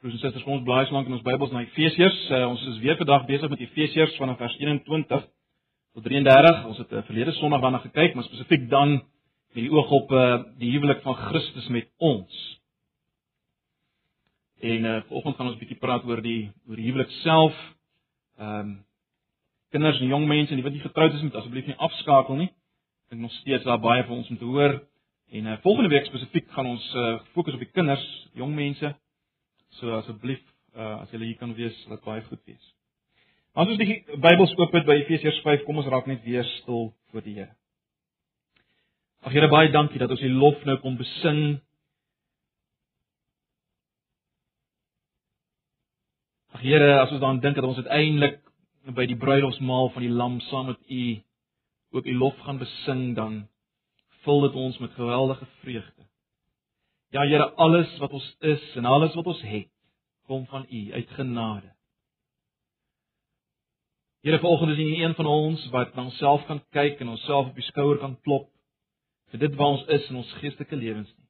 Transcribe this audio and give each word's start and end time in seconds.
Broers 0.00 0.14
en 0.14 0.20
susters, 0.22 0.44
kom 0.46 0.54
ons 0.54 0.62
blaai 0.64 0.86
slank 0.88 1.10
in 1.10 1.12
ons 1.12 1.24
Bybels 1.26 1.50
na 1.52 1.60
Efesiërs. 1.60 2.20
Uh, 2.32 2.46
ons 2.48 2.62
is 2.70 2.78
weer 2.80 2.96
vandag 2.96 3.26
besig 3.28 3.50
met 3.52 3.60
Efesiërs 3.60 4.14
vanaf 4.16 4.38
vers 4.40 4.54
21 4.56 5.10
tot 5.26 6.06
33. 6.06 6.62
Ons 6.70 6.78
het 6.80 6.94
uh, 6.94 7.02
verlede 7.04 7.34
Sondag 7.36 7.60
daarna 7.60 7.82
gekyk, 7.82 8.14
maar 8.16 8.24
spesifiek 8.24 8.64
dan 8.72 8.94
met 8.94 9.58
die 9.58 9.68
oog 9.68 9.92
op 9.92 10.14
uh, 10.16 10.38
die 10.62 10.70
huwelik 10.72 11.02
van 11.04 11.18
Christus 11.18 11.66
met 11.68 11.90
ons. 12.00 12.38
En 14.70 14.88
uh, 14.88 14.94
vanoggend 15.10 15.36
gaan 15.36 15.50
ons 15.50 15.58
'n 15.58 15.62
bietjie 15.66 15.78
praat 15.84 16.08
oor 16.08 16.24
die 16.24 16.48
oor 16.64 16.80
die 16.80 16.88
huwelik 16.88 17.12
self. 17.20 17.60
Ehm 18.40 18.56
um, 18.60 18.72
kinders 19.76 20.00
en 20.00 20.08
jong 20.14 20.26
mense 20.26 20.62
wat 20.62 20.72
nie 20.72 20.80
getroud 20.80 21.12
is, 21.12 21.28
moet 21.28 21.36
asseblief 21.42 21.66
nie 21.66 21.76
afskakel 21.76 22.40
nie. 22.40 22.48
Ek 22.48 23.12
dink 23.12 23.20
nog 23.28 23.36
steeds 23.42 23.68
daar 23.68 23.84
baie 23.84 24.08
van 24.08 24.16
ons 24.16 24.32
om 24.32 24.40
te 24.40 24.48
hoor. 24.48 24.80
En 25.28 25.46
uh, 25.46 25.60
volgende 25.60 25.92
week 25.92 26.08
spesifiek 26.08 26.48
gaan 26.56 26.72
ons 26.72 26.94
uh, 26.94 27.20
fokus 27.36 27.52
op 27.52 27.68
die 27.68 27.72
kinders, 27.76 28.08
jong 28.32 28.56
mense. 28.56 28.96
So 29.78 29.94
asseblief 30.00 30.42
uh, 30.76 31.00
as 31.02 31.10
julle 31.14 31.30
hier 31.30 31.38
kan 31.38 31.54
wees, 31.54 31.76
laat 31.90 32.04
baie 32.04 32.22
goed 32.26 32.42
wees. 32.48 32.66
As 33.54 33.68
ons 33.68 33.78
die 33.80 34.02
Bybels 34.22 34.52
oop 34.58 34.74
het 34.74 34.86
by 34.86 35.00
Efesiërs 35.00 35.40
5, 35.46 35.64
kom 35.66 35.80
ons 35.82 35.88
raak 35.90 36.06
net 36.10 36.22
weer 36.26 36.46
stil 36.60 36.92
voor 37.10 37.24
die 37.26 37.34
Here. 37.38 37.54
Ag 39.26 39.34
Here, 39.34 39.50
baie 39.52 39.72
dankie 39.74 40.00
dat 40.00 40.12
ons 40.14 40.22
U 40.22 40.30
lof 40.32 40.62
nou 40.68 40.78
kom 40.82 40.98
besing. 41.00 41.58
Ag 46.54 46.62
Here, 46.64 46.92
as 47.02 47.10
ons 47.10 47.20
daaraan 47.20 47.42
dink 47.42 47.58
dat 47.58 47.66
ons 47.66 47.82
uiteindelik 47.82 48.40
by 48.96 49.04
die 49.06 49.18
bruilofsmaal 49.18 49.90
van 49.94 50.06
die 50.06 50.14
lam 50.14 50.38
saam 50.48 50.70
met 50.72 50.80
U 50.88 51.04
ook 51.98 52.06
U 52.06 52.14
lof 52.16 52.38
gaan 52.46 52.62
besing, 52.62 53.10
dan 53.18 53.42
vul 54.24 54.46
dit 54.46 54.54
ons 54.54 54.78
met 54.78 54.94
geweldige 54.94 55.46
vreugde. 55.60 55.99
Ja 57.10 57.24
Here, 57.26 57.50
alles 57.58 57.90
wat 57.98 58.12
ons 58.14 58.26
is 58.46 58.62
en 58.78 58.86
alles 58.86 59.14
wat 59.18 59.26
ons 59.26 59.40
het, 59.42 59.70
kom 60.30 60.44
van 60.46 60.66
U 60.70 60.82
uit 60.92 61.10
genade. 61.16 61.72
Here, 64.22 64.38
vanoggend 64.38 64.76
is 64.76 64.78
nie 64.78 65.02
een 65.02 65.14
van 65.18 65.26
ons 65.26 65.64
wat 65.72 65.94
na 65.96 66.04
onsself 66.06 66.44
kan 66.46 66.60
kyk 66.76 67.00
en 67.00 67.10
onsself 67.16 67.48
op 67.50 67.58
die 67.58 67.66
skouer 67.66 67.98
kan 67.98 68.14
klop 68.22 68.46
vir 69.32 69.42
dit 69.42 69.56
wat 69.58 69.74
ons 69.74 69.88
is 69.96 70.06
in 70.10 70.20
ons 70.20 70.36
geestelike 70.38 70.76
lewens 70.76 71.10
nie. 71.16 71.26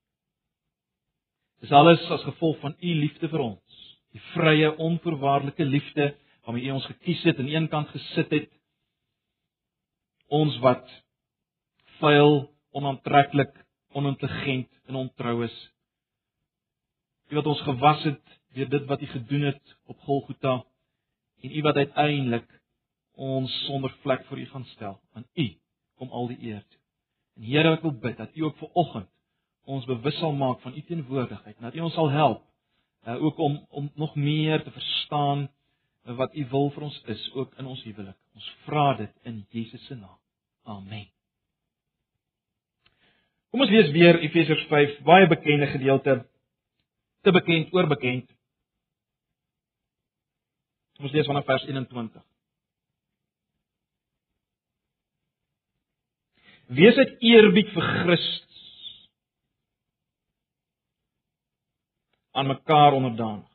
Dis 1.65 1.73
alles 1.77 2.05
as 2.13 2.25
gevolg 2.29 2.61
van 2.61 2.77
U 2.77 2.93
liefde 3.01 3.29
vir 3.33 3.45
ons, 3.45 3.81
die 4.13 4.23
vrye, 4.35 4.75
onvoorwaardelike 4.77 5.65
liefde 5.65 6.11
waarmee 6.45 6.69
U 6.69 6.77
ons 6.77 6.89
gekies 6.93 7.25
het 7.29 7.41
en 7.41 7.49
aan 7.49 7.57
een 7.57 7.71
kant 7.73 7.89
gesit 7.95 8.37
het. 8.37 8.53
Ons 10.29 10.61
wat 10.65 10.85
vuil, 12.01 12.43
onaantreklik, 12.77 13.53
onintelligent 13.93 14.69
en 14.87 14.95
ontrou 14.95 15.45
is. 15.45 15.57
U 17.31 17.39
wat 17.39 17.47
ons 17.47 17.63
gewas 17.67 18.03
het 18.05 18.39
deur 18.55 18.69
dit 18.69 18.87
wat 18.91 19.03
U 19.03 19.07
gedoen 19.07 19.47
het 19.51 19.77
op 19.87 20.01
Golgotha 20.07 20.65
en 21.41 21.57
U 21.57 21.63
wat 21.63 21.77
uiteindelik 21.77 22.61
ons 23.15 23.65
sonder 23.67 23.95
vlek 24.03 24.25
voor 24.25 24.39
U 24.39 24.47
gaan 24.47 24.65
stel. 24.65 25.01
Aan 25.13 25.27
U 25.35 25.47
kom 25.95 26.11
al 26.11 26.27
die 26.27 26.41
eer 26.41 26.65
toe. 26.69 26.81
En 27.37 27.43
Here, 27.43 27.73
ek 27.77 27.83
wil 27.83 27.97
bid 28.03 28.17
dat 28.19 28.37
U 28.37 28.45
ook 28.49 28.59
vir 28.59 28.71
oggend 28.73 29.11
ons 29.71 29.87
bewus 29.87 30.17
sal 30.19 30.33
maak 30.35 30.61
van 30.65 30.75
U 30.75 30.83
teenwoordigheid, 30.83 31.59
dat 31.61 31.77
U 31.77 31.85
ons 31.87 31.95
sal 31.95 32.11
help 32.11 32.43
uh, 33.07 33.23
ook 33.23 33.39
om 33.39 33.67
om 33.69 33.91
nog 33.95 34.15
meer 34.15 34.63
te 34.63 34.71
verstaan 34.71 35.49
wat 36.03 36.35
U 36.35 36.47
wil 36.49 36.71
vir 36.71 36.83
ons 36.83 37.03
is 37.07 37.31
ook 37.33 37.55
in 37.55 37.67
ons 37.67 37.83
huwelik. 37.83 38.19
Ons 38.35 38.51
vra 38.67 38.95
dit 38.97 39.17
in 39.23 39.47
Jesus 39.51 39.87
se 39.87 39.95
naam. 39.95 40.19
Amen. 40.65 41.20
Kom 43.51 43.65
ons 43.65 43.73
lees 43.73 43.91
weer 43.95 44.21
Efesiërs 44.23 44.67
5, 44.71 44.99
baie 45.07 45.27
bekende 45.31 45.67
gedeelte. 45.73 46.21
Te 47.27 47.33
bekend, 47.35 47.73
oorbekend. 47.75 48.29
Kom 50.97 51.09
ons 51.09 51.17
lees 51.17 51.27
vanaf 51.27 51.49
vers 51.49 51.65
21. 51.67 52.23
Wees 56.79 56.99
uit 57.03 57.17
eerbied 57.33 57.73
vir 57.75 57.87
Christus 58.05 58.59
aan 62.31 62.47
mekaar 62.47 62.95
onderdanig. 62.95 63.49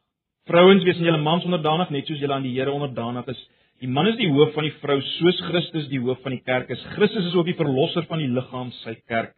Vrouens, 0.49 0.83
wees 0.83 0.99
aan 0.99 1.07
julle 1.07 1.23
mans 1.23 1.47
onderdanig 1.47 1.93
net 1.95 2.11
soos 2.11 2.19
julle 2.19 2.35
aan 2.35 2.43
die 2.43 2.51
Here 2.57 2.75
onderdanig 2.75 3.31
is. 3.31 3.39
Die 3.79 3.87
man 3.87 4.11
is 4.11 4.19
die 4.19 4.27
hoof 4.27 4.51
van 4.57 4.67
die 4.67 4.75
vrou 4.81 4.99
soos 5.15 5.39
Christus 5.47 5.87
die 5.87 6.03
hoof 6.03 6.19
van 6.27 6.35
die 6.35 6.43
kerk 6.43 6.75
is. 6.75 6.83
Christus 6.97 7.31
is 7.31 7.39
ook 7.39 7.47
die 7.47 7.55
verlosser 7.55 8.03
van 8.11 8.19
die 8.19 8.27
liggaam, 8.27 8.75
sy 8.83 8.97
kerk. 9.07 9.31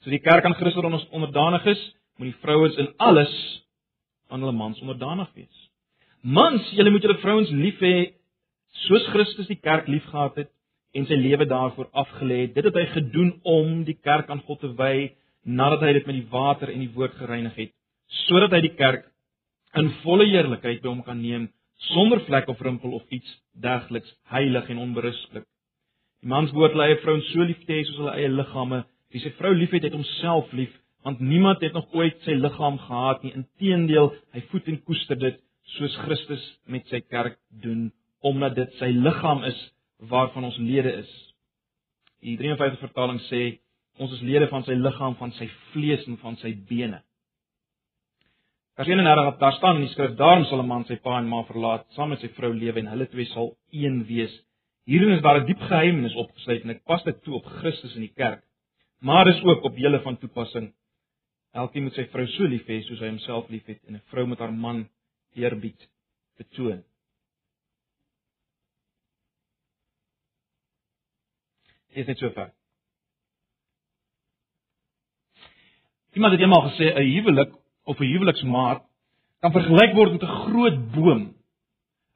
So 0.00 0.08
die 0.08 0.22
kerk 0.24 0.46
aan 0.48 0.56
Christus 0.56 0.86
ons 0.86 1.08
onderdanig 1.12 1.66
is, 1.74 1.80
moet 2.16 2.30
die 2.30 2.40
vrouens 2.40 2.76
in 2.80 2.88
alles 3.04 3.32
aan 4.32 4.40
hulle 4.40 4.56
mans 4.56 4.80
onderdanig 4.80 5.28
wees. 5.36 5.66
Mans, 6.24 6.64
julle 6.76 6.92
moet 6.92 7.04
julle 7.04 7.18
vrouens 7.20 7.50
lief 7.52 7.80
hê 7.84 7.94
soos 8.86 9.04
Christus 9.12 9.48
die 9.50 9.58
kerk 9.60 9.88
liefgehad 9.92 10.38
het 10.40 10.50
en 10.96 11.04
sy 11.08 11.18
lewe 11.20 11.44
daarvoor 11.48 11.90
afgelê 12.02 12.46
het. 12.46 12.54
Dit 12.56 12.68
het 12.70 12.78
hy 12.80 12.86
gedoen 12.94 13.34
om 13.44 13.82
die 13.84 13.96
kerk 14.00 14.30
aan 14.32 14.40
God 14.46 14.62
te 14.64 14.70
wy 14.78 15.10
nadat 15.44 15.84
hy 15.84 15.92
dit 15.98 16.08
met 16.08 16.16
die 16.16 16.28
water 16.32 16.72
en 16.72 16.80
die 16.80 16.92
woord 16.94 17.16
gereinig 17.20 17.56
het, 17.56 17.72
sodat 18.26 18.56
hy 18.56 18.60
die 18.64 18.76
kerk 18.78 19.04
in 19.80 19.90
volle 20.04 20.26
eerlikheid 20.28 20.80
by 20.80 20.88
hom 20.88 21.02
kan 21.04 21.20
neem 21.20 21.48
sonder 21.90 22.20
vlek 22.26 22.48
of 22.52 22.60
rimpel 22.64 22.96
of 22.96 23.04
iets 23.12 23.28
dergeliks, 23.52 24.08
heilig 24.32 24.68
en 24.72 24.80
onberispelik. 24.80 25.44
Die 26.20 26.28
mans 26.28 26.52
behoort 26.52 26.76
hulle 26.76 26.88
eie 26.88 27.00
vrouens 27.04 27.28
so 27.32 27.44
lief 27.44 27.60
te 27.64 27.76
hê 27.76 27.84
soos 27.84 28.00
hulle 28.02 28.16
eie 28.16 28.32
liggame 28.32 28.82
Wie 29.10 29.22
sy 29.22 29.32
vrou 29.38 29.50
liefhet, 29.56 29.82
het 29.82 29.96
homself 29.96 30.52
lief, 30.54 30.72
want 31.02 31.20
niemand 31.20 31.62
het 31.64 31.74
nog 31.74 31.88
ooit 31.96 32.18
sy 32.26 32.36
liggaam 32.38 32.78
gehaat 32.78 33.24
nie. 33.24 33.32
Inteendeel, 33.34 34.12
hy 34.36 34.42
voed 34.52 34.68
en 34.70 34.78
koester 34.86 35.18
dit 35.18 35.40
soos 35.76 35.96
Christus 36.04 36.44
met 36.70 36.86
sy 36.92 37.00
kerk 37.08 37.38
doen, 37.62 37.88
omdat 38.26 38.56
dit 38.58 38.76
sy 38.78 38.90
liggaam 38.94 39.42
is 39.48 39.58
waarvan 40.10 40.46
ons 40.50 40.58
lede 40.60 40.92
is. 41.02 41.10
Die 42.22 42.36
53 42.38 42.82
vertaling 42.84 43.20
sê 43.28 43.42
ons 44.00 44.12
is 44.14 44.22
lede 44.24 44.48
van 44.52 44.64
sy 44.66 44.76
liggaam, 44.76 45.16
van 45.18 45.32
sy 45.38 45.48
vlees 45.72 46.04
en 46.08 46.18
van 46.20 46.36
sy 46.40 46.52
bene. 46.68 47.00
Vers 48.78 48.88
31 48.88 49.40
daar 49.40 49.56
staan 49.56 49.80
in 49.80 49.88
die 49.88 49.92
skrif: 49.92 50.14
Daarom 50.16 50.46
sal 50.48 50.62
'n 50.62 50.68
man 50.68 50.84
sy 50.88 50.96
pa 50.96 51.18
en 51.18 51.28
ma 51.28 51.42
verlaat, 51.44 51.84
saam 51.96 52.08
met 52.10 52.20
sy 52.20 52.28
vrou 52.28 52.52
lewe 52.54 52.78
en 52.80 52.92
hulle 52.92 53.06
twee 53.06 53.26
sal 53.26 53.56
een 53.72 54.04
wees. 54.06 54.32
Hierin 54.86 55.16
is 55.16 55.22
daar 55.22 55.40
'n 55.40 55.46
diep 55.46 55.60
geheimnis 55.60 56.14
opgesluit 56.14 56.62
en 56.64 56.70
ek 56.70 56.84
pas 56.84 57.02
dit 57.04 57.22
toe 57.24 57.34
op 57.34 57.44
Christus 57.44 57.94
en 57.94 58.00
die 58.00 58.14
kerk 58.16 58.42
maar 59.00 59.24
dis 59.24 59.42
ook 59.42 59.64
op 59.64 59.76
julle 59.76 60.00
van 60.02 60.18
toepassing. 60.18 60.70
Elkeen 61.52 61.82
moet 61.82 61.96
sy 61.98 62.06
vrou 62.12 62.26
so 62.36 62.46
lief 62.46 62.68
hê 62.70 62.80
soos 62.86 63.00
hy 63.02 63.08
homself 63.10 63.48
liefhet 63.50 63.80
en 63.88 63.96
'n 63.98 64.06
vrou 64.12 64.26
moet 64.26 64.38
haar 64.38 64.52
man 64.52 64.88
eerbied 65.34 65.88
betoon. 66.38 66.84
Is 71.90 72.06
dit 72.06 72.18
so 72.18 72.30
ver? 72.30 72.52
Iemand 76.12 76.32
het 76.32 76.40
eendag 76.40 76.70
gesê 76.70 76.94
'n 76.94 77.12
huwelik 77.14 77.52
of 77.84 77.98
'n 77.98 78.12
huweliksmaat 78.12 78.82
kan 79.40 79.52
vergelyk 79.52 79.94
word 79.94 80.12
met 80.12 80.22
'n 80.22 80.36
groot 80.44 80.92
boom 80.92 81.34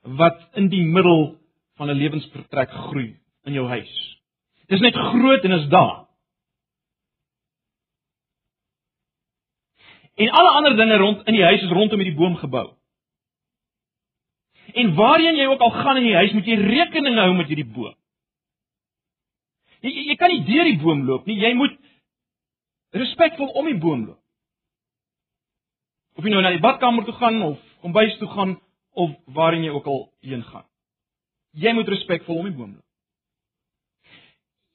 wat 0.03 0.49
in 0.55 0.69
die 0.69 0.83
middel 0.83 1.39
van 1.77 1.91
'n 1.91 1.99
lewensvertrek 1.99 2.71
groei 2.71 3.16
in 3.45 3.53
jou 3.53 3.66
huis. 3.69 4.21
Dit 4.66 4.78
is 4.78 4.81
net 4.81 4.95
groot 4.95 5.45
en 5.45 5.53
is 5.53 5.69
daar. 5.69 6.03
En 10.15 10.31
alle 10.31 10.51
ander 10.51 10.77
dinge 10.77 10.97
rond 10.97 11.27
in 11.27 11.35
die 11.35 11.45
huis 11.45 11.63
is 11.63 11.71
rondom 11.71 11.99
hierdie 11.99 12.19
boom 12.19 12.37
gebou. 12.37 12.69
En 14.75 14.95
waarheen 14.95 15.37
jy 15.37 15.47
ook 15.47 15.61
al 15.61 15.71
gaan 15.71 15.97
in 15.97 16.09
die 16.09 16.15
huis, 16.15 16.33
moet 16.33 16.47
jy 16.47 16.59
rekening 16.61 17.19
hou 17.19 17.33
met 17.35 17.51
hierdie 17.51 17.67
boom. 17.67 17.95
Jy, 19.85 19.91
jy, 19.91 20.05
jy 20.11 20.17
kan 20.17 20.33
nie 20.33 20.45
deur 20.47 20.69
die 20.71 20.79
boom 20.81 21.03
loop 21.05 21.27
nie, 21.29 21.37
jy 21.43 21.53
moet 21.59 21.75
respekvol 22.95 23.51
om 23.59 23.67
die 23.69 23.79
boom 23.79 24.07
loop. 24.07 24.21
Of 26.15 26.25
jy 26.25 26.31
nou 26.31 26.45
na 26.45 26.55
die 26.55 26.63
badkamer 26.63 27.05
toe 27.05 27.17
gaan 27.19 27.43
of 27.43 27.59
kombuis 27.83 28.15
toe 28.21 28.31
gaan 28.31 28.55
of 28.95 29.13
waarheen 29.34 29.67
jy 29.67 29.75
ook 29.75 29.91
al 29.91 30.01
heen 30.25 30.47
gaan. 30.47 30.65
Jy 31.59 31.75
moet 31.75 31.91
respekvol 31.91 32.39
om 32.39 32.49
die 32.49 32.55
boom 32.55 32.72
loop. 32.77 32.87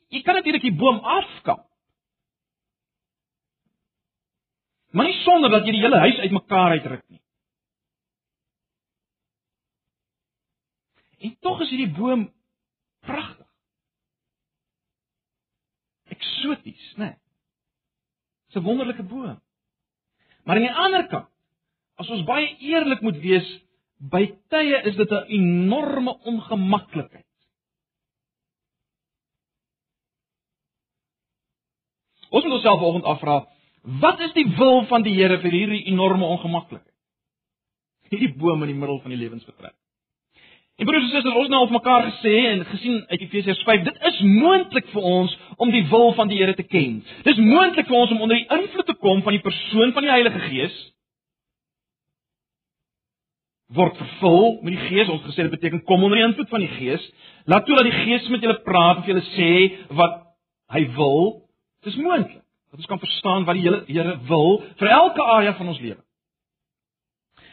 Jy 0.10 0.22
kan 0.26 0.36
natuurlik 0.36 0.66
die 0.68 0.76
boom 0.76 1.00
afkap. 1.00 1.69
Maar 4.90 5.06
nie 5.06 5.20
sonder 5.22 5.52
dat 5.54 5.66
jy 5.66 5.76
die 5.76 5.84
hele 5.84 6.02
huis 6.02 6.18
uitmekaar 6.18 6.78
uitruk 6.78 7.04
nie. 7.08 7.22
En 11.20 11.36
tog 11.46 11.62
is 11.62 11.70
hierdie 11.70 11.94
boom 11.94 12.30
pragtig. 13.06 13.48
Eksoties, 16.16 16.94
né? 16.96 17.06
Nee. 17.06 17.18
Dis 18.50 18.62
'n 18.62 18.66
wonderlike 18.66 19.04
boom. 19.04 19.42
Maar 20.44 20.56
aan 20.56 20.66
die 20.66 20.74
ander 20.74 21.08
kant, 21.08 21.30
as 21.96 22.10
ons 22.10 22.24
baie 22.24 22.58
eerlik 22.58 23.02
moet 23.02 23.18
wees, 23.22 23.50
by 23.98 24.26
tye 24.50 24.82
is 24.90 24.96
dit 24.96 25.12
'n 25.12 25.26
enorme 25.28 26.18
ongemaklikheid. 26.24 27.26
Ons 32.30 32.44
moet 32.44 32.54
onsself 32.54 32.80
vanoggend 32.80 33.04
afvra, 33.04 33.48
Wat 33.82 34.20
is 34.20 34.34
die 34.34 34.48
wil 34.58 34.86
van 34.90 35.04
die 35.04 35.16
Here 35.16 35.40
vir 35.40 35.52
hierdie 35.52 35.86
enorme 35.92 36.26
ongemaklikheid? 36.26 36.90
hierdie 38.10 38.34
boom 38.42 38.64
in 38.66 38.74
die 38.74 38.78
middel 38.78 39.00
van 39.04 39.14
die 39.14 39.20
lewensvertrek. 39.22 39.76
En 40.80 40.88
broers 40.88 41.10
en 41.10 41.12
susters, 41.12 41.36
ons 41.36 41.50
het 41.50 41.52
nou 41.52 41.66
op 41.66 41.74
mekaar 41.76 42.06
gesê 42.08 42.36
en 42.54 42.62
gesien 42.70 43.02
uit 43.10 43.24
Efesiërs 43.26 43.66
5, 43.68 43.82
dit 43.90 44.06
is 44.10 44.20
moontlik 44.24 44.88
vir 44.94 45.08
ons 45.10 45.34
om 45.60 45.74
die 45.74 45.84
wil 45.92 46.14
van 46.16 46.32
die 46.32 46.40
Here 46.40 46.56
te 46.56 46.64
ken. 46.64 47.02
Dis 47.26 47.42
moontlik 47.44 47.90
vir 47.90 47.98
ons 48.00 48.14
om 48.16 48.24
onder 48.24 48.40
die 48.40 48.48
invloed 48.48 48.88
te 48.88 48.96
kom 49.04 49.20
van 49.26 49.36
die 49.36 49.44
persoon 49.44 49.92
van 49.98 50.08
die 50.08 50.14
Heilige 50.14 50.46
Gees 50.48 50.80
word 53.76 54.00
vervul 54.00 54.56
met 54.66 54.74
die 54.74 54.86
Gees. 54.88 55.12
Ons 55.12 55.28
gesê 55.28 55.44
dit 55.46 55.54
beteken 55.54 55.84
kom 55.86 56.02
onder 56.08 56.18
die 56.18 56.26
invloed 56.26 56.50
van 56.50 56.64
die 56.64 56.72
Gees. 56.80 57.04
Laat 57.46 57.68
toe 57.68 57.76
dat 57.78 57.86
die 57.86 58.00
Gees 58.00 58.32
met 58.34 58.42
julle 58.42 58.62
praat 58.66 59.02
en 59.02 59.04
vir 59.04 59.12
julle 59.14 59.28
sê 59.36 59.52
wat 60.00 60.16
hy 60.74 60.88
wil. 60.96 61.20
Dis 61.86 62.00
moontlik 62.00 62.40
dat 62.70 62.80
ons 62.80 62.90
kan 62.90 63.00
verstaan 63.00 63.46
wat 63.46 63.58
die 63.58 63.94
Here 63.94 64.18
wil 64.28 64.62
vir 64.78 64.92
elke 64.94 65.24
area 65.24 65.56
van 65.58 65.68
ons 65.68 65.80
lewe. 65.80 66.02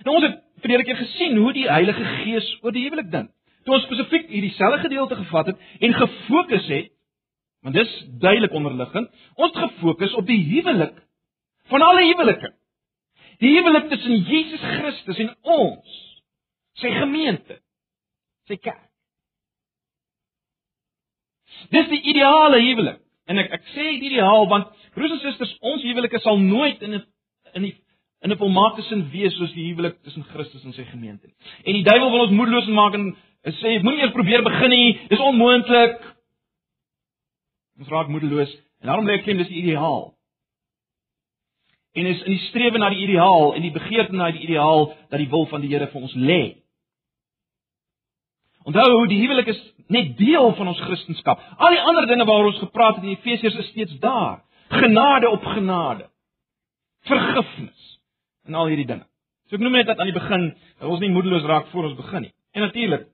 Nou 0.05 0.17
ons 0.19 0.27
het 0.27 0.43
verlede 0.61 0.85
keer 0.85 1.01
gesien 1.01 1.37
hoe 1.41 1.53
die 1.57 1.69
Heilige 1.71 2.05
Gees 2.21 2.51
oor 2.63 2.75
die 2.75 2.85
huwelik 2.85 3.09
dink. 3.13 3.33
Toe 3.65 3.75
ons 3.75 3.87
spesifiek 3.89 4.29
hierdie 4.31 4.53
selfde 4.55 4.85
gedeelte 4.85 5.19
gevat 5.19 5.51
het 5.51 5.65
en 5.83 5.97
gefokus 5.97 6.69
het, 6.71 6.93
want 7.67 7.75
dis 7.75 7.95
duidelik 8.23 8.55
onderliggend, 8.55 9.11
ons 9.35 9.53
het 9.53 9.65
gefokus 9.65 10.15
op 10.21 10.29
die 10.29 10.39
huwelik 10.53 10.95
van 11.73 11.83
alle 11.83 12.05
huwelike. 12.07 12.53
Die 13.43 13.57
huwelik 13.57 13.89
tussen 13.91 14.23
Jesus 14.29 14.61
Christus 14.61 15.19
en 15.25 15.33
ons, 15.43 15.97
sy 16.79 16.93
gemeente, 16.95 17.59
sy 18.47 18.61
kerk. 18.61 18.85
Dis 21.73 21.89
die 21.91 22.03
ideale 22.13 22.61
huwelik. 22.63 23.03
En 23.27 23.41
ek 23.43 23.51
ek 23.57 23.65
sê 23.75 23.89
ideaal 23.97 24.47
want 24.51 24.71
broers 24.97 25.13
en 25.17 25.23
susters, 25.23 25.53
ons 25.61 25.85
huwelike 25.85 26.21
sal 26.25 26.41
nooit 26.41 26.83
in 26.83 26.97
'n 26.97 27.05
in 27.55 27.69
die 27.69 27.75
in 28.25 28.33
'n 28.33 28.39
volmaakte 28.41 28.83
sin 28.83 29.11
wees 29.11 29.37
soos 29.37 29.53
die 29.53 29.69
huwelik 29.69 30.03
tussen 30.03 30.25
Christus 30.25 30.65
en 30.65 30.73
sy 30.73 30.85
gemeente. 30.85 31.29
En 31.65 31.73
die 31.73 31.85
duiwel 31.85 32.11
wil 32.11 32.27
ons 32.27 32.37
moedeloos 32.39 32.67
maak 32.67 32.95
en 32.95 33.15
sê 33.61 33.83
moenie 33.83 34.03
eers 34.03 34.13
probeer 34.13 34.43
begin 34.43 34.71
nie, 34.71 34.99
dis 35.09 35.21
onmoontlik. 35.21 36.01
Ons 37.79 37.89
raak 37.89 38.09
moedeloos 38.09 38.53
en 38.81 38.89
daarom 38.89 39.07
lê 39.07 39.19
ek 39.19 39.25
klem 39.25 39.39
dis 39.39 39.49
die 39.49 39.63
ideaal. 39.63 40.15
En 41.97 42.07
is 42.07 42.23
in 42.23 42.33
die 42.33 42.47
strewe 42.49 42.79
na 42.79 42.91
die 42.91 43.05
ideaal 43.07 43.55
en 43.55 43.63
die 43.63 43.73
begeerte 43.73 44.13
na 44.13 44.31
die 44.31 44.45
ideaal 44.45 44.95
dat 45.11 45.19
die 45.19 45.31
wil 45.33 45.47
van 45.47 45.61
die 45.61 45.71
Here 45.73 45.87
vir 45.87 46.03
ons 46.03 46.15
lê. 46.15 46.57
Onthou, 48.67 49.07
die 49.07 49.21
huwelik 49.23 49.47
is 49.47 49.61
net 49.89 50.17
deel 50.19 50.51
van 50.59 50.69
ons 50.69 50.81
Christendom. 50.81 51.39
Al 51.57 51.71
die 51.71 51.81
ander 51.81 52.09
dinge 52.11 52.27
waaroor 52.27 52.51
ons 52.51 52.65
gepraat 52.65 52.99
het 52.99 53.05
in 53.05 53.15
Efesiërs 53.15 53.61
is 53.63 53.71
steeds 53.71 53.99
daar. 54.03 54.43
Genade 54.69 55.31
op 55.31 55.45
genade. 55.45 56.09
Vergifnis 57.07 58.01
en 58.47 58.55
al 58.55 58.71
hierdie 58.71 58.87
dinge. 58.87 59.07
So 59.47 59.59
ek 59.59 59.63
noem 59.63 59.79
net 59.79 59.87
dat 59.87 59.99
aan 59.99 60.11
die 60.11 60.17
begin 60.17 60.49
ons 60.81 61.03
nie 61.03 61.13
moedeloos 61.15 61.47
raak 61.47 61.69
voor 61.71 61.91
ons 61.91 61.99
begin 61.99 62.27
nie. 62.27 62.35
En 62.55 62.67
natuurlik 62.67 63.07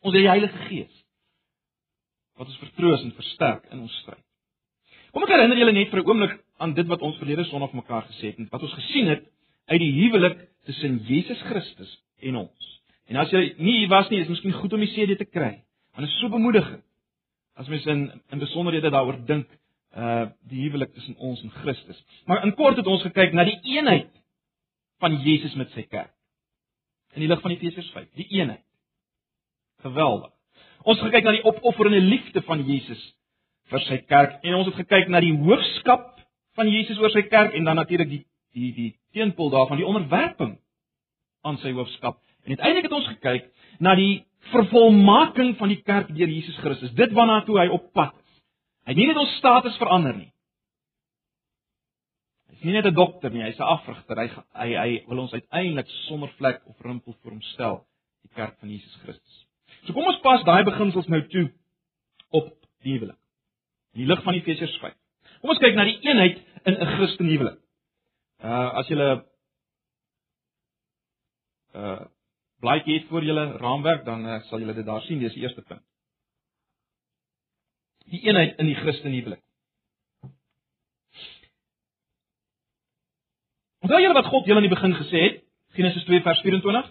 ons 0.00 0.14
het 0.14 0.22
die 0.22 0.30
Heilige 0.30 0.64
Gees 0.68 0.94
wat 2.38 2.46
ons 2.46 2.60
vertroos 2.62 3.02
en 3.02 3.12
versterk 3.16 3.64
in 3.74 3.82
ons 3.82 3.94
stryd. 4.04 4.22
Kom 5.12 5.24
ek 5.24 5.32
herinner 5.32 5.58
julle 5.58 5.74
net 5.74 5.90
vir 5.90 6.00
'n 6.00 6.08
oomblik 6.08 6.34
aan 6.62 6.74
dit 6.74 6.86
wat 6.86 7.02
ons 7.02 7.18
verlede 7.18 7.44
Sondag 7.44 7.72
mekaar 7.72 8.04
gesê 8.06 8.30
het 8.30 8.38
en 8.38 8.48
wat 8.50 8.62
ons 8.62 8.74
gesien 8.74 9.08
het 9.08 9.24
uit 9.66 9.80
die 9.80 9.92
huwelik 9.92 10.38
tussen 10.64 10.98
Jesus 11.08 11.40
Christus 11.42 11.90
en 12.20 12.36
ons. 12.36 12.80
En 13.08 13.16
as 13.16 13.30
jy 13.30 13.54
nie 13.58 13.78
hier 13.80 13.88
was 13.88 14.08
nie, 14.10 14.20
is 14.20 14.28
miskien 14.28 14.52
goed 14.52 14.72
om 14.72 14.80
die 14.80 14.92
CD 14.92 15.16
te 15.16 15.24
kry. 15.24 15.64
Want 15.94 16.06
dit 16.06 16.08
is 16.12 16.20
so 16.20 16.28
bemoedigend. 16.28 16.84
As 17.56 17.68
mens 17.68 17.86
in 17.86 18.22
in 18.30 18.38
besonderhede 18.38 18.90
daaroor 18.90 19.24
dink, 19.26 19.48
uh 19.98 20.28
die 20.50 20.62
huwelik 20.62 20.92
tussen 20.94 21.16
ons 21.16 21.42
en 21.42 21.50
Christus. 21.62 21.98
Maar 22.26 22.44
in 22.46 22.54
kort 22.54 22.78
het 22.78 22.86
ons 22.86 23.02
gekyk 23.02 23.34
na 23.34 23.44
die 23.48 23.58
eenheid 23.74 24.10
van 25.02 25.18
Jesus 25.24 25.54
met 25.58 25.70
sy 25.74 25.84
kerk. 25.90 26.14
In 27.16 27.24
die 27.24 27.30
lig 27.30 27.40
van 27.42 27.54
Efesiërs 27.54 27.90
5, 27.94 28.10
die 28.18 28.28
eenheid. 28.38 28.64
Geweldig. 29.82 30.30
Ons 30.82 31.00
het 31.00 31.10
gekyk 31.10 31.26
na 31.26 31.34
die 31.36 31.46
opofferende 31.46 32.00
liefde 32.04 32.42
van 32.46 32.62
Jesus 32.66 33.02
vir 33.72 33.84
sy 33.88 33.98
kerk 34.08 34.38
en 34.46 34.56
ons 34.60 34.70
het 34.70 34.78
gekyk 34.84 35.10
na 35.12 35.20
die 35.24 35.34
hoofskap 35.36 36.14
van 36.58 36.70
Jesus 36.72 36.98
oor 37.02 37.12
sy 37.14 37.24
kerk 37.28 37.54
en 37.54 37.68
dan 37.68 37.78
natuurlik 37.78 38.10
die 38.12 38.24
die 38.56 38.70
die 38.74 38.92
teenpol 39.14 39.50
daarvan 39.52 39.78
die 39.80 39.86
onderwerping 39.86 40.56
aan 41.46 41.58
sy 41.62 41.72
hoofskap. 41.76 42.18
En 42.44 42.56
uiteindelik 42.56 42.88
het 42.88 42.96
ons 42.96 43.10
gekyk 43.12 43.50
na 43.84 43.94
die 43.98 44.24
vervolmaking 44.52 45.56
van 45.58 45.72
die 45.72 45.82
kerk 45.84 46.10
deur 46.14 46.30
Jesus 46.30 46.56
Christus. 46.62 46.94
Dit 46.96 47.12
waarna 47.16 47.42
toe 47.46 47.58
hy 47.60 47.68
op 47.74 47.90
pad. 47.92 48.14
Hy 48.88 48.94
het 48.94 49.00
nie 49.02 49.10
net 49.10 49.18
ons 49.20 49.32
status 49.36 49.74
verander 49.76 50.14
nie. 50.16 50.30
Hy's 52.48 52.62
nie 52.64 52.72
net 52.72 52.86
'n 52.88 52.96
dokter 52.96 53.28
nie, 53.30 53.42
hy's 53.44 53.58
'n 53.60 53.68
afrigter. 53.68 54.16
Hy 54.16 54.28
hy 54.56 54.68
hy 54.80 55.04
wil 55.08 55.18
ons 55.20 55.32
uiteindelik 55.32 55.90
sonder 56.08 56.30
vlek 56.38 56.62
of 56.64 56.80
rimpel 56.80 57.12
voor 57.20 57.32
hom 57.32 57.42
stel, 57.52 57.84
die 58.22 58.32
kerk 58.32 58.56
van 58.60 58.70
Jesus 58.70 58.94
Christus. 59.02 59.44
So 59.84 59.92
kom 59.92 60.06
ons 60.08 60.22
pas 60.22 60.42
daai 60.42 60.64
beginsels 60.64 61.06
nou 61.06 61.20
toe 61.28 61.52
op 62.30 62.48
die 62.82 62.94
huwelik. 62.96 63.18
In 63.92 64.00
die 64.00 64.08
lig 64.08 64.22
van 64.24 64.34
Efesiërs 64.34 64.78
5. 64.80 64.96
Kom 65.42 65.50
ons 65.50 65.60
kyk 65.60 65.76
na 65.76 65.84
die 65.84 66.00
eenheid 66.08 66.40
in 66.64 66.74
'n 66.74 66.86
Christelike 66.96 67.32
huwelik. 67.36 67.60
Uh 68.40 68.70
as 68.80 68.88
julle 68.88 69.26
uh 71.74 72.06
blaaitjie 72.60 72.94
het 72.98 73.08
voor 73.08 73.22
julle 73.22 73.52
raamwerk, 73.52 74.04
dan 74.04 74.26
uh, 74.26 74.40
sal 74.48 74.58
julle 74.58 74.74
dit 74.74 74.86
daar 74.86 75.02
sien, 75.02 75.18
dis 75.18 75.34
die 75.34 75.42
eerste 75.42 75.62
punt. 75.62 75.82
Die 78.12 78.22
eenheid 78.24 78.58
in 78.58 78.70
die 78.70 78.76
Christelike 78.78 79.16
huwelik. 79.16 79.42
Onthou 83.84 84.00
julle 84.02 84.16
wat 84.16 84.30
God 84.32 84.48
julle 84.48 84.62
in 84.62 84.68
die 84.68 84.74
begin 84.74 84.96
gesê 84.98 85.20
het? 85.26 85.42
Genesis 85.78 86.04
2 86.08 86.22
vers 86.24 86.40
24. 86.44 86.88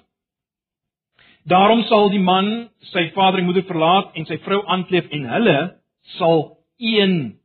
Daarom 1.48 1.84
sal 1.88 2.10
die 2.12 2.22
man 2.22 2.69
sy 2.92 3.08
vader 3.16 3.40
en 3.42 3.48
moeder 3.48 3.66
verlaat 3.68 4.16
en 4.19 4.25
sy 4.28 4.38
vrou 4.44 4.62
aankleef 4.68 5.08
en 5.16 5.28
hulle 5.31 5.58
sal 6.18 6.42
een 6.78 7.38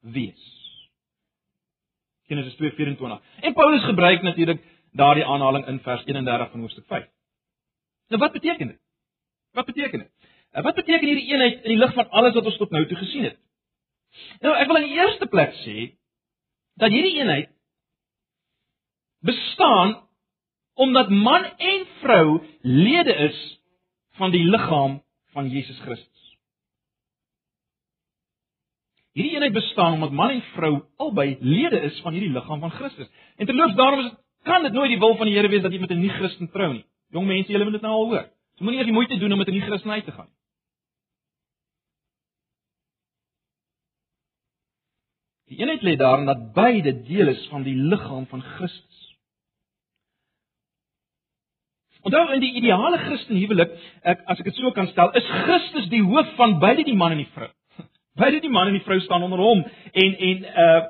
wees. 0.00 0.52
Genesis 2.26 2.56
2:24. 2.58 3.20
En 3.42 3.54
Paulus 3.54 3.84
gebruik 3.84 4.22
natuurlik 4.22 4.62
daardie 4.92 5.24
aanhaling 5.24 5.66
in 5.66 5.80
vers 5.80 6.04
31 6.04 6.50
van 6.50 6.60
hoofstuk 6.60 6.86
5. 6.86 7.06
Nou 8.08 8.20
wat 8.20 8.32
beteken 8.32 8.66
dit? 8.66 8.80
Wat 9.52 9.66
beteken 9.66 9.98
dit? 9.98 10.10
Wat 10.62 10.74
beteken 10.74 11.08
hierdie 11.08 11.28
eenheid 11.32 11.64
in 11.64 11.74
die 11.74 11.80
lig 11.80 11.92
van 11.94 12.08
alles 12.16 12.34
wat 12.34 12.46
ons 12.48 12.56
tot 12.56 12.70
nou 12.72 12.86
toe 12.88 12.96
gesien 12.96 13.28
het? 13.28 13.36
Nou, 14.40 14.54
ek 14.56 14.70
wil 14.70 14.78
in 14.80 14.88
die 14.88 14.96
eerste 14.96 15.28
plek 15.28 15.52
sê 15.64 15.76
dat 16.80 16.92
hierdie 16.92 17.18
eenheid 17.20 17.50
bestaan 19.26 19.96
omdat 20.76 21.10
man 21.12 21.44
en 21.44 21.86
vrou 22.00 22.26
lede 22.62 23.14
is 23.28 23.38
van 24.20 24.32
die 24.32 24.44
liggaam 24.44 25.00
van 25.36 25.48
Jesus 25.52 25.78
Christus. 25.84 26.22
Hierdie 29.16 29.34
eenheid 29.36 29.56
bestaan 29.56 29.96
omdat 29.98 30.12
man 30.12 30.36
en 30.36 30.44
vrou 30.54 30.72
albei 30.96 31.36
lede 31.40 31.80
is 31.88 32.00
van 32.04 32.16
hierdie 32.16 32.32
liggaam 32.32 32.60
van 32.64 32.72
Christus. 32.76 33.08
En 33.36 33.48
terloops 33.48 33.76
daarom 33.76 34.04
is 34.04 34.10
dit 34.10 34.20
kan 34.46 34.62
dit 34.62 34.72
nooit 34.72 34.92
die 34.92 34.98
wil 35.02 35.16
van 35.16 35.26
die 35.26 35.34
Here 35.34 35.48
wees 35.50 35.62
dat 35.64 35.72
jy 35.72 35.80
met 35.80 35.90
'n 35.90 36.00
nie-Christen 36.00 36.50
trou 36.50 36.72
nie. 36.72 36.84
Jong 37.10 37.26
mense, 37.26 37.52
julle 37.52 37.64
moet 37.64 37.72
dit 37.72 37.82
nou 37.82 37.92
al 37.92 38.06
hoor. 38.06 38.26
Jy 38.56 38.62
moenie 38.64 38.78
eers 38.78 38.90
die 38.90 38.94
moeite 38.94 39.18
doen 39.18 39.32
om 39.32 39.38
met 39.38 39.48
'n 39.48 39.52
nie-Christen 39.52 39.90
uit 39.90 40.04
te 40.04 40.12
gaan. 40.12 40.28
Die 45.50 45.58
eenheid 45.60 45.82
lê 45.86 45.94
daarin 45.96 46.26
dat 46.26 46.52
beide 46.54 46.92
deel 47.06 47.28
is 47.28 47.46
van 47.52 47.62
die 47.62 47.76
liggaam 47.76 48.26
van 48.26 48.42
Christus. 48.42 49.02
Onthou 52.06 52.32
in 52.34 52.42
die 52.42 52.52
ideale 52.54 52.98
Christen 52.98 53.38
huwelik, 53.38 53.72
ek 54.06 54.22
as 54.30 54.38
ek 54.42 54.50
dit 54.50 54.58
so 54.58 54.70
kan 54.74 54.86
stel, 54.90 55.10
is 55.18 55.30
Christus 55.46 55.88
die 55.90 56.02
hoof 56.06 56.28
van 56.38 56.58
beide 56.62 56.84
die 56.86 56.94
man 56.98 57.14
en 57.14 57.22
die 57.22 57.30
vrou. 57.34 57.48
Beide 58.20 58.38
die 58.40 58.50
man 58.50 58.70
en 58.70 58.78
die 58.78 58.84
vrou 58.86 58.98
staan 59.04 59.26
onder 59.26 59.42
hom 59.42 59.64
en 59.92 60.14
en 60.30 60.46
uh 60.66 60.84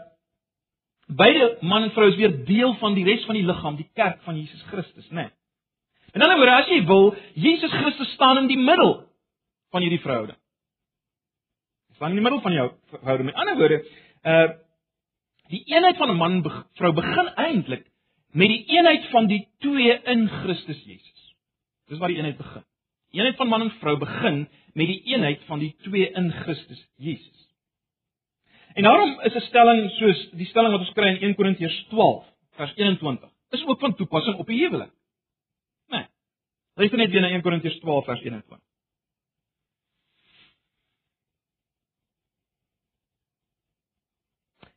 beide 1.06 1.58
man 1.62 1.84
en 1.86 1.92
vrou 1.94 2.08
is 2.10 2.16
weer 2.18 2.32
deel 2.44 2.72
van 2.80 2.94
die 2.94 3.04
res 3.06 3.24
van 3.24 3.36
die 3.38 3.46
liggaam, 3.46 3.76
die 3.78 3.90
kerk 3.94 4.22
van 4.26 4.38
Jesus 4.40 4.62
Christus, 4.72 5.06
né? 5.10 5.28
Nee. 5.28 5.32
In 6.16 6.22
ander 6.22 6.38
woorde, 6.40 6.56
as 6.56 6.70
jy 6.72 6.80
wil, 6.88 7.12
Jesus 7.34 7.70
Christus 7.70 8.10
staan 8.16 8.40
in 8.40 8.48
die 8.50 8.58
middel 8.58 8.94
van 9.74 9.84
hierdie 9.84 10.00
verhouding. 10.00 10.38
Hy 11.90 11.98
staan 11.98 12.14
in 12.14 12.20
die 12.20 12.24
middel 12.24 12.40
van 12.44 12.56
jou 12.56 12.66
verhouding. 12.94 13.30
In 13.30 13.40
ander 13.42 13.58
woorde, 13.60 13.82
uh 14.26 14.48
die 15.46 15.62
eenheid 15.70 15.96
van 15.96 16.16
man 16.18 16.32
en 16.32 16.64
vrou 16.74 16.92
begin 16.92 17.28
eintlik 17.38 17.84
met 18.34 18.50
die 18.50 18.64
eenheid 18.74 19.04
van 19.12 19.28
die 19.30 19.44
twee 19.62 19.94
in 20.12 20.26
Christus 20.28 20.80
Jesus. 20.84 21.34
Dis 21.86 21.98
waar 21.98 22.10
die 22.10 22.18
eenheid 22.18 22.36
begin. 22.36 22.64
Die 23.14 23.20
eenheid 23.20 23.38
van 23.38 23.48
man 23.48 23.62
en 23.62 23.70
vrou 23.78 23.94
begin 23.98 24.48
met 24.74 24.90
die 24.90 25.02
eenheid 25.12 25.44
van 25.46 25.62
die 25.62 25.70
twee 25.86 26.10
in 26.10 26.32
Christus 26.32 26.82
Jesus. 26.96 27.46
En 28.74 28.82
daarom 28.82 29.20
is 29.20 29.34
'n 29.34 29.46
stelling 29.46 29.90
soos 29.90 30.28
die 30.32 30.46
stelling 30.46 30.72
wat 30.72 30.80
ons 30.80 30.92
kry 30.92 31.14
in 31.14 31.22
1 31.22 31.34
Korintiërs 31.34 31.86
12 31.88 32.26
vers 32.58 32.72
21 32.76 33.30
is 33.50 33.66
ook 33.66 33.80
van 33.80 33.94
toepassing 33.94 34.36
op 34.36 34.46
die 34.46 34.58
huwelik. 34.58 34.92
Nee. 35.88 36.06
Luister 36.74 36.98
net 36.98 37.10
weer 37.10 37.20
na 37.20 37.28
1 37.28 37.42
Korintiërs 37.42 37.78
12 37.78 38.04
vers 38.04 38.20
21. 38.20 38.65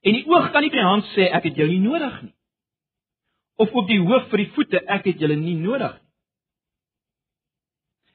En 0.03 0.15
die 0.15 0.25
oog 0.27 0.51
kan 0.51 0.63
nie 0.63 0.71
by 0.71 0.79
die 0.79 0.89
hand 0.89 1.07
sê 1.13 1.27
ek 1.27 1.49
het 1.49 1.57
jou 1.59 1.67
nie 1.67 1.81
nodig 1.83 2.21
nie 2.23 2.35
of 3.59 3.73
ook 3.75 3.89
die 3.89 3.99
hoof 3.99 4.29
vir 4.31 4.39
die 4.39 4.51
voete, 4.55 4.79
ek 4.87 5.09
het 5.09 5.19
julle 5.19 5.35
nie 5.35 5.57
nodig 5.59 5.97
nie. 5.97 6.09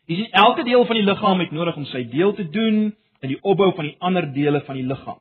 Jy 0.09 0.17
sien 0.23 0.39
elke 0.41 0.65
deel 0.65 0.85
van 0.89 0.97
die 0.97 1.05
liggaam 1.05 1.41
het 1.41 1.53
nodig 1.53 1.77
om 1.81 1.85
sy 1.91 2.03
deel 2.13 2.33
te 2.37 2.47
doen 2.53 2.79
in 3.25 3.33
die 3.33 3.41
opbou 3.41 3.71
van 3.77 3.89
die 3.89 3.97
ander 4.05 4.27
dele 4.33 4.61
van 4.65 4.79
die 4.81 4.87
liggaam. 4.89 5.21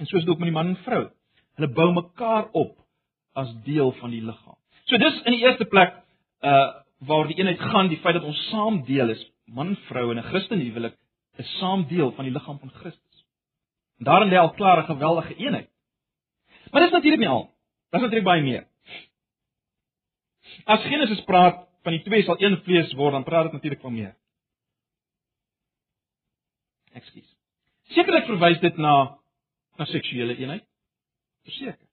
En 0.00 0.08
soos 0.08 0.24
dit 0.24 0.32
ook 0.32 0.40
met 0.40 0.50
die 0.50 0.56
man 0.56 0.72
en 0.72 0.78
vrou. 0.84 1.02
Hulle 1.56 1.70
bou 1.76 1.90
mekaar 1.96 2.48
op 2.52 2.76
as 3.36 3.52
deel 3.66 3.92
van 4.00 4.12
die 4.12 4.22
liggaam. 4.24 4.56
So 4.88 5.00
dis 5.00 5.20
in 5.24 5.36
die 5.36 5.44
eerste 5.46 5.68
plek 5.68 6.00
uh 6.44 6.80
waar 7.04 7.26
die 7.28 7.34
eenheid 7.36 7.60
gaan, 7.60 7.90
die 7.90 7.98
feit 8.00 8.14
dat 8.16 8.24
ons 8.24 8.38
saam 8.48 8.78
deel 8.86 9.10
is, 9.12 9.20
man 9.44 9.74
en 9.74 9.80
vrou 9.90 10.06
in 10.12 10.18
'n 10.18 10.28
Christen 10.30 10.60
huwelik, 10.60 10.94
is 11.36 11.50
saam 11.58 11.84
deel 11.88 12.12
van 12.16 12.24
die 12.24 12.32
liggaam 12.32 12.58
van 12.58 12.70
Christus. 12.70 13.13
En 13.98 14.04
daarin 14.04 14.28
lê 14.28 14.38
al 14.38 14.54
klaar 14.54 14.82
'n 14.82 14.90
geweldige 14.92 15.34
eenheid. 15.36 15.70
Maar 16.70 16.82
dis 16.82 16.90
natuurlik 16.90 17.20
nie 17.20 17.28
al. 17.28 17.50
Daar's 17.90 18.02
natuurlik 18.02 18.30
baie 18.30 18.42
meer. 18.42 18.66
As 20.64 20.82
Genesis 20.82 21.24
praat 21.24 21.68
van 21.82 21.92
die 21.92 22.02
twee 22.02 22.22
sal 22.22 22.40
een 22.40 22.56
vlees 22.64 22.92
word, 22.92 23.12
dan 23.12 23.24
praat 23.24 23.42
dit 23.42 23.52
natuurlik 23.52 23.80
van 23.80 23.94
meer. 23.94 24.16
Ekskuus. 26.92 27.36
Sekerlik 27.82 28.24
verwys 28.24 28.60
dit 28.60 28.76
na 28.76 29.18
na 29.76 29.84
seksuele 29.84 30.36
eenheid. 30.36 30.64
Verseker. 31.42 31.86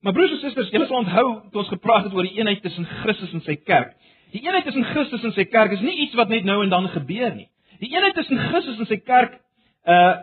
Maar 0.00 0.12
broers 0.12 0.30
en 0.30 0.38
susters, 0.38 0.70
julle 0.70 0.86
sal 0.86 1.02
onthou 1.02 1.26
toe 1.50 1.60
ons 1.60 1.68
gepraat 1.68 2.04
het 2.04 2.14
oor 2.14 2.24
die 2.24 2.38
eenheid 2.38 2.62
tussen 2.62 2.86
Christus 2.86 3.32
en 3.36 3.42
sy 3.44 3.56
kerk. 3.56 3.92
Die 4.32 4.40
eenheid 4.44 4.64
tussen 4.64 4.84
Christus 4.84 5.24
en 5.24 5.34
sy 5.36 5.44
kerk 5.50 5.74
is 5.76 5.84
nie 5.84 5.96
iets 6.06 6.16
wat 6.18 6.32
net 6.32 6.46
nou 6.48 6.62
en 6.62 6.72
dan 6.72 6.88
gebeur 6.94 7.34
nie. 7.34 7.48
Die 7.80 7.92
eenheid 7.92 8.16
tussen 8.16 8.40
Christus 8.48 8.80
en 8.80 8.88
sy 8.90 9.00
kerk 9.02 9.38
uh 9.84 10.14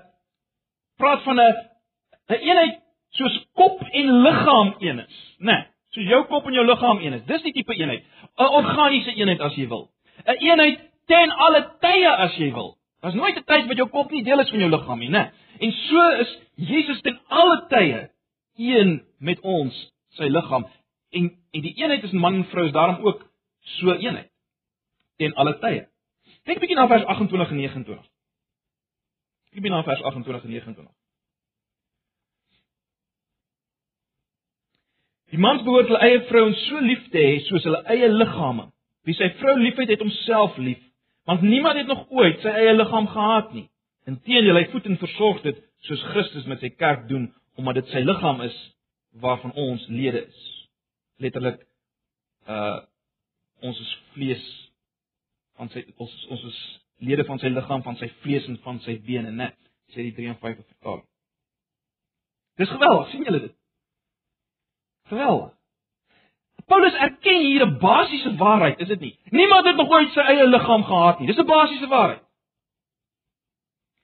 praat 0.98 1.24
van 1.24 1.40
'n 1.40 1.56
'n 2.30 2.34
eenheid 2.34 2.80
soos 3.10 3.46
kop 3.54 3.82
en 3.82 4.12
liggaam 4.22 4.76
een 4.80 5.00
is, 5.00 5.36
né? 5.38 5.52
Nee, 5.52 5.66
so 5.90 6.02
jou 6.02 6.24
kop 6.26 6.46
en 6.46 6.54
jou 6.54 6.66
liggaam 6.66 7.00
een 7.00 7.14
is. 7.14 7.26
Dis 7.26 7.42
die 7.42 7.54
tipe 7.54 7.74
eenheid. 7.74 8.04
'n 8.38 8.54
Organiese 8.60 9.14
eenheid 9.14 9.40
as 9.40 9.56
jy 9.56 9.68
wil. 9.68 9.90
'n 10.26 10.38
Eenheid 10.40 10.80
ten 11.06 11.30
alle 11.32 11.62
tye 11.80 12.10
as 12.10 12.36
jy 12.38 12.52
wil. 12.54 12.78
Daar's 13.02 13.16
nooit 13.16 13.38
'n 13.38 13.44
tyd 13.44 13.68
wat 13.68 13.78
jou 13.78 13.90
kop 13.90 14.12
nie 14.12 14.24
deel 14.24 14.40
is 14.40 14.50
van 14.50 14.60
jou 14.60 14.70
liggaam 14.70 15.00
nie, 15.00 15.10
né? 15.10 15.32
En 15.60 15.72
so 15.72 16.10
is 16.10 16.40
Jesus 16.56 17.02
ten 17.02 17.20
alle 17.28 17.66
tye 17.70 18.10
een 18.58 19.04
met 19.20 19.40
ons, 19.40 19.92
sy 20.10 20.24
liggaam. 20.24 20.66
En 21.12 21.32
en 21.52 21.62
die 21.62 21.76
eenheid 21.76 22.02
tussen 22.02 22.20
man 22.20 22.34
en 22.34 22.46
vrou 22.46 22.66
is 22.66 22.72
daarom 22.72 23.06
ook 23.06 23.28
so 23.62 23.94
eenheid 23.94 24.32
ten 25.18 25.34
alle 25.34 25.60
tye. 25.60 25.88
Kyk 26.44 26.60
bietjie 26.60 26.76
na 26.76 26.88
vers 26.88 27.06
28 27.06 27.50
en 27.50 27.58
29. 27.58 28.13
Kyk 29.54 29.70
na 29.70 29.84
vers 29.86 30.02
28 30.02 30.44
en 30.44 30.50
29. 30.50 30.92
Die 35.34 35.42
man 35.42 35.64
behoort 35.66 35.90
sy 35.90 36.00
eie 36.06 36.22
vrouens 36.30 36.62
so 36.68 36.82
lief 36.82 37.06
te 37.14 37.22
hê 37.22 37.38
soos 37.48 37.66
hulle 37.66 37.82
eie 37.94 38.10
liggame. 38.10 38.68
Wie 39.06 39.16
sy 39.18 39.30
vrou 39.40 39.56
liefhet, 39.60 39.90
het 39.92 40.02
homself 40.02 40.58
lief, 40.62 40.82
want 41.30 41.42
niemand 41.42 41.80
het 41.80 41.90
nog 41.90 42.06
ooit 42.14 42.42
sy 42.44 42.54
eie 42.54 42.74
liggaam 42.76 43.10
gehaat 43.12 43.54
nie. 43.56 43.66
Inteendeel, 44.10 44.60
hy 44.60 44.68
voed 44.72 44.90
en 44.90 45.00
versorg 45.02 45.42
dit 45.46 45.60
soos 45.88 46.04
Christus 46.12 46.46
met 46.50 46.62
sy 46.64 46.70
kerk 46.76 47.08
doen, 47.10 47.30
omdat 47.60 47.82
dit 47.82 47.94
sy 47.94 48.04
liggaam 48.06 48.42
is 48.46 48.56
waarvan 49.24 49.54
ons 49.60 49.86
lede 49.90 50.26
is. 50.26 50.42
Letterlik 51.22 51.62
uh 52.50 52.82
ons 53.64 53.78
is 53.80 53.92
vlees 54.12 54.46
van 55.56 55.70
sy 55.72 55.86
ons 55.96 56.16
ons 56.36 56.42
is 56.50 56.58
lede 57.00 57.26
van 57.26 57.40
sy 57.40 57.48
liggaam 57.48 57.84
van 57.84 57.96
sy 57.96 58.10
vlees 58.22 58.48
en 58.48 58.60
van 58.64 58.80
sy 58.80 59.00
bene, 59.06 59.32
né? 59.32 59.52
Sê 59.94 60.04
die 60.04 60.14
53 60.16 60.66
vertaling. 60.66 61.06
Dis 62.58 62.70
geweldig, 62.70 63.10
sien 63.10 63.24
julle 63.24 63.40
dit? 63.48 63.56
Geweldig. 65.10 65.52
Paulus 66.66 66.94
erken 66.94 67.42
hier 67.42 67.66
'n 67.66 67.78
basiese 67.80 68.36
waarheid, 68.36 68.80
is 68.80 68.88
dit 68.88 69.00
nie? 69.00 69.20
Niemand 69.30 69.66
het 69.66 69.76
nog 69.76 69.90
ooit 69.90 70.12
sy 70.12 70.20
eie 70.20 70.48
liggaam 70.48 70.84
gehaat 70.84 71.20
nie. 71.20 71.28
Dis 71.28 71.38
'n 71.38 71.46
basiese 71.46 71.88
waarheid. 71.88 72.24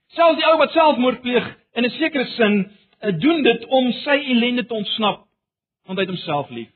Selfs 0.08 0.36
die 0.36 0.46
ou 0.46 0.58
wat 0.58 0.72
selfmoord 0.72 1.22
pleeg 1.22 1.58
in 1.74 1.86
'n 1.86 1.90
sekere 1.90 2.26
sin 2.26 2.72
doen 3.00 3.44
dit 3.44 3.66
om 3.66 3.92
sy 3.92 4.18
ellende 4.34 4.66
te 4.66 4.74
ontsnap 4.74 5.26
want 5.86 5.98
hy 6.00 6.06
het 6.06 6.14
homself 6.14 6.50
lief. 6.50 6.70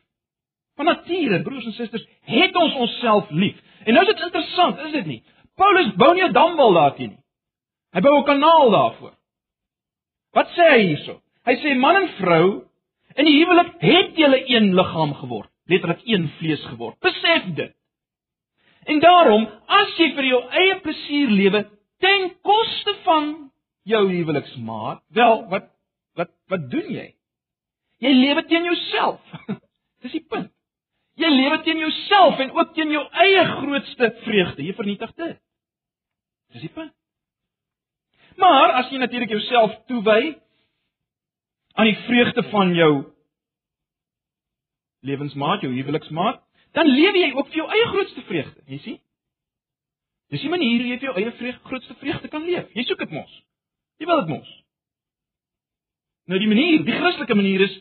Van 0.76 0.86
nature, 0.86 1.42
broers 1.42 1.66
en 1.66 1.72
susters, 1.72 2.06
het 2.22 2.56
ons 2.56 2.74
onsself 2.74 3.30
lief. 3.30 3.60
En 3.86 3.94
nou 3.94 4.02
is 4.08 4.16
dit 4.16 4.24
interessant, 4.24 4.80
is 4.80 4.92
dit 4.92 5.06
nie? 5.06 5.24
Paulus 5.56 5.94
bou 5.96 6.14
nie 6.14 6.24
'n 6.24 6.34
damwal 6.34 6.74
daarteen 6.74 7.10
nie. 7.10 7.24
Hy 7.94 8.02
bou 8.02 8.20
'n 8.20 8.26
kanaal 8.26 8.70
daarvoor. 8.72 9.14
Wat 10.34 10.48
sê 10.56 10.70
hy 10.72 10.82
hierso? 10.88 11.22
Hy 11.46 11.56
sê 11.56 11.76
man 11.76 11.96
en 11.96 12.08
vrou 12.20 12.66
in 13.16 13.26
die 13.26 13.38
huwelik 13.40 13.72
het 13.80 14.18
julle 14.18 14.40
een 14.50 14.74
liggaam 14.76 15.14
geword, 15.14 15.50
letterlik 15.66 16.02
een 16.06 16.30
vlees 16.38 16.64
geword. 16.66 17.00
Besef 17.00 17.44
dit. 17.56 17.74
En 18.86 19.00
daarom, 19.00 19.48
as 19.68 19.98
jy 19.98 20.14
vir 20.16 20.26
jou 20.26 20.42
eie 20.50 20.80
plesier 20.80 21.30
lewe 21.30 21.70
ten 22.00 22.32
koste 22.42 22.96
van 23.04 23.52
jou 23.84 24.10
huweliksmaat, 24.10 25.02
wel, 25.10 25.48
wat 25.50 25.74
Wat 26.18 26.30
wat 26.52 26.70
doen 26.70 26.90
jy? 26.94 27.08
Jy 28.04 28.12
lewe 28.20 28.44
teen 28.50 28.68
jouself. 28.70 29.22
Dis 30.04 30.18
die 30.18 30.26
punt. 30.30 30.53
Jy 31.22 31.30
lewe 31.30 31.62
teen 31.62 31.78
jouself 31.78 32.40
en 32.42 32.52
ook 32.58 32.74
teen 32.74 32.92
jou 32.94 33.04
eie 33.26 33.46
grootste 33.60 34.10
vreugde. 34.24 34.66
Jy 34.66 34.74
vernietig 34.74 35.14
dit. 35.20 35.38
Dis 36.54 36.66
die 36.66 36.74
punt. 36.74 36.94
Maar 38.42 38.80
as 38.80 38.90
jy 38.90 38.98
natuurlik 38.98 39.30
jouself 39.30 39.76
toewy 39.90 40.34
aan 41.78 41.90
die 41.90 42.00
vreugde 42.08 42.44
van 42.50 42.74
jou 42.74 42.94
lewensmaat, 45.06 45.62
jou 45.62 45.74
huweliksmaat, 45.74 46.42
dan 46.74 46.90
lewe 46.90 47.20
jy 47.20 47.32
ook 47.36 47.50
vir 47.52 47.62
jou 47.62 47.70
eie 47.70 47.88
grootste 47.92 48.24
vreugde, 48.26 48.62
jy 48.72 48.80
sien? 48.82 49.00
Dis 50.34 50.42
die 50.42 50.50
manier 50.50 50.82
hoe 50.82 50.90
jy 50.90 50.98
vir 50.98 51.10
jou 51.12 51.16
eie 51.20 51.34
vreugde, 51.38 51.62
grootste 51.68 51.98
vreugde 52.02 52.30
kan 52.34 52.46
leef. 52.48 52.70
Jy 52.74 52.88
soek 52.88 53.04
dit 53.04 53.14
mos. 53.14 53.34
Jy 54.02 54.10
wil 54.10 54.24
dit 54.24 54.32
mos. 54.34 54.54
Nou 56.32 56.40
die 56.40 56.50
manier, 56.50 56.82
die 56.88 56.96
Christelike 56.96 57.38
manier 57.38 57.66
is 57.68 57.76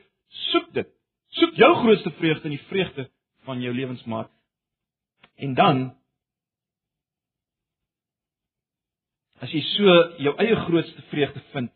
soek 0.51 0.69
dit. 0.77 0.91
Soek 1.39 1.57
jou 1.57 1.71
grootste 1.81 2.13
vreugde 2.19 2.51
in 2.51 2.57
die 2.59 2.67
vreugde 2.69 3.07
van 3.47 3.61
jou 3.61 3.75
lewensmaat. 3.75 4.31
En 5.37 5.55
dan 5.55 5.81
as 9.43 9.51
jy 9.51 9.63
so 9.73 9.95
jou 10.23 10.35
eie 10.39 10.57
grootste 10.67 11.03
vreugde 11.11 11.43
vind 11.55 11.73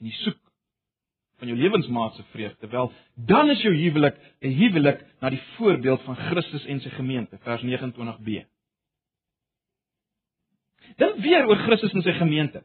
en 0.00 0.08
jy 0.10 0.16
soek 0.24 0.40
van 1.38 1.50
jou 1.50 1.58
lewensmaat 1.58 2.14
se 2.14 2.24
vreugde, 2.32 2.68
wel, 2.70 2.92
dan 3.14 3.50
is 3.50 3.62
jou 3.62 3.74
huwelik 3.74 4.16
'n 4.40 4.54
huwelik 4.58 5.04
na 5.20 5.30
die 5.30 5.42
voorbeeld 5.56 6.02
van 6.02 6.16
Christus 6.16 6.64
en 6.64 6.80
sy 6.80 6.90
gemeente, 6.90 7.38
vers 7.38 7.62
29b. 7.62 8.46
Dan 10.96 11.20
weer 11.20 11.46
oor 11.46 11.56
Christus 11.56 11.92
en 11.92 12.02
sy 12.02 12.12
gemeente. 12.12 12.64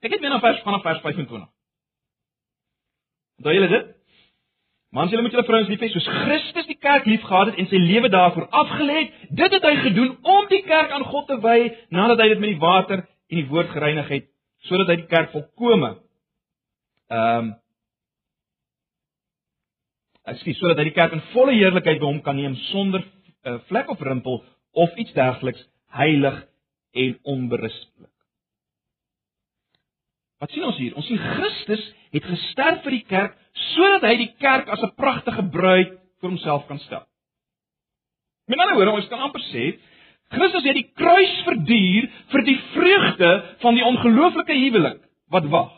Kyk 0.00 0.10
net 0.10 0.20
weer 0.20 0.30
na 0.30 0.40
vers 0.40 0.62
vanaf 0.62 0.82
vers 0.82 1.00
25. 1.00 1.48
Onthou 3.38 3.54
julle 3.54 3.68
dit? 3.68 3.97
Mans, 4.90 5.10
julle 5.12 5.22
moet 5.22 5.34
julle 5.36 5.44
vrouens 5.44 5.68
lief 5.68 5.82
hê 5.84 5.90
soos 5.92 6.06
Christus 6.08 6.66
die 6.70 6.78
kerk 6.80 7.04
liefgehad 7.10 7.50
het 7.50 7.58
en 7.60 7.68
sy 7.68 7.76
lewe 7.76 8.08
daarvoor 8.08 8.46
afgelê 8.62 8.98
het. 9.02 9.16
Dit 9.36 9.52
het 9.52 9.66
hy 9.68 9.74
gedoen 9.84 10.14
om 10.24 10.48
die 10.48 10.62
kerk 10.64 10.94
aan 10.96 11.04
God 11.10 11.26
te 11.28 11.36
wy 11.44 11.58
nadat 11.92 12.22
hy 12.24 12.28
dit 12.32 12.40
met 12.40 12.54
die 12.54 12.62
water 12.62 13.02
en 13.04 13.36
die 13.36 13.48
woord 13.50 13.68
gereinig 13.74 14.08
het, 14.08 14.28
sodat 14.64 14.88
hy 14.88 15.00
die 15.02 15.10
kerk 15.10 15.32
volkome 15.36 15.96
ehm 17.08 17.48
um, 17.48 17.56
Ekskuus, 20.28 20.58
sodat 20.60 20.82
hy 20.82 20.90
die 20.90 20.96
kerk 20.96 21.14
in 21.16 21.24
volle 21.32 21.54
heerlikheid 21.56 22.02
by 22.02 22.04
hom 22.04 22.18
kan 22.20 22.36
neem 22.36 22.52
sonder 22.68 23.00
uh, 23.00 23.54
vlek 23.70 23.88
of 23.88 24.02
rimpel 24.04 24.42
of 24.76 24.96
iets 25.00 25.14
dergeliks, 25.16 25.62
heilig 25.96 26.42
en 26.92 27.14
onberispelik. 27.32 28.12
Wat 30.38 30.52
sien 30.52 30.66
ons 30.68 30.76
hier? 30.76 30.92
Ons 31.00 31.08
sien 31.08 31.18
Christus 31.18 31.86
het 32.12 32.28
gesterf 32.28 32.84
vir 32.84 32.98
die 32.98 33.06
kerk 33.08 33.38
sodat 33.74 34.06
hy 34.08 34.16
die 34.16 34.32
kerk 34.40 34.68
as 34.68 34.82
'n 34.82 34.94
pragtige 34.96 35.44
bruid 35.50 35.92
vir 36.20 36.30
homself 36.30 36.66
kan 36.66 36.78
stel. 36.78 37.04
Met 38.48 38.58
ander 38.58 38.76
woorde, 38.76 38.96
ons 38.96 39.08
kan 39.08 39.20
amper 39.20 39.42
sê 39.52 39.78
Christus 40.28 40.64
het 40.64 40.76
die 40.76 40.90
kruis 40.96 41.34
verduur 41.46 42.08
vir 42.32 42.42
die 42.44 42.58
vreugde 42.74 43.30
van 43.62 43.78
die 43.78 43.84
ongelooflike 43.84 44.52
huwelik 44.52 45.00
wat 45.32 45.48
wag. 45.48 45.72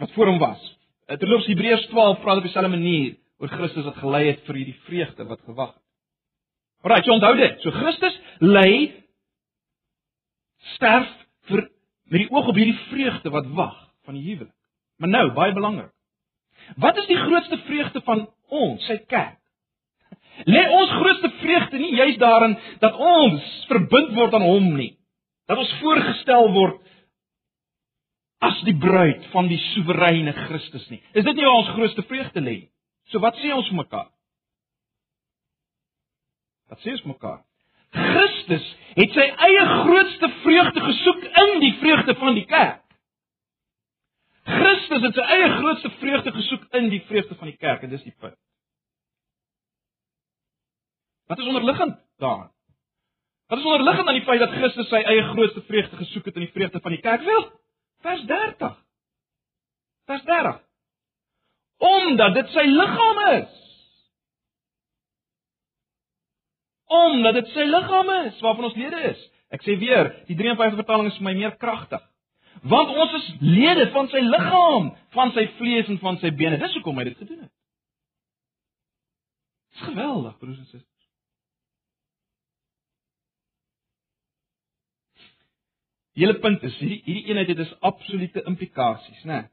Wat 0.00 0.12
voor 0.16 0.32
hom 0.32 0.38
was. 0.40 0.60
Terloops 1.06 1.46
Hebreërs 1.46 1.86
12 1.92 2.20
praat 2.24 2.40
op 2.40 2.46
dieselfde 2.46 2.72
manier 2.72 3.16
oor 3.38 3.52
Christus 3.52 3.84
wat 3.84 4.00
gelei 4.00 4.24
het 4.30 4.44
vir 4.46 4.60
hierdie 4.62 4.78
vreugde 4.86 5.26
wat 5.28 5.42
gewag 5.44 5.74
het. 5.74 5.82
Alraai, 6.84 7.04
so 7.04 7.12
onthou 7.12 7.34
dit. 7.36 7.60
So 7.64 7.72
Christus 7.72 8.16
lei 8.40 8.92
sterf 10.74 11.08
vir 11.50 11.66
met 12.12 12.24
die 12.24 12.30
oog 12.32 12.48
op 12.48 12.56
hierdie 12.60 12.78
vreugde 12.88 13.32
wat 13.32 13.48
wag 13.56 13.76
van 14.04 14.16
die 14.16 14.24
huwelik. 14.24 14.56
Maar 15.00 15.12
nou, 15.12 15.24
baie 15.36 15.52
belangrik. 15.52 15.93
Wat 16.80 16.98
is 17.02 17.08
die 17.10 17.18
grootste 17.18 17.58
vreugde 17.66 18.02
van 18.06 18.26
ons, 18.48 18.84
sy 18.86 18.98
kerk? 19.10 19.40
Lê 20.50 20.64
ons 20.66 20.90
grootste 20.90 21.30
vreugde 21.38 21.78
nie 21.78 21.94
juist 21.94 22.18
daarin 22.18 22.56
dat 22.82 22.96
ons 22.98 23.50
verbind 23.70 24.16
word 24.16 24.34
aan 24.34 24.46
hom 24.48 24.72
nie. 24.74 24.96
Dat 25.46 25.60
ons 25.62 25.74
voorgestel 25.78 26.50
word 26.56 26.80
as 28.44 28.58
die 28.66 28.74
bruid 28.76 29.24
van 29.32 29.48
die 29.48 29.60
soewereine 29.70 30.34
Christus 30.44 30.88
nie. 30.90 31.00
Is 31.14 31.24
dit 31.24 31.36
nie 31.36 31.46
waar 31.46 31.62
ons 31.62 31.74
grootste 31.76 32.02
vreugde 32.08 32.42
lê 32.42 32.56
nie? 32.64 32.70
So 33.12 33.20
wat 33.22 33.36
sê 33.40 33.52
ons 33.54 33.70
mekaar? 33.76 34.08
Wat 36.72 36.80
sê 36.82 36.94
ons 36.96 37.04
mekaar? 37.08 37.42
Christus 37.94 38.64
het 38.96 39.12
sy 39.14 39.26
eie 39.46 39.64
grootste 39.84 40.30
vreugde 40.42 40.82
gesoek 40.82 41.26
in 41.44 41.52
die 41.62 41.74
vreugde 41.82 42.16
van 42.18 42.38
die 42.38 42.46
kerk. 42.50 42.83
Christus 44.44 45.00
het 45.06 45.16
sy 45.16 45.24
eie 45.36 45.52
grootste 45.58 45.90
vreugde 46.00 46.32
gesoek 46.32 46.66
in 46.76 46.90
die 46.92 47.00
vreugde 47.08 47.36
van 47.40 47.48
die 47.48 47.56
kerk 47.56 47.84
en 47.84 47.92
dis 47.92 48.04
die 48.04 48.16
punt. 48.20 48.36
Wat 51.32 51.40
is 51.40 51.48
onderliggend 51.48 51.96
daaraan? 52.20 52.50
Wat 53.48 53.58
is 53.58 53.64
onderliggend 53.64 54.08
aan 54.08 54.18
die 54.18 54.24
feit 54.24 54.40
dat 54.40 54.52
Christus 54.52 54.88
sy 54.88 55.00
eie 55.00 55.24
grootste 55.32 55.62
vreugde 55.68 55.96
gesoek 55.96 56.28
het 56.28 56.36
in 56.36 56.46
die 56.46 56.52
vreugde 56.52 56.80
van 56.80 56.92
die 56.92 57.00
kerk? 57.00 57.24
Wel, 57.24 57.44
vers 58.04 58.24
30. 58.28 58.78
Vers 60.04 60.24
30. 60.28 60.60
Omdat 61.78 62.34
dit 62.34 62.48
sy 62.52 62.64
liggaam 62.68 63.20
is. 63.32 63.60
Omdat 66.84 67.40
dit 67.40 67.52
sy 67.56 67.64
liggaam 67.68 68.10
is 68.20 68.40
waarvan 68.44 68.68
ons 68.68 68.76
lede 68.76 69.00
is. 69.12 69.30
Ek 69.54 69.64
sê 69.64 69.76
weer, 69.80 70.10
die 70.28 70.36
53 70.36 70.80
vertaling 70.82 71.08
is 71.08 71.16
vir 71.20 71.28
my 71.28 71.34
meer 71.38 71.56
kragtig. 71.60 72.04
Want 72.62 72.96
ons 72.96 73.12
is 73.12 73.28
lede 73.40 73.90
van 73.90 74.08
sy 74.08 74.22
liggaam, 74.22 74.92
van 75.16 75.32
sy 75.36 75.46
vlees 75.58 75.90
en 75.92 75.98
van 75.98 76.18
sy 76.22 76.30
bene. 76.36 76.58
Dis 76.62 76.74
hoekom 76.78 76.98
hy 76.98 77.04
dit 77.10 77.18
gedoen 77.18 77.44
het. 77.44 77.52
Dis 79.74 79.86
geweldig, 79.88 80.36
broers 80.38 80.58
en 80.58 80.68
susters. 80.68 80.90
Hele 86.14 86.36
punt 86.38 86.62
is 86.62 86.76
hierdie 86.78 87.00
hierdie 87.02 87.26
eenheid 87.32 87.50
het 87.50 87.64
is 87.64 87.74
absolute 87.82 88.44
implikasies, 88.46 89.24
né? 89.26 89.48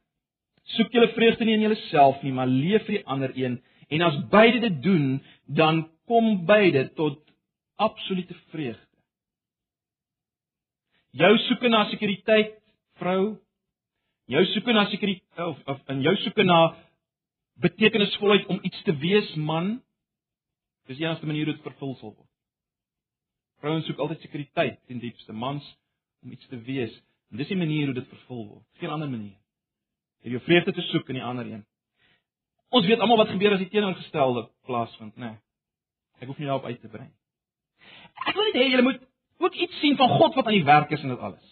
Soek 0.76 0.94
julle 0.94 1.10
vreugde 1.16 1.46
nie 1.48 1.56
in 1.58 1.66
julleself 1.66 2.22
nie, 2.22 2.34
maar 2.38 2.50
leef 2.50 2.86
vir 2.86 3.00
die 3.00 3.08
ander 3.10 3.34
een 3.36 3.58
en 3.92 4.06
as 4.06 4.20
beide 4.32 4.62
dit 4.64 4.78
doen, 4.86 5.18
dan 5.52 5.82
kom 6.08 6.46
beide 6.48 6.86
tot 6.96 7.18
absolute 7.76 8.36
vreugde. 8.54 8.88
Jou 11.12 11.32
soeke 11.48 11.68
na 11.68 11.82
sekuriteit, 11.90 12.61
vrou, 13.02 13.22
jou 14.32 14.44
soeke 14.54 14.74
na 14.78 14.86
sekuriteit 14.94 15.46
of, 15.48 15.60
of 15.74 15.82
in 15.92 16.04
jou 16.06 16.14
soeke 16.24 16.46
na 16.46 16.60
betekenisvolheid 17.62 18.48
om 18.54 18.62
iets 18.66 18.82
te 18.88 18.96
wees, 19.02 19.34
man, 19.36 19.80
dis 20.90 21.00
die 21.00 21.06
enigste 21.06 21.30
manier 21.30 21.50
hoe 21.50 21.56
dit 21.56 21.66
vervul 21.66 21.96
sal 22.00 22.14
word. 22.14 22.30
Vrouens 23.62 23.86
soek 23.86 24.00
altyd 24.02 24.24
sekuriteit 24.26 24.80
in 24.90 25.02
diepste 25.02 25.34
mans 25.34 25.66
om 26.26 26.32
iets 26.34 26.48
te 26.50 26.58
wees. 26.66 26.94
En 27.32 27.38
dis 27.38 27.52
die 27.52 27.58
manier 27.58 27.92
hoe 27.92 27.96
dit 27.96 28.08
vervul 28.10 28.42
word. 28.48 28.66
Geen 28.82 28.90
ander 28.90 29.10
manier. 29.10 29.38
Jy 30.26 30.34
jou 30.36 30.42
vreugde 30.48 30.74
te 30.78 30.86
soek 30.90 31.10
in 31.14 31.20
die 31.20 31.26
ander 31.26 31.48
een. 31.48 31.62
Ons 32.74 32.88
weet 32.88 33.02
almal 33.04 33.22
wat 33.22 33.32
gebeur 33.34 33.56
as 33.56 33.62
die 33.62 33.70
teenoorgestelde 33.72 34.48
plaasvind, 34.68 35.16
né? 35.16 35.34
Nee. 35.34 35.40
Ek 36.22 36.30
hoef 36.30 36.38
nie 36.40 36.50
daarop 36.50 36.68
uit 36.70 36.82
te 36.82 36.90
brei. 36.92 37.08
Ek 38.28 38.36
wil 38.38 38.50
net 38.50 38.60
hê 38.60 38.68
julle 38.70 38.86
moet 38.86 39.02
ook 39.42 39.56
iets 39.66 39.80
sien 39.82 39.98
van 39.98 40.14
God 40.20 40.38
wat 40.38 40.50
aan 40.50 40.58
die 40.58 40.68
werk 40.68 40.92
is 40.94 41.02
in 41.02 41.14
dit 41.14 41.24
alles. 41.30 41.48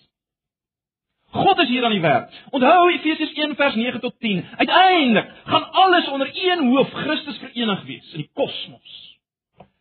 God 1.32 1.60
is 1.60 1.68
hier 1.68 1.84
aan 1.86 1.94
die 1.94 2.02
werk. 2.02 2.34
Onthou 2.50 2.90
Efesiërs 2.90 3.34
1 3.34 3.56
vers 3.56 3.76
9 3.76 4.00
tot 4.00 4.16
10. 4.20 4.46
Uiteindelik 4.58 5.32
gaan 5.46 5.72
alles 5.72 6.08
onder 6.10 6.30
een 6.34 6.68
hoof 6.68 6.90
Christus 6.92 7.38
verenig 7.38 7.84
wees 7.84 8.12
in 8.12 8.24
die 8.24 8.30
kosmos. 8.34 8.96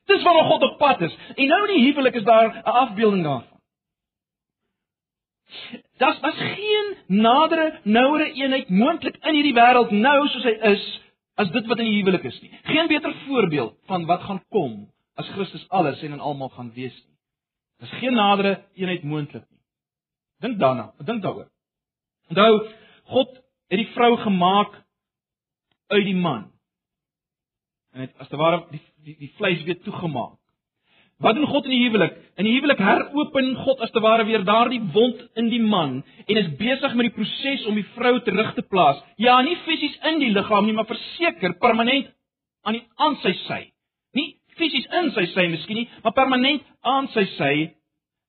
Dis 0.08 0.22
waar 0.22 0.44
God 0.44 0.62
op 0.62 0.78
pad 0.78 1.00
is. 1.00 1.16
En 1.34 1.48
nou 1.48 1.60
in 1.68 1.74
die 1.74 1.84
huwelik 1.84 2.14
is 2.14 2.24
daar 2.24 2.54
'n 2.54 2.62
afbeelding 2.62 3.22
daarvan. 3.24 3.58
Das 5.96 6.20
was 6.20 6.34
geen 6.36 6.96
nadere, 7.06 7.78
nouere 7.82 8.32
eenheid 8.32 8.68
moontlik 8.68 9.16
in 9.16 9.34
hierdie 9.34 9.54
wêreld 9.54 9.90
nou 9.90 10.28
soos 10.28 10.44
hy 10.44 10.56
is 10.72 10.84
as 11.34 11.50
dit 11.50 11.66
wat 11.66 11.78
in 11.78 11.84
die 11.84 11.98
huwelik 12.00 12.24
is 12.24 12.40
nie. 12.40 12.50
Geen 12.62 12.86
beter 12.86 13.14
voorbeeld 13.26 13.74
van 13.86 14.06
wat 14.06 14.22
gaan 14.22 14.42
kom 14.48 14.90
as 15.14 15.28
Christus 15.28 15.68
alles 15.68 16.02
en 16.02 16.12
in 16.12 16.20
almal 16.20 16.48
gaan 16.48 16.72
wees 16.74 16.94
nie. 16.94 17.16
Dis 17.78 17.98
geen 18.00 18.14
nadere 18.14 18.64
eenheid 18.74 19.02
moontlik 19.02 19.44
nie. 19.50 19.57
Dink 20.44 20.58
daarna, 20.58 20.92
dink 21.04 21.22
daaroor. 21.22 21.48
Onthou, 22.28 22.52
God 23.14 23.34
het 23.68 23.80
die 23.80 23.90
vrou 23.94 24.16
gemaak 24.22 24.76
uit 25.88 26.04
die 26.04 26.16
man. 26.16 26.50
En 27.92 28.04
het 28.04 28.14
as 28.22 28.28
te 28.28 28.36
ware 28.36 28.66
die 28.70 28.82
die, 29.04 29.16
die 29.18 29.32
vleis 29.38 29.62
weer 29.64 29.80
toegemaak. 29.82 30.36
Wat 31.18 31.34
doen 31.34 31.48
God 31.50 31.66
in 31.66 31.74
die 31.74 31.82
huwelik? 31.82 32.14
In 32.38 32.46
die 32.46 32.52
huwelik 32.54 32.78
heropen 32.82 33.48
God 33.64 33.80
as 33.82 33.90
te 33.90 34.02
ware 34.02 34.26
weer 34.28 34.44
daardie 34.46 34.80
wond 34.94 35.24
in 35.40 35.48
die 35.50 35.62
man 35.62 36.02
en 36.26 36.38
is 36.38 36.52
besig 36.60 36.94
met 36.94 37.08
die 37.08 37.16
proses 37.16 37.64
om 37.66 37.78
die 37.78 37.86
vrou 37.96 38.12
terug 38.22 38.52
te 38.54 38.62
plaas. 38.62 39.00
Ja, 39.18 39.40
nie 39.42 39.56
fisies 39.64 39.96
in 40.12 40.20
die 40.22 40.30
liggaam 40.34 40.68
nie, 40.68 40.76
maar 40.76 40.86
verseker 40.86 41.56
permanent 41.58 42.12
aan 42.62 42.78
die 42.78 42.84
aan 43.02 43.18
sy 43.24 43.34
sy. 43.46 43.60
Nie 44.14 44.28
fisies 44.60 44.86
in 45.00 45.10
sy 45.16 45.26
sy 45.32 45.48
miskien 45.50 45.82
nie, 45.82 45.88
maar 46.04 46.14
permanent 46.14 46.62
aan 46.86 47.10
sy 47.16 47.26
sy. 47.34 47.52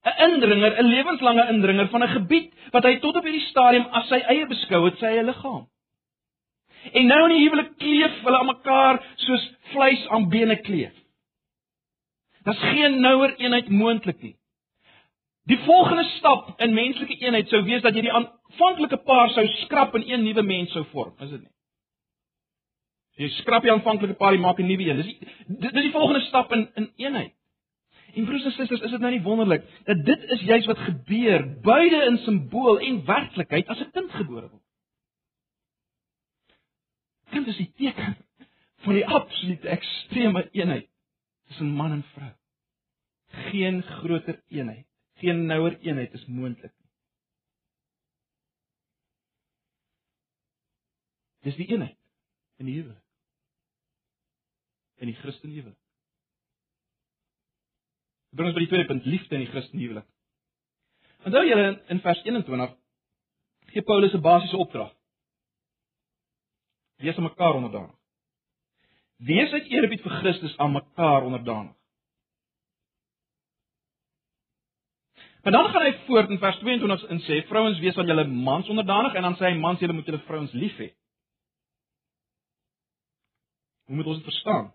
'n 0.05 0.31
Indringer, 0.31 0.79
'n 0.79 0.87
lewenslange 0.87 1.47
indringer 1.49 1.89
van 1.89 2.03
'n 2.03 2.15
gebied 2.17 2.53
wat 2.71 2.83
hy 2.83 2.99
tot 2.99 3.15
op 3.15 3.23
hierdie 3.23 3.49
stadium 3.49 3.85
as 3.91 4.07
sy 4.07 4.19
eie 4.19 4.45
beskou 4.47 4.85
het, 4.85 4.97
sy 4.99 5.05
eie 5.05 5.23
liggaam. 5.23 5.67
En 6.93 7.05
nou 7.05 7.21
in 7.27 7.35
die 7.35 7.43
huwelik 7.43 7.77
kleef 7.77 8.21
hulle 8.23 8.39
aan 8.39 8.51
mekaar 8.53 9.03
soos 9.15 9.45
vleis 9.73 10.07
aan 10.07 10.29
bene 10.29 10.55
kleef. 10.55 10.95
Daar's 12.43 12.61
geen 12.71 13.01
nouer 13.01 13.35
eenheid 13.37 13.69
moontlik 13.69 14.21
nie. 14.21 14.35
Die 15.49 15.57
volgende 15.65 16.03
stap 16.03 16.61
in 16.61 16.73
menslike 16.73 17.17
eenheid 17.19 17.49
sou 17.49 17.63
wees 17.63 17.81
dat 17.81 17.95
jy 17.95 18.05
die 18.05 18.13
aanvanklike 18.13 18.97
paar 19.03 19.29
sou 19.29 19.45
skrap 19.63 19.95
en 19.95 20.05
een 20.07 20.23
nuwe 20.23 20.43
mens 20.45 20.71
sou 20.71 20.85
vorm, 20.93 21.15
is 21.19 21.29
dit 21.29 21.41
nie? 21.41 21.51
Jy 23.19 23.29
skrap 23.41 23.65
die 23.65 23.71
aanvanklike 23.73 24.15
paar 24.15 24.33
en 24.33 24.45
maak 24.45 24.59
'n 24.59 24.67
nuwe 24.67 24.85
een. 24.87 24.97
Dis 24.97 25.05
die 25.05 25.71
dis 25.71 25.83
die 25.83 25.91
volgende 25.91 26.21
stap 26.27 26.53
in 26.53 26.69
in 26.75 26.91
eenheid. 26.95 27.33
En 28.13 28.25
broers 28.25 28.45
en 28.45 28.51
susters, 28.51 28.81
is 28.81 28.91
dit 28.91 28.99
nou 28.99 29.11
nie 29.13 29.21
wonderlik 29.21 29.65
dat 29.85 30.05
dit 30.05 30.23
is 30.35 30.41
juis 30.41 30.65
wat 30.65 30.77
gebeur 30.87 31.45
beide 31.61 32.01
in 32.05 32.17
simbool 32.25 32.79
en 32.79 33.05
werklikheid 33.05 33.67
as 33.67 33.79
'n 33.79 33.91
kind 33.91 34.11
gebore 34.11 34.49
word. 34.49 34.65
Kind 37.29 37.47
is 37.47 37.57
die 37.57 37.71
teken 37.75 38.17
van 38.85 38.93
die 38.93 39.05
absolute 39.07 39.69
ekstreme 39.69 40.49
eenheid 40.51 40.89
tussen 41.47 41.69
man 41.69 41.91
en 41.91 42.03
vrou. 42.03 42.31
Geen 43.27 43.83
groter 43.83 44.41
eenheid, 44.47 44.87
geen 45.13 45.45
nouer 45.45 45.79
eenheid 45.79 46.13
is 46.13 46.25
moontlik 46.25 46.73
nie. 46.77 46.89
Dis 51.39 51.55
die 51.55 51.67
eenheid 51.67 51.97
in 52.57 52.65
die 52.65 52.75
huwelik. 52.75 53.05
In 54.99 55.07
die 55.07 55.15
Christelike 55.15 55.61
huwelik. 55.61 55.88
Bring 58.35 58.49
ons 58.49 58.57
by 58.57 58.63
die 58.63 58.69
tweede 58.71 58.89
punt, 58.89 59.05
liefde 59.09 59.37
in 59.37 59.45
die 59.45 59.51
Christelike 59.51 59.85
huwelik. 59.85 60.07
Onthou 61.25 61.43
julle 61.47 61.69
in 61.91 62.01
vers 62.03 62.21
21 62.25 62.75
gee 63.73 63.85
Paulus 63.85 64.13
'n 64.13 64.21
basiese 64.21 64.57
opdrag. 64.57 64.93
Wees 66.97 67.17
aan 67.17 67.23
mekaar 67.23 67.53
onderdanig. 67.53 67.95
Wees 69.17 69.51
uit 69.51 69.67
eerbied 69.67 70.01
vir 70.01 70.11
Christus 70.21 70.57
aan 70.57 70.71
mekaar 70.71 71.23
onderdanig. 71.23 71.75
Maar 75.43 75.51
dan 75.51 75.69
gaan 75.69 75.85
hy 75.85 75.93
voort 76.05 76.29
in 76.29 76.37
vers 76.37 76.57
22 76.59 77.05
en 77.07 77.19
sê 77.19 77.47
vrouens 77.47 77.79
wees 77.79 77.97
aan 77.97 78.07
julle 78.07 78.27
mans 78.27 78.69
onderdanig 78.69 79.13
en 79.13 79.21
dan 79.21 79.35
sê 79.35 79.45
hy 79.51 79.57
mans 79.59 79.79
julle 79.79 79.93
moet 79.93 80.05
julle 80.05 80.23
vrouens 80.27 80.51
lief 80.51 80.75
hê. 80.77 80.89
Hoe 83.85 83.95
moet 83.95 84.05
ons 84.05 84.17
dit 84.17 84.23
verstaan? 84.23 84.73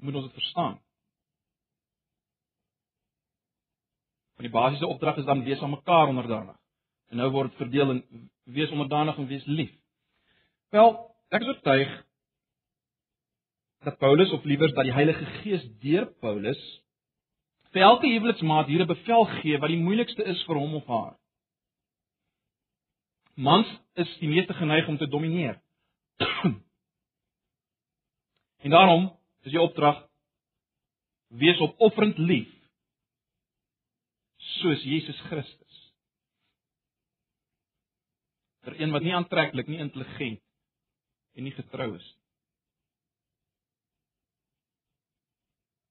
Moet 0.00 0.14
ons 0.14 0.24
dit 0.24 0.32
verstaan? 0.32 0.80
Want 4.36 4.48
die 4.48 4.54
basiese 4.54 4.86
opdrag 4.86 5.16
is 5.16 5.24
dan 5.28 5.44
wees 5.44 5.60
aan 5.60 5.70
mekaar 5.70 6.08
onderdanig. 6.08 6.56
En 7.10 7.16
nou 7.16 7.30
word 7.30 7.50
dit 7.50 7.58
verdeel 7.60 7.90
in 7.90 8.30
wees 8.44 8.70
onderdanig 8.70 9.16
en 9.16 9.26
wees 9.26 9.44
lief. 9.44 9.72
Wel, 10.70 10.94
ek 11.28 11.42
is 11.42 11.50
oortuig 11.52 11.90
dat 13.84 13.98
Paulus 13.98 14.30
of 14.32 14.44
liewer 14.44 14.74
dat 14.74 14.84
die 14.84 14.94
Heilige 14.94 15.24
Gees 15.40 15.64
deur 15.80 16.06
Paulus 16.20 16.60
vir 17.72 17.82
elke 17.86 18.06
huweliksmaat 18.06 18.66
hier 18.66 18.82
'n 18.82 18.86
bevel 18.86 19.24
gee 19.40 19.58
wat 19.58 19.70
die 19.70 19.82
moeilikste 19.82 20.24
is 20.24 20.42
vir 20.44 20.56
hom 20.56 20.74
of 20.74 20.86
haar. 20.86 21.16
Mans 23.34 23.68
is 23.94 24.18
die 24.18 24.28
meeste 24.28 24.54
geneig 24.54 24.88
om 24.88 24.98
te 24.98 25.08
domineer. 25.08 25.60
en 28.64 28.70
daarom 28.70 29.19
is 29.46 29.54
die 29.54 29.60
opdrag 29.60 30.02
wees 31.40 31.60
opofferend 31.62 32.18
lief 32.18 32.50
soos 34.60 34.82
Jesus 34.84 35.18
Christus. 35.28 35.76
Vir 38.66 38.76
een 38.80 38.92
wat 38.92 39.04
nie 39.04 39.14
aantreklik 39.16 39.68
nie 39.70 39.80
intelligent 39.80 40.40
en 41.36 41.46
nie 41.46 41.54
getrou 41.56 41.94
is. 41.96 42.08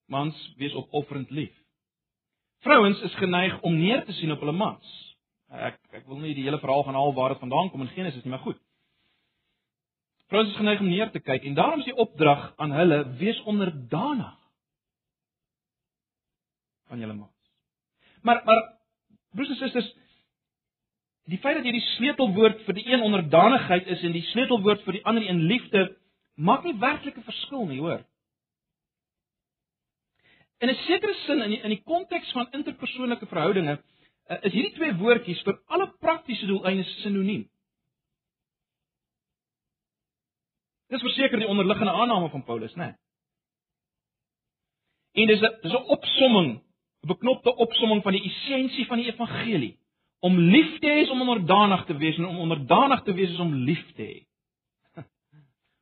Mans 0.10 0.38
wees 0.58 0.76
opofferend 0.78 1.32
lief. 1.34 1.54
Vrouens 2.66 3.02
is 3.08 3.16
geneig 3.22 3.56
om 3.66 3.78
neer 3.78 4.04
te 4.06 4.14
sien 4.18 4.34
op 4.34 4.42
hulle 4.44 4.56
mans. 4.58 4.96
Ek 5.50 5.80
ek 5.96 6.06
wil 6.10 6.20
nie 6.22 6.36
die 6.38 6.46
hele 6.46 6.60
verhaal 6.62 6.84
gaan 6.86 6.98
haal 6.98 7.16
waar 7.18 7.34
dit 7.34 7.42
vandaan 7.42 7.72
kom 7.72 7.86
in 7.86 7.94
Genesis 7.96 8.26
nie, 8.26 8.34
maar 8.34 8.46
goed. 8.46 8.60
Vrouens 10.30 10.52
is 10.52 10.60
geneig 10.62 10.80
om 10.80 10.90
neer 10.90 11.10
te 11.12 11.20
kyk 11.20 11.44
en 11.44 11.56
daarom 11.58 11.82
is 11.82 11.90
die 11.90 11.98
opdrag 11.98 12.54
aan 12.58 12.72
hulle 12.72 13.04
wees 13.18 13.42
onderdanig. 13.50 14.40
van 16.90 17.00
julle 17.00 17.14
maats. 17.14 17.50
Maar 18.22 18.42
maar 18.46 18.62
broers 19.32 19.50
en 19.50 19.56
susters, 19.56 19.90
die 21.30 21.38
feit 21.38 21.56
dat 21.56 21.68
hierdie 21.68 21.86
sleutelwoord 21.96 22.64
vir 22.66 22.78
die 22.80 22.86
een 22.90 23.06
onderdanigheid 23.06 23.88
is 23.96 24.02
en 24.04 24.16
die 24.16 24.26
sleutelwoord 24.32 24.82
vir 24.88 24.98
die 24.98 25.06
ander 25.06 25.28
een 25.28 25.44
liefde, 25.52 25.84
maak 26.34 26.66
nie 26.66 26.78
werklik 26.82 27.18
'n 27.18 27.28
verskil 27.28 27.66
nie, 27.68 27.80
hoor. 27.80 28.02
In 30.60 30.70
'n 30.70 30.76
sekere 30.88 31.14
sin 31.26 31.42
in 31.42 31.50
die, 31.50 31.62
in 31.62 31.70
die 31.70 31.84
konteks 31.84 32.32
van 32.32 32.52
interpersoonlike 32.52 33.26
verhoudinge 33.26 33.78
uh, 33.78 34.38
is 34.42 34.52
hierdie 34.52 34.74
twee 34.74 34.96
woordjies 34.96 35.42
vir 35.42 35.62
alle 35.68 35.94
praktiese 36.00 36.46
doeleindes 36.46 37.02
sinoniem. 37.02 37.50
Dis 40.90 41.02
verseker 41.06 41.38
die 41.38 41.48
onderliggende 41.48 41.94
aanname 41.94 42.30
van 42.30 42.44
Paulus, 42.44 42.74
né? 42.74 42.86
Nee. 42.86 42.98
En 45.12 45.28
dis 45.28 45.42
'n 45.42 45.58
dis 45.62 45.72
'n 45.72 45.86
opsomming, 45.96 46.62
'n 47.04 47.08
beknopte 47.08 47.56
opsomming 47.56 48.04
van 48.04 48.12
die 48.12 48.24
essensie 48.24 48.86
van 48.86 48.98
die 48.98 49.12
evangelie. 49.12 49.78
Om 50.20 50.40
lief 50.40 50.80
te 50.80 50.88
hê 50.88 51.02
is 51.02 51.10
om 51.10 51.22
onderdanig 51.22 51.86
te 51.86 51.98
wees 51.98 52.18
en 52.18 52.26
om 52.26 52.40
onderdanig 52.40 53.04
te 53.04 53.14
wees 53.14 53.30
is 53.30 53.40
om 53.40 53.54
lief 53.54 53.94
te 53.94 54.02
hê. 54.02 54.26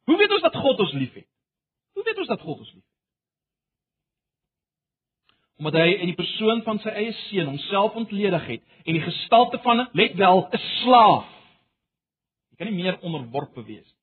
Hoe 0.07 0.17
weet 0.17 0.31
ons 0.31 0.41
dat 0.41 0.55
God 0.55 0.79
ons 0.79 0.91
liefhet? 0.91 1.27
Hoe 1.93 2.03
weet 2.03 2.17
ons 2.17 2.27
dat 2.27 2.41
God 2.41 2.59
ons 2.59 2.73
liefhet? 2.73 2.95
Omdat 5.57 5.73
hy 5.73 5.87
in 5.87 6.05
die 6.05 6.15
persoon 6.15 6.61
van 6.63 6.79
sy 6.79 6.89
eie 6.89 7.11
seun 7.11 7.47
homself 7.47 7.93
ontledig 7.93 8.45
het 8.45 8.63
en 8.83 8.93
die 8.93 9.01
gestalte 9.01 9.59
van 9.59 9.89
let 9.91 10.13
wel 10.13 10.47
'n 10.51 10.57
slaaf. 10.57 11.29
Jy 12.49 12.55
kan 12.57 12.67
nie 12.67 12.83
meer 12.83 12.99
onderworpe 12.99 13.63
wees 13.63 13.96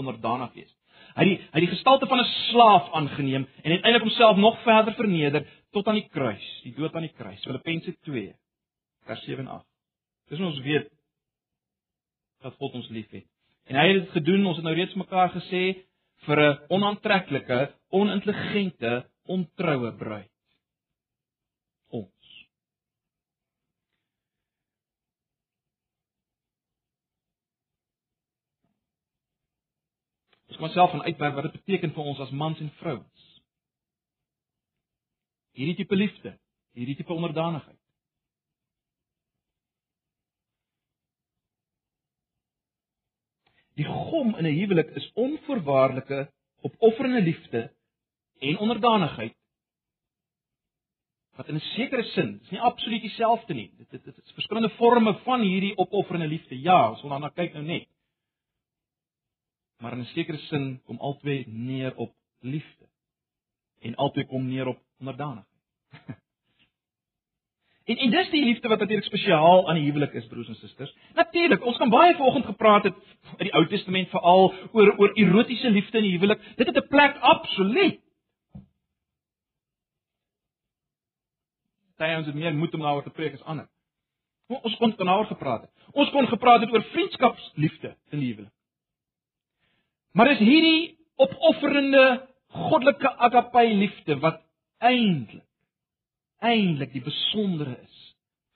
onderdanig 0.00 0.52
wees. 0.58 0.70
Hy 1.14 1.24
het 1.24 1.30
die 1.30 1.38
hy 1.38 1.58
het 1.58 1.66
die 1.66 1.74
gestalte 1.74 2.06
van 2.10 2.20
'n 2.22 2.30
slaaf 2.50 2.92
aangeneem 2.92 3.46
en 3.62 3.70
uiteindelik 3.76 4.06
homself 4.08 4.36
nog 4.36 4.62
verder 4.62 4.94
verneder 4.94 5.46
tot 5.72 5.86
aan 5.86 5.98
die 6.00 6.08
kruis, 6.08 6.46
die 6.62 6.74
dood 6.74 6.94
aan 6.94 7.06
die 7.06 7.16
kruis. 7.16 7.42
Filippense 7.42 7.96
2 8.06 8.34
vers 9.06 9.24
7 9.24 9.46
en 9.46 9.52
8. 9.58 9.66
Dis 10.30 10.40
ons 10.40 10.60
weet 10.64 10.88
dat 12.40 12.56
God 12.56 12.74
ons 12.78 12.88
liefhet. 12.88 13.26
En 13.70 13.76
hy 13.76 13.86
het 13.88 14.02
dit 14.02 14.10
gedoen, 14.10 14.46
ons 14.46 14.58
het 14.58 14.66
nou 14.66 14.74
reeds 14.74 14.94
mekaar 14.98 15.30
gesê 15.34 15.62
vir 16.26 16.40
'n 16.40 16.58
onaantreklike, 16.68 17.60
onintelligente, 17.90 19.06
ontroue 19.26 19.92
bruid. 19.96 20.30
Ons. 21.88 22.20
Ons 30.60 30.68
moet 30.68 30.76
self 30.76 30.90
van 30.90 31.02
uitwerk 31.02 31.34
wat 31.34 31.46
dit 31.48 31.52
beteken 31.56 31.92
vir 31.96 32.08
ons 32.10 32.18
as 32.20 32.32
mans 32.36 32.58
en 32.60 32.68
vrouens. 32.82 33.28
Hierdie 35.56 35.78
tipe 35.78 35.96
liefde, 35.96 36.34
hierdie 36.76 36.96
tipe 36.98 37.14
onderdanigheid. 37.16 37.78
Die 43.80 43.86
gom 43.88 44.34
in 44.36 44.44
'n 44.44 44.58
huwelik 44.58 44.90
is 45.00 45.08
onvoorwaardelike, 45.14 46.28
opofferende 46.60 47.22
liefde 47.22 47.72
en 48.38 48.58
onderdanigheid. 48.58 49.36
Wat 51.36 51.48
in 51.48 51.54
'n 51.54 51.70
sekere 51.72 52.02
sin, 52.02 52.38
dis 52.38 52.50
nie 52.50 52.60
absoluut 52.60 53.00
dieselfde 53.00 53.54
nie. 53.54 53.70
Dit 53.78 53.90
dit 53.90 54.18
is 54.18 54.32
verskillende 54.32 54.70
forme 54.76 55.18
van 55.24 55.40
hierdie 55.40 55.76
opofferende 55.76 56.28
liefde. 56.28 56.60
Ja, 56.60 56.90
ons 56.90 57.00
wil 57.00 57.10
daarna 57.10 57.28
kyk 57.28 57.52
nou 57.52 57.64
net. 57.64 57.88
Maar 59.80 59.92
in 59.92 60.00
'n 60.00 60.04
sekere 60.04 60.38
sin 60.38 60.80
kom 60.84 60.98
albei 60.98 61.44
neer 61.46 61.96
op 61.96 62.14
liefde. 62.40 62.88
En 63.78 63.94
albei 63.94 64.26
kom 64.26 64.46
neer 64.46 64.66
op 64.66 64.82
onderdanigheid. 64.98 65.46
En 67.84 67.96
en 67.96 68.10
dis 68.10 68.30
die 68.30 68.44
liefde 68.44 68.68
wat 68.68 68.78
natuurlik 68.78 69.06
spesiaal 69.06 69.68
aan 69.68 69.74
die 69.74 69.84
huwelik 69.84 70.12
is, 70.12 70.26
broers 70.26 70.48
en 70.48 70.54
susters. 70.54 70.96
Natuurlik, 71.14 71.64
ons 71.64 71.76
kan 71.76 71.88
baie 71.90 72.14
vanoggend 72.14 72.44
gepraat 72.44 72.84
het 72.84 72.94
uit 73.36 73.38
die 73.48 73.54
Ou 73.54 73.66
Testament 73.66 74.08
veral 74.08 74.54
oor 74.72 74.92
oor 74.98 75.12
erotiese 75.14 75.70
liefde 75.70 75.96
in 75.96 76.02
die 76.02 76.12
huwelik. 76.12 76.56
Dit 76.56 76.66
het 76.66 76.76
'n 76.76 76.88
plek 76.88 77.16
absoluut. 77.16 78.00
Daai 81.96 82.16
ons 82.16 82.26
het 82.26 82.34
meer 82.34 82.54
moed 82.54 82.74
om 82.74 82.80
daaroor 82.80 83.02
te 83.02 83.10
preek 83.10 83.32
as 83.32 83.42
ander. 83.42 83.68
Ons 84.46 84.76
kon 84.76 84.94
daaroor 84.96 85.26
gepraat 85.26 85.60
het. 85.60 85.70
Ons 85.92 86.10
kon 86.10 86.26
gepraat 86.26 86.60
het 86.60 86.72
oor 86.72 86.82
vriendskapsliefde 86.82 87.96
in 88.10 88.18
die 88.18 88.28
huwelik. 88.28 88.52
Maar 90.12 90.32
is 90.32 90.42
hierdie 90.42 90.98
opofferende 91.20 92.04
goddelike 92.50 93.12
agape 93.28 93.62
liefde 93.68 94.18
wat 94.24 94.42
eintlik 94.78 95.46
eintlik 96.40 96.92
die 96.92 97.04
besondere 97.04 97.76
is 97.76 97.96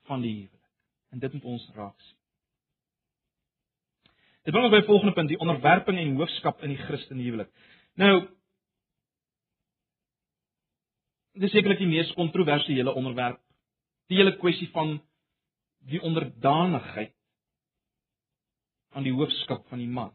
van 0.09 0.23
die 0.25 0.33
huwelik. 0.33 0.69
En 1.13 1.21
dit 1.21 1.33
moet 1.33 1.45
ons 1.45 1.67
raak 1.77 1.99
sien. 2.01 2.17
Dit 4.45 4.53
bring 4.53 4.67
ons 4.67 4.75
by 4.75 4.83
volgende 4.87 5.13
punt, 5.17 5.29
die 5.29 5.41
onderwerping 5.41 5.99
en 6.01 6.17
hoofskap 6.17 6.65
in 6.65 6.75
die 6.75 6.81
Christelike 6.81 7.29
huwelik. 7.29 7.53
Nou 8.01 8.15
Dis 11.35 11.51
sekerlik 11.51 11.81
die 11.81 11.91
mees 11.91 12.13
kontroversiële 12.15 12.93
onderwerp. 12.95 13.41
Die 14.07 14.21
hele 14.21 14.37
kwessie 14.39 14.69
van 14.71 15.01
die 15.91 15.99
onderdanigheid 15.99 17.11
aan 18.95 19.03
die 19.03 19.15
hoofskap 19.17 19.65
van 19.67 19.83
die 19.83 19.91
man. 19.91 20.13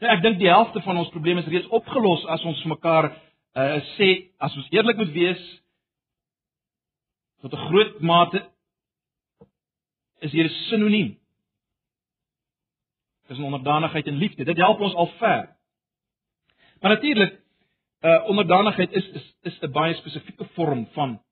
Nou 0.00 0.12
ek 0.12 0.22
dink 0.22 0.38
die 0.38 0.50
helfte 0.50 0.82
van 0.84 0.98
ons 1.00 1.12
probleme 1.14 1.40
is 1.40 1.48
reeds 1.48 1.70
opgelos 1.72 2.24
as 2.34 2.42
ons 2.44 2.64
mekaar 2.68 3.08
uh, 3.56 3.78
sê 3.96 4.08
as 4.38 4.56
ons 4.56 4.68
eerlik 4.74 4.98
moet 5.00 5.12
wees 5.14 5.44
tot 7.40 7.52
'n 7.52 7.66
groot 7.68 8.00
mate 8.00 8.42
is 10.20 10.32
hier 10.32 10.44
'n 10.44 10.56
sinoniem. 10.68 11.16
Dis 13.28 13.38
onderdanigheid 13.38 14.06
en 14.06 14.16
liefde. 14.16 14.44
Dit 14.44 14.56
help 14.56 14.80
ons 14.80 14.94
al 14.94 15.10
ver. 15.18 15.56
Maar 16.80 16.90
natuurlik, 16.90 17.40
uh 18.00 18.28
onderdanigheid 18.28 18.92
is 18.92 19.08
is 19.08 19.34
is 19.42 19.58
'n 19.60 19.72
baie 19.72 19.94
spesifieke 19.94 20.44
vorm 20.54 20.88
van 20.92 21.22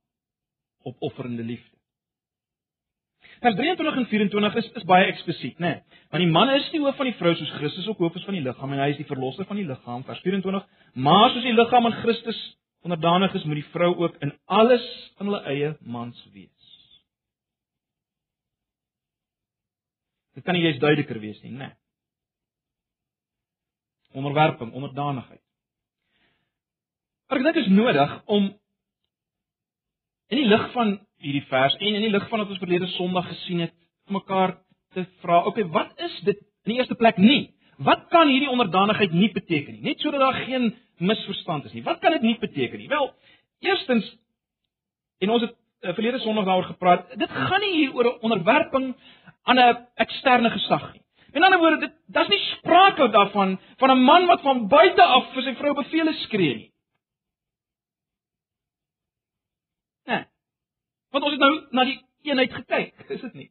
opofferende 0.83 1.43
liefde. 1.43 1.74
Vers 3.45 3.57
23 3.57 3.97
en 4.01 4.07
24 4.09 4.55
is 4.57 4.69
is 4.81 4.85
baie 4.89 5.05
eksplisiet, 5.11 5.59
né? 5.61 5.69
Nee. 5.75 6.01
Want 6.09 6.23
die 6.25 6.33
man 6.33 6.49
is 6.55 6.69
die 6.73 6.81
hoof 6.81 6.97
van 6.97 7.11
die 7.11 7.17
vrou 7.19 7.35
soos 7.37 7.51
Christus 7.59 7.89
ook 7.91 7.99
hoof 8.01 8.15
is 8.17 8.25
van 8.25 8.39
die 8.39 8.45
liggaam 8.45 8.73
en 8.73 8.81
hy 8.81 8.87
is 8.95 9.01
die 9.03 9.09
verlosser 9.11 9.45
van 9.45 9.59
die 9.61 9.67
liggaam. 9.69 10.05
Vers 10.09 10.23
24: 10.25 10.65
Maar 11.05 11.29
soos 11.35 11.45
die 11.45 11.53
liggaam 11.53 11.91
aan 11.91 11.99
Christus 12.01 12.39
onderdanig 12.85 13.35
is, 13.37 13.45
moet 13.45 13.61
die 13.61 13.71
vrou 13.75 13.91
ook 14.07 14.17
in 14.25 14.33
alles 14.49 14.87
aan 15.19 15.29
hulle 15.29 15.43
eie 15.53 15.75
mans 15.81 16.25
wees. 16.33 16.73
Dit 20.35 20.45
kan 20.49 20.57
nie 20.57 20.65
eens 20.65 20.81
duideliker 20.81 21.21
wees 21.21 21.43
nie, 21.45 21.53
né? 21.53 21.75
Onderwerping, 24.17 24.73
onderdanigheid. 24.73 25.43
Maar 27.29 27.43
ek 27.43 27.45
dink 27.45 27.61
dit 27.61 27.67
is 27.67 27.77
nodig 27.77 28.21
om 28.25 28.55
in 30.33 30.41
die 30.41 30.49
lig 30.49 30.71
van 30.73 30.97
hierdie 31.25 31.45
vers 31.49 31.75
en 31.81 31.97
in 31.99 32.07
die 32.07 32.13
lig 32.13 32.29
van 32.29 32.43
wat 32.43 32.53
ons 32.53 32.61
verlede 32.63 32.89
Sondag 32.95 33.29
gesien 33.33 33.65
het, 33.65 33.75
mekaar 34.13 34.59
te 34.95 35.07
vra, 35.23 35.41
okay, 35.49 35.65
wat 35.75 35.93
is 36.05 36.21
dit 36.29 36.41
in 36.65 36.75
die 36.75 36.79
eerste 36.79 36.97
plek 37.01 37.19
nie? 37.21 37.55
Wat 37.83 38.07
kan 38.13 38.29
hierdie 38.31 38.51
onderdanigheid 38.53 39.13
nie 39.17 39.31
beteken 39.35 39.75
nie? 39.75 39.83
Net 39.91 40.05
sodat 40.05 40.23
daar 40.23 40.45
geen 40.45 40.71
misverstand 41.03 41.65
is 41.67 41.75
nie. 41.75 41.83
Wat 41.87 41.99
kan 42.03 42.15
dit 42.15 42.23
nie 42.23 42.37
beteken 42.39 42.79
nie? 42.79 42.89
Wel, 42.93 43.11
eerstens 43.65 44.07
en 45.25 45.33
ons 45.35 45.47
het 45.47 45.55
uh, 45.55 45.95
verlede 45.97 46.21
Sondag 46.23 46.47
daaroor 46.47 46.69
gepraat, 46.75 47.09
dit 47.19 47.31
gaan 47.31 47.65
nie 47.65 47.73
hier 47.79 47.95
oor 47.97 48.11
'n 48.13 48.21
onderwerping 48.29 48.95
aan 49.45 49.59
'n 49.59 49.87
eksterne 49.95 50.51
gesag 50.51 50.93
nie. 50.93 51.03
In 51.35 51.43
ander 51.43 51.59
woorde, 51.59 51.81
dit 51.81 51.95
daar's 52.07 52.29
nie 52.29 52.39
sprake 52.39 53.09
daarvan 53.11 53.59
van 53.77 53.91
'n 53.91 54.03
man 54.03 54.27
wat 54.27 54.41
van 54.41 54.69
buite 54.69 55.03
af 55.03 55.33
vir 55.33 55.43
sy 55.43 55.55
vrou 55.55 55.75
beveel 55.75 56.13
skree 56.13 56.55
nie. 56.55 56.71
Nee. 60.07 60.25
Want 61.15 61.29
ons 61.29 61.37
het 61.37 61.43
nou 61.43 61.53
na 61.71 61.85
die 61.87 62.01
eenheid 62.27 62.55
gekyk, 62.57 63.05
is 63.15 63.21
dit 63.23 63.35
nie? 63.39 63.51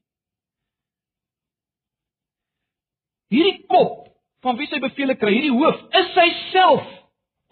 Hierdie 3.31 3.63
kop 3.71 4.09
van 4.43 4.57
wie 4.59 4.67
sy 4.67 4.81
beveel 4.83 5.15
kry, 5.15 5.31
hierdie 5.37 5.53
hoof, 5.55 5.79
is 5.95 6.09
sy 6.17 6.25
self. 6.51 6.89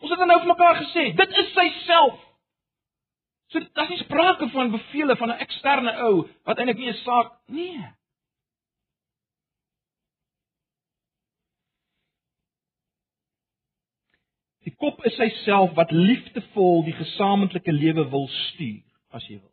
Ons 0.03 0.11
het 0.11 0.25
nou 0.27 0.37
vir 0.41 0.51
mekaar 0.51 0.81
gesê, 0.81 1.05
dit 1.15 1.39
is 1.43 1.53
sy 1.55 1.65
self. 1.85 2.19
So 3.51 3.63
daar 3.77 3.91
is 3.91 4.03
sprake 4.03 4.49
van 4.51 4.73
bevele 4.73 5.15
van 5.19 5.31
'n 5.31 5.43
eksterne 5.45 5.93
ou 6.07 6.27
wat 6.47 6.59
eintlik 6.59 6.77
nie 6.77 6.91
'n 6.91 7.03
saak 7.03 7.31
nee. 7.47 7.87
Die 14.67 14.75
kop 14.75 15.05
is 15.05 15.15
sy 15.15 15.29
self 15.45 15.73
wat 15.73 15.91
liefdevol 15.91 16.83
die 16.83 16.93
gesamentlike 16.93 17.71
lewe 17.71 18.09
wil 18.09 18.27
stuur, 18.27 18.83
as 19.09 19.27
jy 19.27 19.39
wil. 19.39 19.51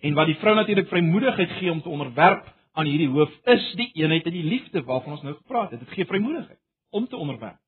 En 0.00 0.14
wat 0.14 0.26
die 0.26 0.38
vrou 0.40 0.54
natuurlik 0.54 0.88
vrymoedigheid 0.88 1.50
gee 1.50 1.70
om 1.70 1.82
te 1.82 1.88
onderwerp 1.88 2.54
aan 2.72 2.86
hierdie 2.86 3.08
hoof 3.08 3.32
is 3.44 3.72
die 3.78 3.90
eenheid 3.94 4.24
en 4.24 4.32
die 4.32 4.44
liefde 4.44 4.82
waarvan 4.84 5.12
ons 5.12 5.22
nou 5.22 5.34
gepraat 5.34 5.70
het. 5.70 5.80
Dit 5.80 5.94
gee 5.96 6.04
vrymoedigheid 6.04 6.58
om 6.90 7.08
te 7.08 7.16
onderwerp. 7.16 7.60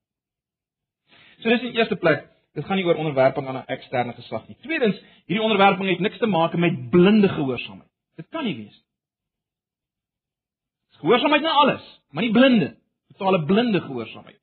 So 1.39 1.49
dis 1.49 1.61
in 1.61 1.75
eerste 1.77 1.95
plek 1.95 2.27
dit 2.57 2.65
gaan 2.65 2.79
nie 2.79 2.85
oor 2.85 2.97
onderwerping 2.99 3.47
aan 3.47 3.57
'n 3.57 3.71
eksterne 3.71 4.13
gesag 4.13 4.47
nie. 4.47 4.57
Tweedens, 4.61 4.97
hierdie 5.25 5.43
onderwerping 5.43 5.89
het 5.89 5.99
niks 5.99 6.17
te 6.17 6.25
maak 6.25 6.55
met 6.55 6.89
blinde 6.89 7.29
gehoorsaamheid. 7.29 7.89
Dit 8.15 8.27
kan 8.29 8.43
nie 8.43 8.55
wees 8.55 8.75
nie. 8.75 8.87
Gehoorsaamheid 10.99 11.41
na 11.41 11.49
alles, 11.49 12.01
maar 12.11 12.23
nie 12.23 12.31
blinde, 12.31 12.75
totale 13.07 13.45
blinde 13.45 13.81
gehoorsaamheid. 13.81 14.39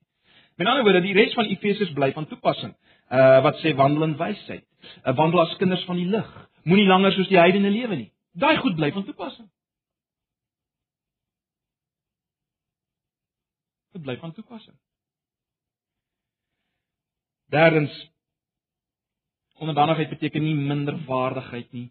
Met 0.57 0.67
ander 0.67 0.83
woorde, 0.83 1.01
die 1.01 1.13
res 1.13 1.35
van 1.35 1.45
Efesiërs 1.45 1.93
bly 1.93 2.13
van 2.13 2.27
toepassing. 2.27 2.75
Uh 3.11 3.43
wat 3.43 3.61
sê 3.61 3.75
wandel 3.77 4.03
in 4.03 4.17
wysheid. 4.17 4.65
'n 5.05 5.11
uh, 5.11 5.17
Wandel 5.17 5.41
as 5.41 5.57
kinders 5.57 5.85
van 5.85 5.97
die 5.97 6.07
lig. 6.07 6.49
Moenie 6.67 6.89
langer 6.89 7.15
soos 7.15 7.29
die 7.31 7.39
heidene 7.39 7.71
lewe 7.71 7.97
nie. 7.97 8.11
Daai 8.35 8.57
goed 8.59 8.75
bly 8.77 8.91
van 8.93 9.05
toepassing. 9.07 9.47
Dit 13.95 14.03
bly 14.03 14.17
van 14.21 14.35
toepassing. 14.35 14.77
Derdens 17.55 17.95
onderdanigheid 19.63 20.11
beteken 20.11 20.43
nie 20.43 20.57
minderwaardigheid 20.59 21.71
nie. 21.73 21.87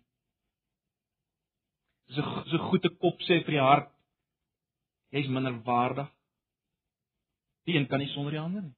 So 2.14 2.22
so 2.52 2.58
goed 2.68 2.84
te 2.84 2.92
kop 2.92 3.24
sê 3.26 3.40
vir 3.46 3.56
die 3.58 3.64
hart 3.64 3.90
jy's 5.16 5.32
minderwaardig. 5.32 6.12
Die 7.66 7.80
een 7.80 7.88
kan 7.88 8.04
nie 8.04 8.12
sonder 8.12 8.36
die 8.36 8.44
ander 8.44 8.68
nie. 8.68 8.76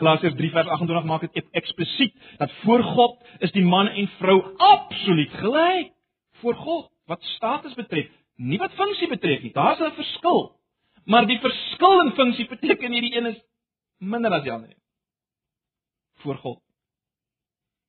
Galasiërs 0.00 0.36
3 0.38 0.50
vers 0.54 0.68
28 0.76 1.08
maak 1.08 1.26
dit 1.26 1.48
eksplisiet 1.60 2.14
dat 2.40 2.52
voor 2.62 2.82
God 2.82 3.18
is 3.44 3.52
die 3.52 3.64
man 3.64 3.88
en 3.88 4.08
vrou 4.16 4.38
absoluut 4.56 5.32
gelyk 5.42 5.92
voor 6.40 6.56
God 6.56 6.88
wat 7.10 7.22
status 7.36 7.74
betref, 7.76 8.08
nie 8.40 8.58
wat 8.58 8.72
funksie 8.78 9.08
betref 9.10 9.42
nie. 9.42 9.52
Daar's 9.52 9.80
'n 9.80 9.92
verskil. 9.92 10.56
Maar 11.04 11.26
die 11.26 11.38
verskil 11.40 12.00
in 12.00 12.12
funksie 12.12 12.48
beteken 12.48 12.92
hierdie 12.92 13.16
een 13.16 13.26
is 13.26 13.40
minder 13.98 14.32
as 14.32 14.42
die 14.42 14.52
ander. 14.52 14.74
Voor 16.22 16.36
God. 16.36 16.60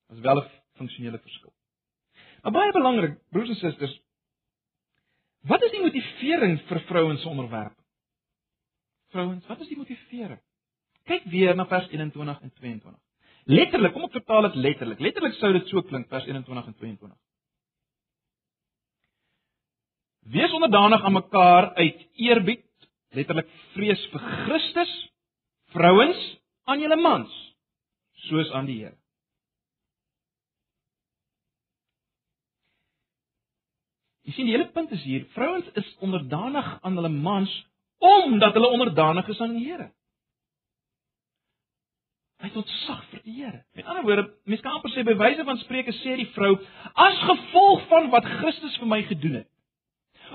Dit 0.07 0.17
is 0.17 0.23
wel 0.23 0.41
'n 0.41 0.49
funksionele 0.75 1.19
verskil. 1.19 1.53
Maar 2.41 2.51
baie 2.51 2.71
belangrik, 2.71 3.19
broers 3.29 3.49
en 3.49 3.55
susters, 3.55 4.01
wat 5.41 5.63
is 5.63 5.71
die 5.71 5.81
motivering 5.81 6.61
vir 6.61 6.79
vrouens 6.79 7.21
se 7.21 7.27
onderwerp? 7.27 7.77
Vrouens, 9.09 9.47
wat 9.47 9.59
is 9.59 9.67
die 9.67 9.77
motivering? 9.77 10.41
Kyk 11.09 11.25
weer 11.33 11.55
na 11.55 11.65
vers 11.65 11.87
21 11.89 12.41
en 12.41 12.53
22. 12.59 12.99
Letterlik, 13.49 13.93
kom 13.93 14.05
ek 14.05 14.17
vertaal 14.19 14.49
dit 14.49 14.57
letterlik. 14.65 14.99
Letterlik 15.01 15.37
sou 15.39 15.51
dit 15.55 15.69
so 15.71 15.81
klink 15.87 16.09
vers 16.11 16.27
21 16.29 16.67
en 16.69 16.77
22. 16.77 17.13
Wees 20.31 20.53
onderdanig 20.53 21.03
aan 21.03 21.17
mekaar 21.17 21.73
uit 21.73 22.03
eerbied, 22.21 22.65
letterlik 23.17 23.49
vrees 23.73 24.03
vir 24.13 24.25
Christus, 24.45 24.91
vrouens 25.73 26.19
aan 26.69 26.83
julle 26.83 26.97
mans, 27.01 27.31
soos 28.29 28.51
aan 28.53 28.69
die 28.69 28.77
Here. 28.83 28.97
Jy 34.21 34.35
sien 34.35 34.47
die 34.47 34.53
hele 34.53 34.69
punt 34.71 34.93
is 34.93 35.01
hier, 35.03 35.25
vrouens 35.33 35.67
is 35.81 35.89
onderdanig 36.05 36.67
aan 36.85 36.95
hulle 36.99 37.09
mans 37.11 37.51
omdat 38.01 38.53
hulle 38.57 38.69
onderdanig 38.73 39.27
is 39.33 39.41
aan 39.41 39.57
die 39.57 39.65
Here. 39.65 39.89
Hy 42.41 42.49
het 42.49 42.57
ontsag 42.57 43.01
vir 43.11 43.21
die 43.21 43.35
Here. 43.37 43.59
Met 43.77 43.85
ander 43.85 44.05
woorde, 44.07 44.23
mense 44.49 44.63
kan 44.65 44.77
amper 44.77 44.93
sê 44.95 45.03
by 45.05 45.13
wyse 45.19 45.43
van 45.45 45.59
spreuke 45.61 45.93
sê 45.99 46.15
die 46.17 46.29
vrou 46.33 46.55
as 47.05 47.19
gevolg 47.27 47.83
van 47.91 48.09
wat 48.13 48.29
Christus 48.39 48.79
vir 48.81 48.89
my 48.89 49.01
gedoen 49.09 49.41
het. 49.41 49.49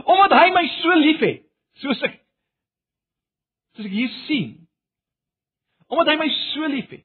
Omdat 0.04 0.36
hy 0.38 0.52
my 0.54 0.62
so 0.76 0.98
liefhet, 1.00 1.42
soos 1.82 2.02
ek 2.06 2.20
soos 3.76 3.88
ek 3.88 3.96
hier 3.96 4.12
sien. 4.26 4.52
Omdat 5.90 6.12
hy 6.12 6.18
my 6.20 6.28
so 6.52 6.70
liefhet. 6.70 7.02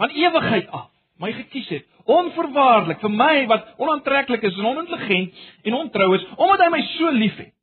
Van 0.00 0.12
ewigheid 0.12 0.72
af 0.76 0.88
my 1.20 1.30
gekies 1.32 1.68
het, 1.72 1.84
onverwaarlik 2.12 3.00
vir 3.00 3.12
my 3.12 3.34
wat 3.48 3.70
onaantreklik 3.80 4.42
is 4.44 4.56
en 4.60 4.68
onintelligent 4.68 5.44
en 5.64 5.78
ontrou 5.78 6.10
is, 6.16 6.26
omdat 6.36 6.64
hy 6.64 6.72
my 6.74 6.82
so 6.92 7.12
liefhet. 7.12 7.55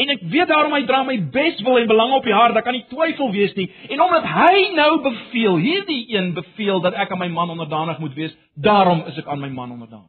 En 0.00 0.08
ek 0.08 0.22
weet 0.32 0.48
daarom 0.48 0.72
hy 0.72 0.86
dra 0.88 1.02
my 1.04 1.18
beswil 1.34 1.82
en 1.82 1.90
belang 1.90 2.14
op 2.16 2.24
die 2.24 2.32
hart, 2.32 2.54
daar 2.56 2.64
kan 2.64 2.76
nie 2.76 2.86
twyfel 2.88 3.28
wees 3.34 3.52
nie. 3.58 3.68
En 3.92 4.00
omdat 4.00 4.24
hy 4.24 4.72
nou 4.76 5.02
beveel, 5.04 5.58
hierdie 5.60 6.00
een 6.14 6.32
beveel 6.36 6.80
dat 6.80 6.96
ek 6.96 7.12
aan 7.12 7.20
my 7.20 7.28
man 7.28 7.52
onderdanig 7.52 8.00
moet 8.00 8.16
wees, 8.16 8.32
daarom 8.54 9.04
is 9.10 9.20
ek 9.20 9.28
aan 9.28 9.42
my 9.42 9.50
man 9.52 9.74
onderdanig. 9.76 10.08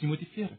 Dis 0.00 0.08
motiveer. 0.08 0.56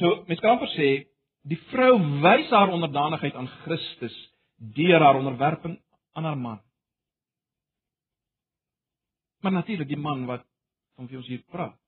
So, 0.00 0.24
mens 0.26 0.40
kan 0.42 0.56
amper 0.56 0.72
sê 0.74 0.90
die 1.46 1.60
vrou 1.70 1.94
wys 2.24 2.50
haar 2.50 2.72
onderdanigheid 2.74 3.36
aan 3.38 3.50
Christus 3.62 4.14
deur 4.74 5.02
haar 5.02 5.18
onderwerping 5.20 5.78
aan 6.18 6.26
haar 6.26 6.38
man. 6.38 6.60
Maar 9.42 9.52
natuurlik 9.52 9.88
die 9.90 9.98
man 9.98 10.26
wat 10.26 10.46
van 10.96 11.06
wie 11.06 11.16
ons 11.16 11.26
hier 11.26 11.42
praat. 11.50 11.78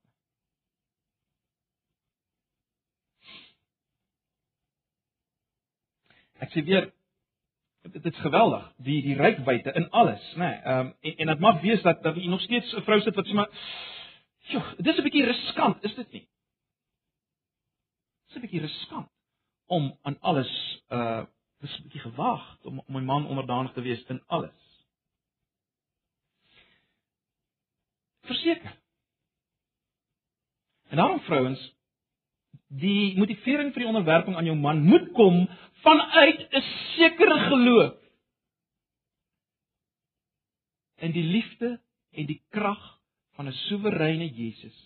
Ek 6.42 6.52
sê 6.52 6.64
weer 6.66 6.90
dit 7.92 8.06
is 8.08 8.20
geweldig, 8.24 8.64
die 8.86 9.02
die 9.04 9.16
rykwyte 9.16 9.72
in 9.76 9.90
alles, 9.90 10.22
né? 10.34 10.46
Nee, 10.48 10.60
ehm 10.62 10.86
um, 10.86 10.94
en 11.00 11.16
en 11.16 11.26
dit 11.26 11.40
mag 11.40 11.60
wees 11.60 11.82
dat 11.82 12.02
dat 12.02 12.16
jy 12.16 12.28
nog 12.28 12.40
steeds 12.40 12.72
'n 12.72 12.82
vrou 12.82 13.00
sit 13.00 13.14
wat 13.14 13.26
sê 13.26 13.34
maar 13.34 13.50
joh, 14.52 14.72
dit 14.76 14.86
is 14.86 14.98
'n 14.98 15.02
bietjie 15.02 15.24
riskant, 15.24 15.84
is 15.84 15.94
dit 15.94 16.12
nie? 16.12 16.26
Dit 18.26 18.30
is 18.30 18.36
'n 18.36 18.40
bietjie 18.40 18.60
riskant 18.60 19.10
om 19.66 19.98
aan 20.02 20.20
alles 20.20 20.82
uh 20.88 21.24
dis 21.60 21.78
'n 21.78 21.82
bietjie 21.82 22.00
gewaag 22.00 22.58
om 22.62 22.78
om 22.78 22.94
my 22.94 23.00
man 23.00 23.26
onderdanig 23.26 23.72
te 23.72 23.80
wees 23.80 24.04
in 24.04 24.22
alles. 24.26 24.60
Verseker. 28.22 28.83
En 30.94 31.00
daarom 31.00 31.20
vrouens, 31.20 31.62
die 32.70 33.16
motivering 33.18 33.72
vir 33.74 33.82
die 33.82 33.88
onderwerping 33.90 34.36
aan 34.38 34.46
jou 34.46 34.54
man 34.54 34.84
moet 34.86 35.08
kom 35.16 35.40
vanuit 35.82 36.44
'n 36.54 36.62
sekere 36.94 37.38
geloof. 37.48 37.96
In 41.02 41.10
die 41.10 41.22
liefde 41.22 41.82
en 42.10 42.26
die 42.26 42.42
krag 42.48 43.00
van 43.34 43.48
'n 43.48 43.52
soewereine 43.66 44.28
Jesus 44.30 44.78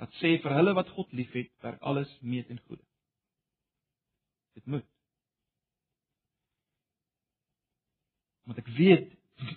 wat 0.00 0.12
sê 0.12 0.40
vir 0.42 0.54
hulle 0.54 0.74
wat 0.74 0.88
God 0.88 1.12
liefhet, 1.12 1.52
werk 1.60 1.80
alles 1.82 2.18
mee 2.20 2.44
ten 2.44 2.58
goeie. 2.58 2.86
Dit 4.54 4.66
moet. 4.66 4.86
Want 8.44 8.58
ek 8.58 8.66
weet 8.66 9.12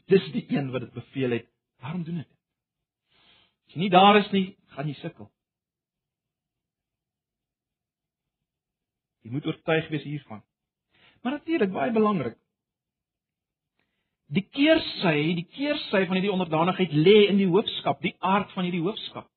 dis 0.05 0.31
die 0.31 0.45
een 0.49 0.71
wat 0.71 0.81
dit 0.81 0.93
beveel 0.93 1.29
het. 1.29 1.47
Waarom 1.79 2.03
doen 2.03 2.17
ek 2.17 2.29
dit? 2.29 2.39
As 3.67 3.73
jy 3.73 3.79
nie 3.79 3.89
daar 3.89 4.17
is 4.17 4.31
nie, 4.31 4.57
gaan 4.67 4.87
jy 4.87 4.93
sukkel. 4.93 5.31
Jy 9.21 9.31
moet 9.33 9.45
oortuig 9.45 9.89
wees 9.93 10.05
hiervan. 10.07 10.41
Maar 11.21 11.37
natuurlik 11.37 11.71
baie 11.71 11.91
belangrik. 11.93 12.37
Die 14.31 14.45
keersy, 14.47 15.33
die 15.35 15.47
keersy 15.51 16.05
van 16.07 16.17
hierdie 16.17 16.31
onderdanigheid 16.31 16.93
lê 16.95 17.17
in 17.27 17.39
die 17.41 17.49
hoofskap, 17.51 17.99
die 18.01 18.15
aard 18.19 18.51
van 18.55 18.63
hierdie 18.63 18.83
hoofskap. 18.83 19.27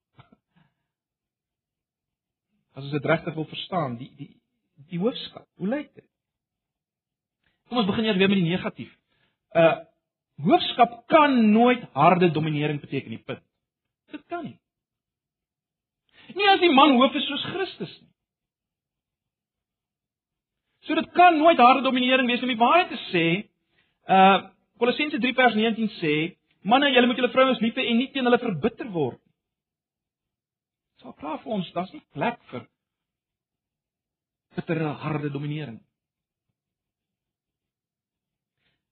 As 2.75 2.87
ons 2.87 2.95
dit 2.95 3.07
regtig 3.11 3.35
wil 3.35 3.47
verstaan, 3.51 3.99
die 3.99 4.11
die 4.19 4.31
die 4.91 4.99
hoofskap, 4.99 5.47
hoe 5.59 5.69
lyk 5.71 5.91
dit? 5.95 6.07
Kom 7.69 7.81
ons 7.81 7.89
begin 7.89 8.09
eers 8.09 8.19
weer 8.19 8.31
met 8.31 8.41
die 8.41 8.51
negatief. 8.51 8.95
Uh 9.55 9.75
hoofskap 10.45 11.05
kan 11.07 11.37
nooit 11.53 11.85
harde 11.95 12.31
dominering 12.35 12.81
beteken 12.83 13.13
nie. 13.15 13.21
Punt. 13.23 13.43
Dit 14.11 14.25
kan 14.27 14.43
nie. 14.43 14.57
Nie 16.35 16.49
as 16.51 16.63
die 16.63 16.73
man 16.75 16.97
hoof 16.99 17.15
is 17.15 17.27
soos 17.31 17.45
Christus 17.53 17.93
nie. 18.01 18.14
So 20.85 20.95
dit 20.95 21.11
kan 21.17 21.39
nooit 21.39 21.59
harde 21.59 21.83
dominering 21.83 22.29
wees 22.29 22.43
om 22.43 22.51
die 22.53 22.61
waarheid 22.61 22.93
te 22.93 23.01
sê. 23.11 23.27
Uh 24.09 24.51
Kolossense 24.75 25.21
3 25.23 25.35
vers 25.39 25.55
19 25.55 25.89
sê: 26.01 26.15
"Manne, 26.67 26.91
julle 26.91 27.07
moet 27.07 27.17
julle 27.17 27.31
vrouens 27.31 27.61
lief 27.63 27.77
hê 27.79 27.85
en 27.89 27.97
nie 27.97 28.09
teen 28.13 28.27
hulle 28.27 28.41
verbitter 28.43 28.89
word 28.91 29.21
nie." 29.21 29.35
Dit 30.95 31.05
sal 31.07 31.15
klaar 31.21 31.39
vir 31.45 31.53
ons, 31.53 31.69
daar's 31.73 31.93
nie 31.95 32.03
plek 32.13 32.41
vir 32.51 32.67
bittere 34.57 34.91
harde 35.05 35.31
dominering. 35.31 35.79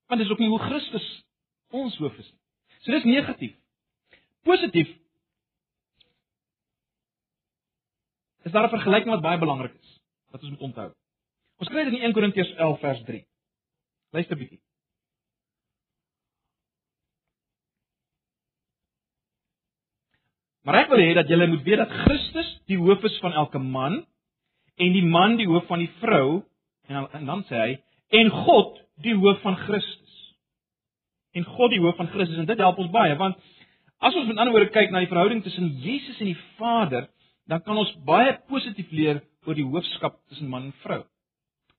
Want 0.06 0.22
dis 0.22 0.30
ook 0.30 0.38
nie 0.38 0.48
hoe 0.48 0.62
Christus 0.62 1.10
ons 1.74 1.98
hoof 1.98 2.16
is 2.18 2.30
nie. 2.30 2.40
So 2.84 2.92
dis 2.92 3.10
negatief. 3.10 3.58
Positief. 4.46 4.88
Is 8.44 8.52
daar 8.52 8.66
'n 8.70 8.76
vergelyking 8.78 9.10
wat 9.10 9.22
baie 9.22 9.38
belangrik 9.38 9.74
is 9.74 10.00
wat 10.30 10.42
ons 10.42 10.50
moet 10.50 10.60
onthou? 10.70 10.90
Ons 11.62 11.70
kry 11.70 11.84
dit 11.86 11.94
in 11.94 12.08
1 12.08 12.14
Korintiërs 12.16 12.50
11 12.58 12.78
vers 12.82 13.02
3. 13.06 13.20
Luister 14.16 14.38
bietjie. 14.38 14.58
Maar 20.66 20.80
ek 20.80 20.90
wil 20.90 21.02
hê 21.02 21.12
dat 21.18 21.30
julle 21.30 21.46
moet 21.50 21.62
weet 21.66 21.80
dat 21.82 21.94
Christus 22.02 22.50
die 22.70 22.78
hoof 22.78 23.02
is 23.06 23.14
van 23.22 23.34
elke 23.38 23.62
man 23.62 24.00
en 24.78 24.94
die 24.94 25.06
man 25.06 25.38
die 25.38 25.46
hoof 25.50 25.66
van 25.70 25.82
die 25.82 25.90
vrou 26.00 26.42
en 26.90 26.98
dan, 26.98 27.08
en 27.18 27.30
dan 27.30 27.46
sê 27.46 27.62
hy 27.62 27.72
en 28.18 28.30
God 28.42 28.76
die 29.02 29.14
hoof 29.18 29.40
van 29.46 29.58
Christus. 29.62 30.18
En 31.38 31.46
God 31.46 31.72
die 31.74 31.80
hoof 31.82 31.98
van 31.98 32.10
Christus 32.10 32.42
en 32.42 32.50
dit 32.50 32.62
help 32.62 32.82
ons 32.82 32.90
baie 32.94 33.14
want 33.22 33.38
as 34.02 34.18
ons 34.18 34.26
met 34.26 34.38
ander 34.38 34.54
woorde 34.54 34.74
kyk 34.74 34.90
na 34.90 35.02
die 35.02 35.10
verhouding 35.10 35.42
tussen 35.46 35.70
Jesus 35.82 36.18
en 36.18 36.32
die 36.32 36.42
Vader, 36.58 37.06
dan 37.46 37.62
kan 37.62 37.78
ons 37.78 37.94
baie 38.06 38.34
positief 38.50 38.90
leer 38.90 39.22
oor 39.46 39.58
die 39.58 39.66
hoofskap 39.66 40.18
tussen 40.30 40.50
man 40.50 40.70
en 40.70 40.78
vrou. 40.82 41.04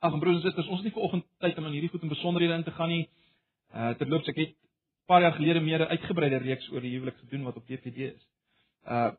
Ag 0.04 0.20
broers 0.20 0.42
en 0.42 0.44
susters, 0.44 0.68
ons 0.68 0.82
het 0.82 0.90
nie 0.90 0.96
vanoggend 0.98 1.26
tyd 1.40 1.58
om 1.58 1.68
aan 1.68 1.76
hierdie 1.78 1.90
goed 1.94 2.02
in 2.04 2.12
besonderhede 2.12 2.58
in 2.60 2.66
te 2.68 2.76
gaan 2.76 2.92
nie. 2.92 3.04
Uh 3.72 3.94
terloops 4.00 4.28
ek 4.28 4.40
het 4.42 4.52
'n 4.52 5.08
paar 5.08 5.22
jaar 5.22 5.36
gelede 5.38 5.62
meer 5.64 5.80
'n 5.80 5.94
uitgebreide 5.96 6.38
reeks 6.44 6.70
oor 6.72 6.82
die 6.82 6.92
huwelik 6.96 7.18
gedoen 7.18 7.44
wat 7.44 7.56
op 7.56 7.68
DVD 7.68 8.12
is. 8.12 8.28
Uh 8.86 9.12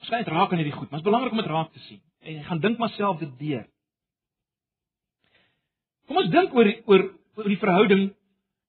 Skryf 0.00 0.26
raak 0.26 0.50
aan 0.50 0.58
hierdie 0.58 0.72
goed, 0.72 0.90
maar 0.90 0.98
dit 0.98 1.06
is 1.06 1.10
belangrik 1.12 1.32
om 1.32 1.38
dit 1.38 1.46
raak 1.46 1.72
te 1.72 1.78
sien. 1.78 2.00
En 2.20 2.36
ek 2.38 2.46
gaan 2.46 2.60
dink 2.60 2.78
myself 2.78 3.18
dit 3.18 3.38
deur. 3.38 3.66
Kom 6.06 6.16
ons 6.16 6.30
dink 6.30 6.54
oor 6.54 6.66
oor 6.86 7.02
oor 7.36 7.48
die 7.48 7.62
verhouding 7.62 8.14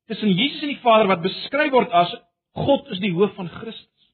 tussen 0.05 0.29
Jesus 0.37 0.61
en 0.61 0.73
die 0.75 0.83
Vader 0.83 1.07
wat 1.07 1.21
beskryf 1.21 1.71
word 1.71 1.91
as 1.91 2.13
God 2.53 2.87
is 2.91 2.99
die 2.99 3.13
hoof 3.13 3.33
van 3.35 3.49
Christus. 3.49 4.09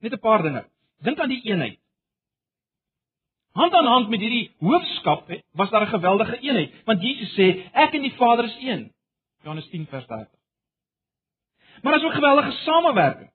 Net 0.00 0.12
'n 0.12 0.20
paar 0.20 0.42
dinge. 0.42 0.64
Dink 1.00 1.18
aan 1.18 1.28
die 1.28 1.42
eenheid. 1.44 1.78
Hand 3.58 3.74
aan 3.74 3.86
hand 3.86 4.08
met 4.08 4.20
hierdie 4.22 4.50
hoofskap 4.62 5.30
was 5.52 5.70
daar 5.70 5.86
'n 5.86 5.94
geweldige 5.96 6.38
eenheid, 6.40 6.74
want 6.84 7.02
Jesus 7.02 7.32
sê 7.34 7.46
ek 7.72 7.94
en 7.94 8.02
die 8.02 8.14
Vader 8.14 8.44
is 8.44 8.58
een. 8.60 8.92
Johannes 9.42 9.68
10 9.70 9.86
vers 9.86 10.06
30. 10.06 10.28
Maar 11.82 11.94
as 11.94 12.02
'n 12.02 12.10
geweldige 12.10 12.52
samewerking. 12.52 13.30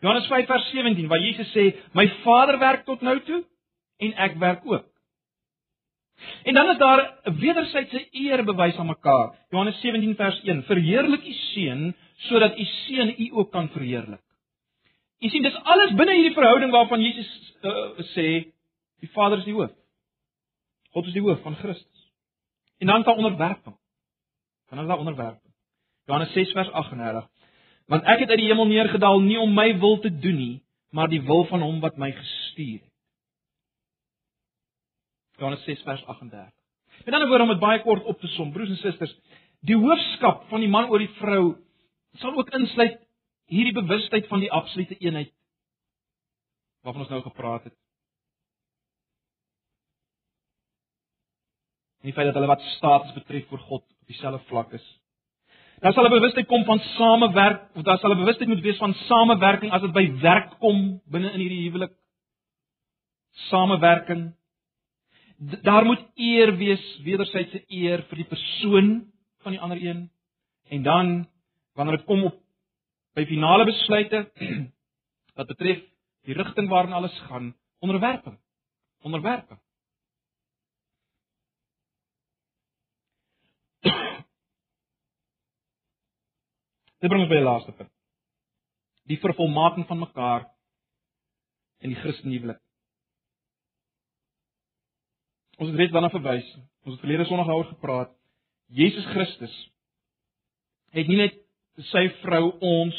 Johannes 0.00 0.26
5 0.26 0.46
vers 0.46 0.70
17 0.70 1.08
waar 1.08 1.20
Jesus 1.20 1.52
sê 1.56 1.74
my 1.92 2.08
Vader 2.22 2.58
werk 2.58 2.84
tot 2.84 3.00
nou 3.00 3.20
toe 3.20 3.44
en 3.96 4.12
ek 4.14 4.36
werk 4.38 4.66
ook. 4.66 4.84
En 6.42 6.54
dan 6.54 6.70
is 6.70 6.78
daar 6.78 7.18
'n 7.24 7.38
wederwysige 7.38 8.08
eer 8.10 8.44
bewys 8.44 8.76
aan 8.76 8.86
mekaar. 8.86 9.34
Johannes 9.50 9.80
17 9.80 10.14
vers 10.14 10.40
1: 10.42 10.62
Verheerlik 10.62 11.24
u 11.24 11.32
seun 11.32 11.94
sodat 12.16 12.58
u 12.58 12.64
seun 12.64 13.14
u 13.18 13.30
ook 13.32 13.50
kan 13.50 13.68
verheerlik. 13.68 14.20
U 15.20 15.28
sien 15.28 15.42
dis 15.42 15.62
alles 15.62 15.94
binne 15.94 16.14
hierdie 16.14 16.34
verhouding 16.34 16.70
waarvan 16.70 17.00
Jesus 17.00 17.54
uh, 17.62 17.72
sê 18.14 18.55
die 19.00 19.10
Vader 19.12 19.38
is 19.38 19.44
die 19.44 19.54
hoof. 19.54 19.72
God 20.94 21.06
is 21.06 21.12
die 21.12 21.22
hoof 21.22 21.42
van 21.44 21.56
Christus. 21.60 22.12
En 22.78 22.86
dan 22.86 23.02
daar 23.02 23.16
onderwerping. 23.16 23.76
Dan 24.68 24.80
is 24.80 24.86
daar 24.86 24.98
onderwerping. 24.98 25.54
Johannes 26.04 26.32
6 26.32 26.52
vers 26.52 26.70
38. 26.70 27.28
Want 27.86 28.02
ek 28.02 28.18
het 28.18 28.28
uit 28.28 28.38
die 28.38 28.48
hemel 28.48 28.66
neergedaal 28.66 29.20
nie 29.20 29.38
om 29.38 29.54
my 29.54 29.78
wil 29.78 29.98
te 29.98 30.10
doen 30.10 30.36
nie, 30.36 30.62
maar 30.90 31.08
die 31.08 31.22
wil 31.22 31.44
van 31.46 31.62
hom 31.62 31.80
wat 31.80 31.96
my 31.96 32.10
gestuur 32.12 32.80
het. 32.80 32.92
Johannes 35.38 35.64
6 35.64 35.82
vers 35.82 36.04
38. 36.04 36.52
Met 37.04 37.14
ander 37.14 37.28
woorde 37.28 37.44
om 37.44 37.52
dit 37.54 37.62
baie 37.62 37.82
kort 37.82 38.04
op 38.04 38.20
te 38.20 38.28
som, 38.34 38.52
broers 38.52 38.72
en 38.72 38.80
susters, 38.80 39.12
die 39.60 39.76
hoofskap 39.76 40.46
van 40.50 40.62
die 40.62 40.70
man 40.70 40.88
oor 40.90 41.02
die 41.02 41.12
vrou 41.18 41.56
sal 42.20 42.38
ook 42.38 42.50
insluit 42.56 43.00
hierdie 43.52 43.74
bewustheid 43.76 44.26
van 44.30 44.40
die 44.42 44.52
absolute 44.52 44.96
eenheid 44.98 45.32
waarvan 46.86 47.02
ons 47.02 47.10
nou 47.10 47.22
gepraat 47.22 47.64
het. 47.66 47.74
En 52.06 52.12
die 52.12 52.20
feit 52.20 52.28
dat 52.30 52.36
hulle 52.38 52.46
wat 52.46 52.62
status 52.76 53.14
betref 53.16 53.48
voor 53.50 53.58
God 53.58 53.82
op 53.82 54.06
dieselfde 54.06 54.38
vlak 54.46 54.72
is. 54.78 54.84
Daar 55.82 55.92
sal 55.92 56.06
'n 56.06 56.14
bewustheid 56.14 56.46
kom 56.46 56.64
van 56.64 56.78
samewerk, 56.78 57.74
of 57.74 57.82
daar 57.82 57.98
sal 57.98 58.12
'n 58.14 58.18
bewustheid 58.18 58.48
moet 58.48 58.60
wees 58.62 58.78
van 58.78 58.94
samewerking 58.94 59.72
as 59.72 59.80
dit 59.80 59.92
by 59.92 60.12
werk 60.20 60.58
kom 60.58 61.00
binne 61.10 61.32
in 61.32 61.40
hierdie 61.40 61.62
huwelik. 61.62 61.90
Samewerking 63.50 64.34
daar 65.62 65.84
moet 65.84 66.04
eer 66.14 66.56
wees, 66.56 67.00
wederwysige 67.02 67.64
eer 67.66 68.02
vir 68.08 68.16
die 68.16 68.30
persoon 68.30 69.12
van 69.42 69.52
die 69.52 69.60
ander 69.60 69.82
een. 69.82 70.10
En 70.68 70.82
dan 70.82 71.28
wanneer 71.74 71.96
dit 71.96 72.06
kom 72.06 72.24
op 72.24 72.40
by 73.14 73.26
finale 73.26 73.64
besluite 73.64 74.30
wat 75.36 75.46
betref 75.46 75.82
die 76.22 76.34
rigting 76.34 76.68
waarin 76.68 76.92
alles 76.92 77.18
gaan, 77.18 77.54
onderwerping. 77.80 78.38
Onderwerping. 79.02 79.58
Dit 87.00 87.12
bring 87.12 87.24
ons 87.24 87.30
by 87.30 87.40
die 87.40 87.46
laaste 87.46 87.74
punt. 87.76 87.92
Die 89.06 89.18
vervolmaking 89.22 89.86
van 89.88 90.00
mekaar 90.00 90.46
in 91.84 91.92
die 91.92 91.98
Christelike 92.00 92.40
huwelik. 92.40 92.62
Ons 95.56 95.70
het 95.70 95.78
reeds 95.80 95.92
daarna 95.92 96.10
verwys. 96.12 96.48
Ons 96.84 96.96
het 96.96 97.04
verlede 97.04 97.26
Sondag 97.28 97.48
daaroor 97.48 97.68
gepraat. 97.70 98.12
Jesus 98.66 99.04
Christus 99.12 99.54
het 100.96 101.08
nie 101.08 101.20
net 101.20 101.36
sy 101.92 102.06
vrou 102.22 102.50
ons 102.64 102.96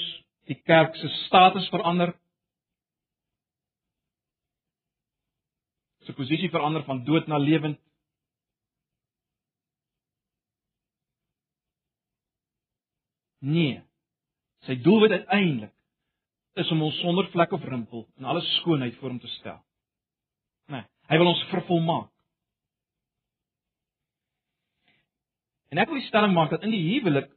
die 0.48 0.58
kerk 0.70 0.96
se 0.96 1.10
status 1.26 1.68
verander. 1.74 2.14
Sy 6.06 6.16
posisie 6.16 6.50
verander 6.54 6.86
van 6.88 7.04
dood 7.06 7.28
na 7.28 7.40
lewend. 7.42 7.82
Nee. 13.42 13.87
Sy 14.68 14.76
doelwit 14.84 15.16
uiteindelik 15.16 15.74
is 16.60 16.72
om 16.74 16.82
ons 16.88 17.00
sonder 17.00 17.30
vlek 17.32 17.54
of 17.56 17.64
rimpel 17.64 18.04
in 18.20 18.28
alle 18.28 18.42
skoonheid 18.58 18.98
voor 19.00 19.14
hom 19.14 19.20
te 19.24 19.32
stel. 19.38 19.60
Nee, 20.74 20.84
hy 21.08 21.20
wil 21.22 21.32
ons 21.32 21.44
vervolmaak. 21.54 22.12
En 25.72 25.80
ek 25.84 25.92
wil 25.92 26.00
die 26.00 26.08
stelling 26.08 26.34
maak 26.36 26.52
dat 26.52 26.66
in 26.68 26.74
die 26.74 26.84
huwelik 26.96 27.30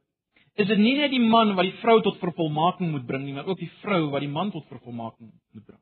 is 0.60 0.66
dit 0.66 0.80
nie 0.80 0.96
net 0.98 1.12
die 1.12 1.22
man 1.22 1.54
wat 1.58 1.68
die 1.68 1.78
vrou 1.82 2.00
tot 2.04 2.18
vervolmaking 2.22 2.90
moet 2.92 3.06
bring 3.06 3.24
nie, 3.24 3.34
maar 3.36 3.48
ook 3.48 3.60
die 3.60 3.70
vrou 3.84 4.08
wat 4.12 4.24
die 4.24 4.32
man 4.32 4.50
tot 4.54 4.66
vervolmaking 4.70 5.30
moet 5.30 5.66
bring. 5.66 5.80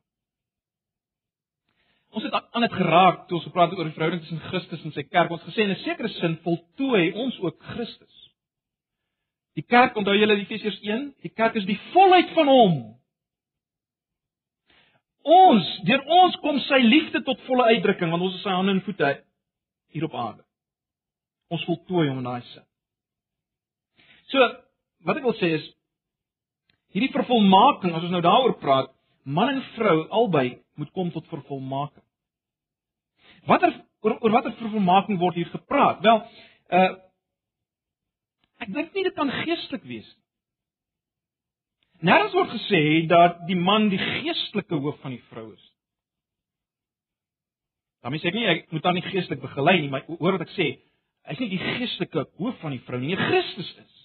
Ons 2.17 2.25
het 2.25 2.37
aan 2.37 2.65
dit 2.65 2.77
geraak 2.77 3.27
toe 3.29 3.37
ons 3.39 3.49
gepraat 3.49 3.73
het 3.73 3.81
oor 3.81 3.89
die 3.89 3.97
verhouding 3.97 4.23
tussen 4.25 4.45
Christus 4.49 4.85
en 4.85 4.95
sy 4.97 5.05
kerk. 5.09 5.33
Ons 5.33 5.45
gesê 5.49 5.65
in 5.65 5.73
'n 5.73 5.83
sekere 5.85 6.09
sin 6.09 6.39
voltooi 6.45 7.13
ons 7.13 7.39
ook 7.41 7.63
Christus. 7.75 8.28
Die 9.59 9.67
kerk, 9.67 9.97
onthou 9.99 10.15
julle 10.15 10.37
Efesiërs 10.39 10.79
1, 10.87 11.09
die 11.27 11.33
kerk 11.35 11.57
is 11.59 11.67
die 11.67 11.79
volheid 11.91 12.31
van 12.37 12.51
hom. 12.51 12.77
Ons, 15.29 15.67
deur 15.89 16.05
ons 16.23 16.37
kom 16.45 16.61
sy 16.69 16.79
liefde 16.85 17.25
tot 17.27 17.41
volle 17.49 17.67
uitdrukking 17.75 18.13
want 18.13 18.23
ons 18.29 18.37
is 18.39 18.45
sy 18.47 18.55
hande 18.55 18.77
en 18.77 18.85
voete 18.87 19.11
hier 19.93 20.07
op 20.07 20.15
aarde. 20.15 20.45
Ons 21.51 21.65
voltooi 21.67 22.07
hom 22.07 22.21
in 22.21 22.29
daai 22.29 22.45
sin. 22.53 22.65
So, 24.31 24.47
wat 25.09 25.19
ek 25.19 25.27
wil 25.27 25.37
sê 25.41 25.51
is 25.57 25.67
hierdie 26.95 27.11
vervolmaking, 27.13 27.97
as 27.97 28.07
ons 28.07 28.15
nou 28.15 28.23
daaroor 28.25 28.55
praat, 28.63 28.95
man 29.27 29.57
en 29.57 29.61
vrou 29.75 29.97
albei 30.21 30.61
moet 30.79 30.93
kom 30.95 31.11
tot 31.13 31.27
vervolmaking. 31.33 32.05
Watter 33.49 33.75
oor, 34.05 34.15
oor 34.23 34.39
watter 34.39 34.55
vervolmaking 34.61 35.19
word 35.19 35.41
hier 35.41 35.51
gepraat? 35.51 35.99
Wel, 36.07 36.25
uh 36.79 36.89
ek 38.65 38.73
dink 38.75 38.95
nie 38.95 39.07
dit 39.07 39.17
kan 39.17 39.31
geestelik 39.43 39.85
wees 39.87 40.09
nie. 40.09 40.25
Nêrens 42.09 42.35
word 42.37 42.53
gesê 42.55 42.83
dat 43.11 43.41
die 43.49 43.59
man 43.59 43.89
die 43.91 43.99
geestelike 43.99 44.79
hoof 44.79 45.01
van 45.03 45.17
die 45.17 45.25
vrou 45.33 45.49
is. 45.51 45.65
Daarmee 48.07 48.23
sê 48.23 48.31
ek 48.31 48.37
nie 48.37 48.47
ek 48.47 48.69
moet 48.71 48.85
dan 48.87 48.95
nie 48.95 49.09
geestelik 49.09 49.43
begelei 49.43 49.81
nie, 49.81 49.91
maar 49.91 50.07
hoor 50.07 50.39
wat 50.39 50.47
ek 50.47 50.55
sê, 50.55 50.69
Hy's 51.29 51.41
nie 51.43 51.51
die 51.53 51.61
geestelike 51.61 52.25
hoof 52.41 52.57
van 52.63 52.73
die 52.73 52.81
vrou 52.87 53.01
nie, 53.03 53.17
Christus 53.19 53.69
is. 53.83 53.97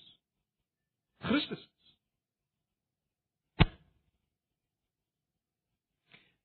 Christus 1.23 1.61
is. 1.61 1.69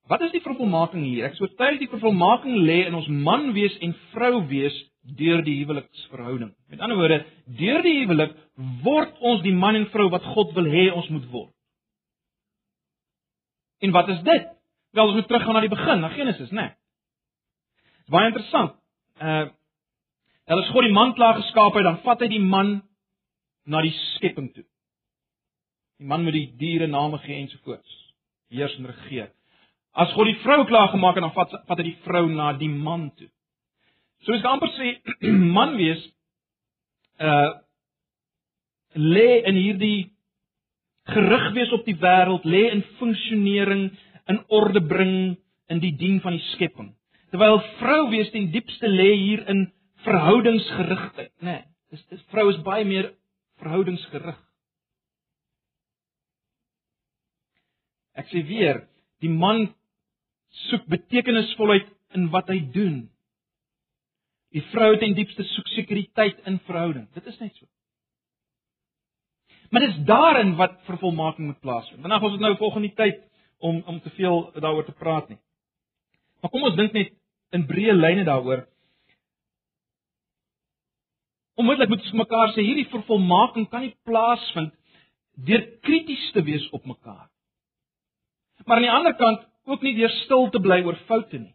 Wat 0.09 0.23
is 0.25 0.31
die 0.33 0.45
vervolmaking 0.45 1.03
hier? 1.05 1.27
Ek 1.29 1.35
sou 1.37 1.49
tyd 1.59 1.83
die 1.83 1.91
vervolmaking 1.91 2.63
lê 2.65 2.85
in 2.87 2.97
ons 2.97 3.09
man 3.11 3.51
wees 3.57 3.75
en 3.85 3.97
vrou 4.15 4.39
wees 4.49 4.77
deur 5.17 5.43
die 5.45 5.57
huweliksverhouding. 5.63 6.53
Met 6.69 6.81
ander 6.85 6.99
woorde, 6.99 7.23
deur 7.59 7.83
die 7.83 7.99
huwelik 8.03 8.35
word 8.85 9.15
ons 9.21 9.43
die 9.43 9.55
man 9.55 9.79
en 9.79 9.87
vrou 9.93 10.09
wat 10.13 10.27
God 10.35 10.53
wil 10.57 10.69
hê 10.69 10.89
ons 10.93 11.09
moet 11.15 11.29
word. 11.33 11.55
En 13.79 13.95
wat 13.95 14.09
is 14.09 14.21
dit? 14.27 14.51
Wel, 14.91 15.07
ons 15.07 15.15
moet 15.15 15.29
teruggaan 15.29 15.55
na 15.55 15.63
die 15.63 15.73
begin, 15.73 16.01
na 16.01 16.11
Genesis, 16.13 16.51
né? 16.51 16.69
Nee. 16.69 16.75
Baie 18.09 18.33
interessant. 18.33 18.77
Uh 19.21 19.49
is 20.49 20.71
God 20.73 20.87
die 20.87 20.95
man 20.97 21.13
klaar 21.13 21.37
geskaap 21.37 21.75
het, 21.77 21.85
dan 21.85 21.99
vat 22.01 22.23
hy 22.25 22.29
die 22.33 22.41
man 22.41 22.79
na 23.69 23.83
die 23.85 23.93
skepping 24.15 24.47
toe. 24.55 24.65
Die 26.01 26.09
man 26.09 26.25
moet 26.25 26.39
die 26.39 26.47
diere 26.57 26.87
name 26.89 27.19
gee 27.21 27.37
ensovoorts. 27.37 27.97
Heers 28.49 28.79
en 28.79 28.89
regeer. 28.89 29.29
As 29.93 30.15
God 30.17 30.31
die 30.31 30.39
vrou 30.41 30.63
klaar 30.71 30.89
gemaak 30.95 31.19
het, 31.19 31.27
dan 31.27 31.35
vat 31.37 31.53
vat 31.69 31.83
hy 31.83 31.91
die 31.91 31.99
vrou 32.07 32.25
na 32.33 32.55
die 32.57 32.71
man 32.71 33.11
toe. 33.19 33.29
So 34.27 34.35
is 34.35 34.45
amper 34.45 34.71
sê 34.77 34.93
man 35.57 35.77
wees 35.79 36.05
uh 37.23 37.59
lê 38.99 39.45
in 39.47 39.59
hierdie 39.59 40.11
gerig 41.13 41.53
wees 41.55 41.73
op 41.77 41.85
die 41.87 41.97
wêreld, 42.01 42.45
lê 42.45 42.69
in 42.73 42.83
funksionering, 42.99 43.85
in 44.29 44.41
orde 44.49 44.81
bring 44.81 45.37
in 45.69 45.81
die 45.81 45.95
dien 45.97 46.21
van 46.25 46.37
die 46.37 46.45
skepping. 46.55 46.93
Terwyl 47.33 47.61
vrou 47.79 48.09
wees 48.13 48.31
ten 48.33 48.51
diepste 48.53 48.89
lê 48.89 49.11
hier 49.15 49.45
in 49.53 49.67
verhoudingsgerigtheid, 50.05 51.33
né? 51.45 51.53
Nee, 51.53 51.65
dis 51.93 52.05
dis 52.13 52.25
vrou 52.33 52.49
is 52.53 52.61
baie 52.65 52.85
meer 52.89 53.13
verhoudingsgerig. 53.63 54.39
Ek 58.19 58.31
sê 58.33 58.43
weer, 58.49 58.83
die 59.23 59.31
man 59.31 59.69
soek 60.69 60.89
betekenisvolheid 60.91 61.89
in 62.17 62.29
wat 62.35 62.49
hy 62.51 62.59
doen. 62.75 63.07
Die 64.57 64.63
vrou 64.73 64.95
ten 64.97 65.15
diepste 65.15 65.45
soek 65.45 65.67
sekuriteit 65.75 66.39
in 66.49 66.61
verhouding. 66.65 67.09
Dit 67.13 67.27
is 67.27 67.39
net 67.39 67.55
so. 67.57 67.67
Maar 69.71 69.85
dis 69.85 69.99
daarin 70.09 70.55
wat 70.57 70.79
vervolmaking 70.87 71.47
moet 71.47 71.61
plaasvind. 71.61 72.01
Vandag 72.01 72.23
ons 72.23 72.33
het 72.33 72.41
nou 72.41 72.57
volgende 72.57 72.93
tyd 72.97 73.21
om 73.59 73.83
om 73.87 74.01
te 74.01 74.11
veel 74.11 74.51
daaroor 74.53 74.85
te 74.85 74.97
praat 74.97 75.29
nie. 75.29 75.39
Maar 76.41 76.51
kom 76.51 76.63
ons 76.63 76.77
dink 76.77 76.93
net 76.93 77.13
in 77.53 77.67
breë 77.67 77.97
lyne 77.97 78.25
daaroor. 78.25 78.65
Onmiddellik 81.59 81.91
moet 81.91 82.07
ons 82.07 82.21
mekaar 82.23 82.53
sê 82.55 82.63
hierdie 82.63 82.89
vervolmaking 82.93 83.67
kan 83.69 83.83
nie 83.85 83.97
plaasvind 84.07 84.73
deur 85.49 85.65
krities 85.83 86.31
te 86.33 86.43
wees 86.43 86.65
op 86.75 86.87
mekaar. 86.87 87.29
Maar 88.65 88.77
aan 88.77 88.87
die 88.87 88.95
ander 88.95 89.15
kant 89.19 89.45
ook 89.69 89.83
nie 89.83 89.97
deur 89.99 90.13
stil 90.25 90.49
te 90.51 90.61
bly 90.63 90.81
oor 90.87 90.97
foute 91.11 91.39
nie. 91.39 91.55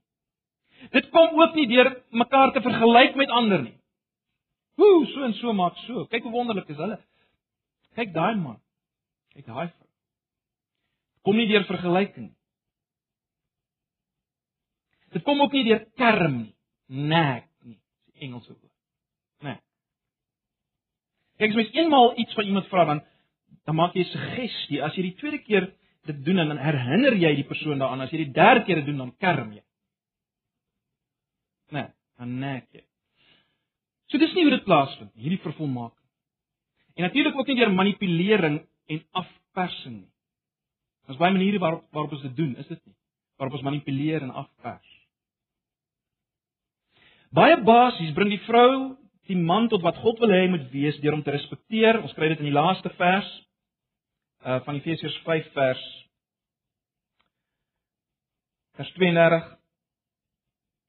Dit 0.92 1.10
kom 1.10 1.40
ook 1.40 1.56
nie 1.56 1.68
deur 1.68 2.04
mekaar 2.10 2.52
te 2.54 2.62
vergelyk 2.62 3.16
met 3.16 3.30
ander 3.30 3.62
nie. 3.62 3.78
Hoe 4.76 5.06
so 5.06 5.24
en 5.24 5.34
so 5.34 5.54
maak 5.54 5.78
so. 5.86 6.06
Kyk 6.06 6.24
hoe 6.24 6.32
wonderlik 6.32 6.70
is 6.70 6.78
hulle. 6.78 7.00
Kyk 7.96 8.14
daai 8.14 8.36
man. 8.36 8.60
Kyk 9.34 9.46
daai 9.46 9.68
vrou. 9.68 9.90
Kom 11.24 11.38
nie 11.38 11.48
deur 11.48 11.66
vergelyking 11.70 12.32
nie. 12.32 12.40
Dit 15.14 15.24
kom 15.24 15.42
ook 15.42 15.54
nie 15.54 15.66
deur 15.70 15.86
kerm 16.00 16.40
nie. 16.42 16.54
Nek 16.88 17.48
nie. 17.62 17.80
Dis 18.10 18.26
Engelse 18.28 18.52
woord. 18.54 18.72
Nee. 19.46 19.60
Kyk 21.38 21.54
as 21.54 21.60
mens 21.62 21.76
eenmaal 21.78 22.14
iets 22.18 22.34
van 22.38 22.50
iemand 22.50 22.70
vra 22.72 22.86
dan 22.92 23.04
dan 23.64 23.76
maak 23.76 23.94
jy 23.96 24.04
'n 24.04 24.12
suggestie. 24.12 24.84
As 24.84 24.96
jy 24.96 25.04
die 25.04 25.16
tweede 25.16 25.40
keer 25.44 25.74
dit 26.06 26.26
doen 26.26 26.40
en 26.40 26.48
dan 26.48 26.58
herinner 26.58 27.14
jy 27.16 27.36
die 27.36 27.48
persoon 27.48 27.80
daaraan. 27.80 28.02
As 28.02 28.12
jy 28.12 28.26
die 28.26 28.34
derde 28.34 28.66
keer 28.66 28.76
dit 28.76 28.86
doen 28.86 28.98
dan 28.98 29.16
kerm 29.18 29.54
jy. 29.54 29.64
Nee, 31.74 31.90
dan 32.20 32.40
nek 32.42 32.70
jy. 32.76 32.84
So 34.12 34.22
dis 34.22 34.34
nie 34.38 34.46
hoe 34.46 34.54
dit 34.54 34.66
plaasvind 34.68 35.14
hierdie 35.18 35.42
vervolmaking. 35.42 36.00
En 36.94 37.08
natuurlik 37.08 37.38
ook 37.38 37.50
nie 37.50 37.58
deur 37.58 37.74
manipulering 37.74 38.60
en 38.94 39.06
afpersing 39.24 40.04
nie. 40.04 40.12
Ons 41.10 41.20
baie 41.20 41.34
maniere 41.34 41.60
waarop 41.60 41.88
waarop 41.92 42.14
ons 42.16 42.26
dit 42.28 42.36
doen, 42.38 42.54
is 42.62 42.68
dit 42.70 42.80
nie? 42.86 42.96
Waarop 43.42 43.58
ons 43.58 43.66
manipuleer 43.66 44.24
en 44.24 44.36
afpers. 44.44 44.92
Baie 47.34 47.58
basies 47.66 48.14
bring 48.14 48.30
die 48.30 48.44
vrou 48.46 48.94
die 49.28 49.40
man 49.40 49.70
tot 49.72 49.82
wat 49.82 49.98
God 50.04 50.20
wil 50.22 50.32
hê 50.36 50.44
hy 50.44 50.52
moet 50.52 50.70
wees 50.72 51.00
deur 51.02 51.16
hom 51.16 51.24
te 51.26 51.34
respekteer. 51.34 52.02
Ons 52.04 52.14
kry 52.14 52.30
dit 52.32 52.44
in 52.44 52.52
die 52.52 52.56
laaste 52.56 52.92
vers 53.00 53.32
uh 54.44 54.60
van 54.66 54.76
Efesiërs 54.76 55.18
5 55.26 55.52
vers 55.56 55.84
vers 58.78 58.90
32 59.00 59.46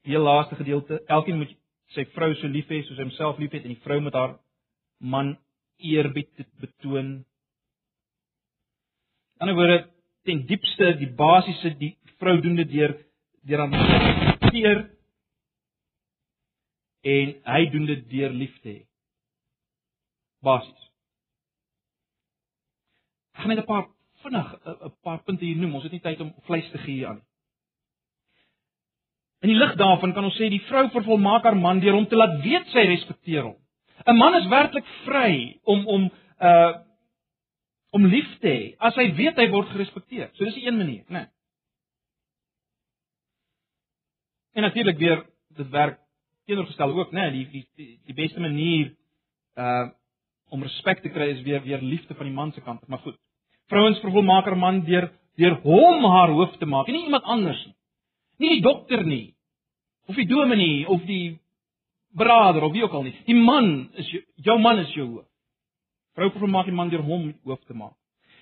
die 0.05 0.19
laaste 0.19 0.57
gedeelte. 0.57 1.01
Elkeen 1.07 1.41
moet 1.41 1.55
sy 1.95 2.05
vrou 2.15 2.33
so 2.39 2.51
lief 2.51 2.69
hê 2.73 2.83
soos 2.85 3.01
homself 3.01 3.39
lief 3.41 3.53
het 3.55 3.65
en 3.65 3.75
die 3.75 3.83
vrou 3.85 4.01
moet 4.05 4.17
haar 4.19 4.37
man 5.01 5.35
eerbied 5.79 6.47
betoon. 6.61 7.25
In 9.41 9.49
'n 9.49 9.55
woorde 9.55 9.91
ten 10.25 10.47
diepste 10.47 10.97
die 10.99 11.13
basiese 11.23 11.75
die 11.79 11.97
vrou 12.19 12.41
doen 12.41 12.57
dit 12.57 12.71
deur 12.71 12.97
deur 13.43 13.61
aan 13.61 13.75
respekteer 13.75 14.79
en 17.03 17.35
hy 17.45 17.63
doen 17.71 17.87
dit 17.87 18.09
deur 18.11 18.33
lief 18.33 18.55
te 18.63 18.69
hê. 18.69 18.87
Basies. 20.41 20.91
Ek 23.35 23.41
gaan 23.41 23.49
net 23.49 23.59
'n 23.59 23.67
paar 23.73 23.87
vinnig 24.23 24.49
'n 24.65 24.93
paar 25.03 25.23
punte 25.23 25.45
hier 25.45 25.57
noem. 25.57 25.75
Ons 25.75 25.83
het 25.83 25.93
nie 25.93 26.01
tyd 26.01 26.21
om 26.21 26.35
vleis 26.47 26.71
te 26.71 26.79
gee 26.79 27.07
aan 27.07 27.17
nie. 27.17 27.34
In 29.45 29.51
die 29.51 29.59
lig 29.61 29.75
daarvan 29.77 30.15
kan 30.17 30.25
ons 30.25 30.39
sê 30.41 30.47
die 30.49 30.63
vrou 30.71 30.87
vervolmaak 30.89 31.45
haar 31.45 31.57
man 31.61 31.83
deur 31.83 31.99
hom 31.99 32.07
te 32.09 32.17
laat 32.17 32.39
weet 32.41 32.71
sy 32.73 32.87
respekteer 32.89 33.43
hom. 33.45 33.59
'n 34.09 34.17
Man 34.17 34.35
is 34.41 34.47
werklik 34.49 34.87
vry 35.05 35.61
om 35.65 35.87
om 35.87 36.11
uh 36.41 36.73
om 37.95 38.07
lief 38.07 38.31
te 38.41 38.49
hê 38.49 38.63
as 38.81 38.97
hy 38.97 39.13
weet 39.15 39.37
hy 39.37 39.47
word 39.51 39.69
gerespekteer. 39.69 40.31
So 40.33 40.45
dis 40.45 40.57
'n 40.57 40.67
een 40.67 40.77
manier, 40.77 41.05
né? 41.09 41.13
Nee. 41.13 41.27
En 44.55 44.63
natuurlik 44.63 44.99
weer 44.99 45.27
dit 45.57 45.69
werk 45.71 45.99
teenoorgestel 46.47 46.91
ook, 46.91 47.13
né? 47.13 47.31
Nee, 47.31 47.49
die, 47.51 47.69
die 47.77 48.01
die 48.07 48.15
beste 48.15 48.41
manier 48.41 48.97
uh 49.57 49.91
om 50.49 50.63
respek 50.63 51.03
te 51.03 51.09
kry 51.09 51.29
is 51.29 51.43
weer 51.43 51.63
weer 51.63 51.83
liefde 51.83 52.15
van 52.15 52.27
die 52.27 52.35
man 52.35 52.53
se 52.53 52.61
kant, 52.61 52.87
maar 52.89 52.99
goed. 52.99 53.17
Vrouens 53.67 54.01
vervolmaak 54.01 54.45
haar 54.45 54.57
man 54.57 54.85
deur 54.85 55.13
deur 55.37 55.61
hom 55.61 56.05
haar 56.05 56.29
hoof 56.29 56.57
te 56.57 56.67
maak, 56.67 56.87
nie 56.87 57.05
iemand 57.05 57.25
anders 57.25 57.67
nie. 57.67 57.75
Nie 58.39 58.49
die 58.49 58.63
dokter 58.63 59.05
nie 59.05 59.34
of 60.07 60.15
die 60.15 60.29
dominee 60.29 60.89
of 60.89 61.05
die 61.09 61.39
broer 62.15 62.63
of 62.63 62.73
wie 62.73 62.83
ook 62.85 62.93
al 62.93 63.03
nie. 63.03 63.15
Die 63.27 63.37
man 63.37 63.91
is 63.99 64.11
jou, 64.11 64.23
jou 64.35 64.59
man 64.61 64.79
is 64.79 64.93
jou 64.95 65.07
hoof. 65.09 65.29
Vrou 66.15 66.31
vervolmaak 66.31 66.69
die 66.71 66.75
man 66.75 66.91
deur 66.93 67.03
hom 67.03 67.33
hoof 67.45 67.63
te 67.67 67.75
maak. 67.75 67.97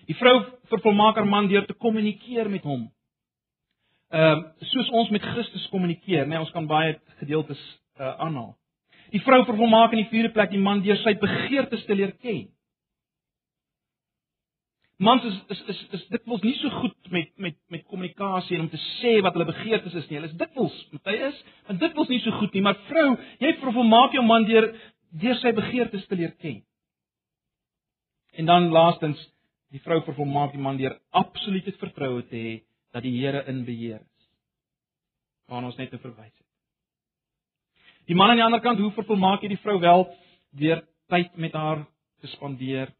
Die 0.07 0.17
vrou 0.19 0.35
vervolmaak 0.69 1.17
haar 1.17 1.29
man 1.29 1.49
deur 1.49 1.65
te 1.67 1.75
kommunikeer 1.75 2.51
met 2.51 2.67
hom. 2.69 2.89
Ehm 4.13 4.43
uh, 4.43 4.67
soos 4.69 4.91
ons 4.91 5.11
met 5.11 5.23
Christus 5.25 5.69
kommunikeer, 5.73 6.27
nee, 6.29 6.39
ons 6.39 6.51
kan 6.53 6.67
baie 6.69 6.99
gedeeltes 7.23 7.61
uh, 8.01 8.19
aanhaal. 8.27 8.53
Die 9.13 9.23
vrou 9.25 9.41
vervolmaak 9.45 9.95
in 9.97 10.03
die 10.03 10.11
vierde 10.11 10.33
plek 10.33 10.51
die 10.53 10.61
man 10.61 10.83
deur 10.85 10.99
sy 11.01 11.15
begeertes 11.21 11.85
te 11.87 11.97
leer 11.97 12.13
ken. 12.21 12.51
Mans 15.03 15.25
is 15.27 15.39
is 15.51 15.61
is 15.73 15.79
is 15.99 16.03
dit 16.15 16.27
wels 16.31 16.43
nie 16.47 16.55
so 16.61 16.71
goed 16.79 17.11
met 17.11 17.31
met 17.37 17.57
met 17.75 17.83
kommunikasie 17.91 18.57
en 18.57 18.67
om 18.67 18.71
te 18.71 18.79
sê 19.01 19.17
wat 19.25 19.35
hulle 19.35 19.49
begeertes 19.49 19.95
is 19.99 20.09
nie. 20.09 20.19
Hulle 20.21 20.31
is 20.31 20.37
dikwels, 20.39 20.77
party 20.93 21.17
is, 21.29 21.41
want 21.67 21.81
dit 21.83 21.97
wels 21.97 22.13
nie 22.13 22.21
so 22.23 22.39
goed 22.39 22.55
nie, 22.55 22.63
maar 22.63 22.79
vrou, 22.87 23.09
jy 23.43 23.55
vervolmaak 23.65 24.15
jou 24.15 24.23
man 24.27 24.47
deur 24.47 24.69
deur 25.25 25.41
sy 25.41 25.53
begeertes 25.57 26.07
te 26.07 26.19
leer 26.21 26.37
ken. 26.45 26.63
En 28.39 28.47
dan 28.49 28.71
laastens, 28.73 29.19
die 29.73 29.83
vrou 29.83 29.99
vervolmaak 30.07 30.55
die 30.55 30.63
man 30.63 30.79
deur 30.79 30.95
absolute 31.11 31.75
vertroue 31.81 32.23
te 32.31 32.39
hê 32.39 32.55
dat 32.93 33.03
die 33.03 33.17
Here 33.19 33.43
in 33.49 33.65
beheer 33.65 34.01
is. 34.01 34.31
Waar 35.49 35.67
ons 35.67 35.77
net 35.81 35.91
te 35.91 35.99
verwys 35.99 36.31
het. 36.31 36.49
Die 38.07 38.17
man 38.17 38.31
aan 38.31 38.41
die 38.41 38.45
ander 38.45 38.63
kant, 38.63 38.81
hoe 38.81 38.95
vervolmaak 38.95 39.43
jy 39.43 39.55
die 39.55 39.63
vrou 39.65 39.79
wel 39.81 40.07
deur 40.63 40.83
tyd 41.11 41.37
met 41.37 41.55
haar 41.57 41.87
te 42.21 42.31
spandeer? 42.37 42.93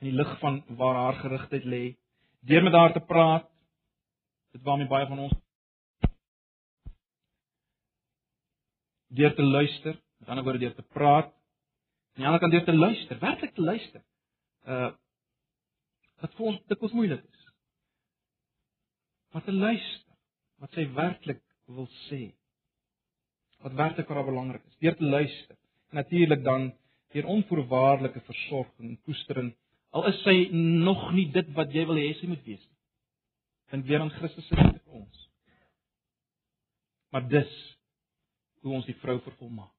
In 0.00 0.10
die 0.10 0.16
lig 0.16 0.32
van 0.40 0.60
waar 0.78 0.98
haar 1.00 1.20
gerigtheid 1.22 1.64
lê, 1.64 1.84
deur 2.46 2.62
met 2.62 2.72
haar 2.76 2.92
te 2.92 3.00
praat. 3.00 3.48
Dit 4.52 4.62
waarmee 4.64 4.88
baie 4.88 5.06
van 5.06 5.18
ons 5.26 5.34
deur 9.16 9.34
te 9.34 9.42
luister, 9.42 9.96
met 10.18 10.28
ander 10.28 10.44
woorde 10.44 10.58
deur 10.58 10.74
te 10.74 10.82
praat. 10.92 11.32
Aan 12.16 12.32
die 12.32 12.40
kant 12.40 12.52
deur 12.52 12.64
te 12.64 12.74
luister, 12.76 13.18
werklik 13.20 13.54
te 13.54 13.62
luister. 13.62 14.04
Uh 14.66 14.92
wat 16.16 16.32
vir 16.38 16.46
ons 16.48 16.78
kos 16.80 16.94
moeilik 16.96 17.20
is. 17.20 17.40
Wat 19.36 19.44
te 19.44 19.52
luister, 19.52 20.14
wat 20.64 20.72
sy 20.72 20.86
werklik 20.96 21.42
wil 21.68 21.88
sê. 22.06 22.30
Wat 23.60 23.76
werklik 23.76 24.08
vir 24.08 24.16
haar 24.16 24.28
belangrik 24.30 24.64
is, 24.64 24.78
deur 24.80 24.96
te 24.96 25.04
luister. 25.04 25.58
Natuurlik 25.92 26.40
dan 26.44 26.70
deur 27.12 27.28
onvoorwaardelike 27.36 28.22
versorging 28.24 28.94
en 28.94 29.00
koestering 29.04 29.52
Al 29.96 30.10
is 30.10 30.18
sy 30.26 30.34
nog 30.52 31.08
nie 31.16 31.30
dit 31.32 31.48
wat 31.56 31.72
jy 31.72 31.86
wil 31.88 31.96
hê 31.96 32.10
sy 32.18 32.28
moet 32.28 32.42
wees 32.44 32.60
nie. 32.60 32.74
Dink 33.72 33.86
weer 33.88 34.02
aan 34.04 34.12
Christus 34.18 34.44
se 34.44 34.56
liefde 34.58 34.82
vir 34.82 34.98
ons. 35.00 35.22
Maar 37.14 37.24
dis 37.30 37.54
hoe 38.60 38.74
ons 38.76 38.88
die 38.88 38.96
vrou 39.00 39.16
vervolmaak. 39.24 39.72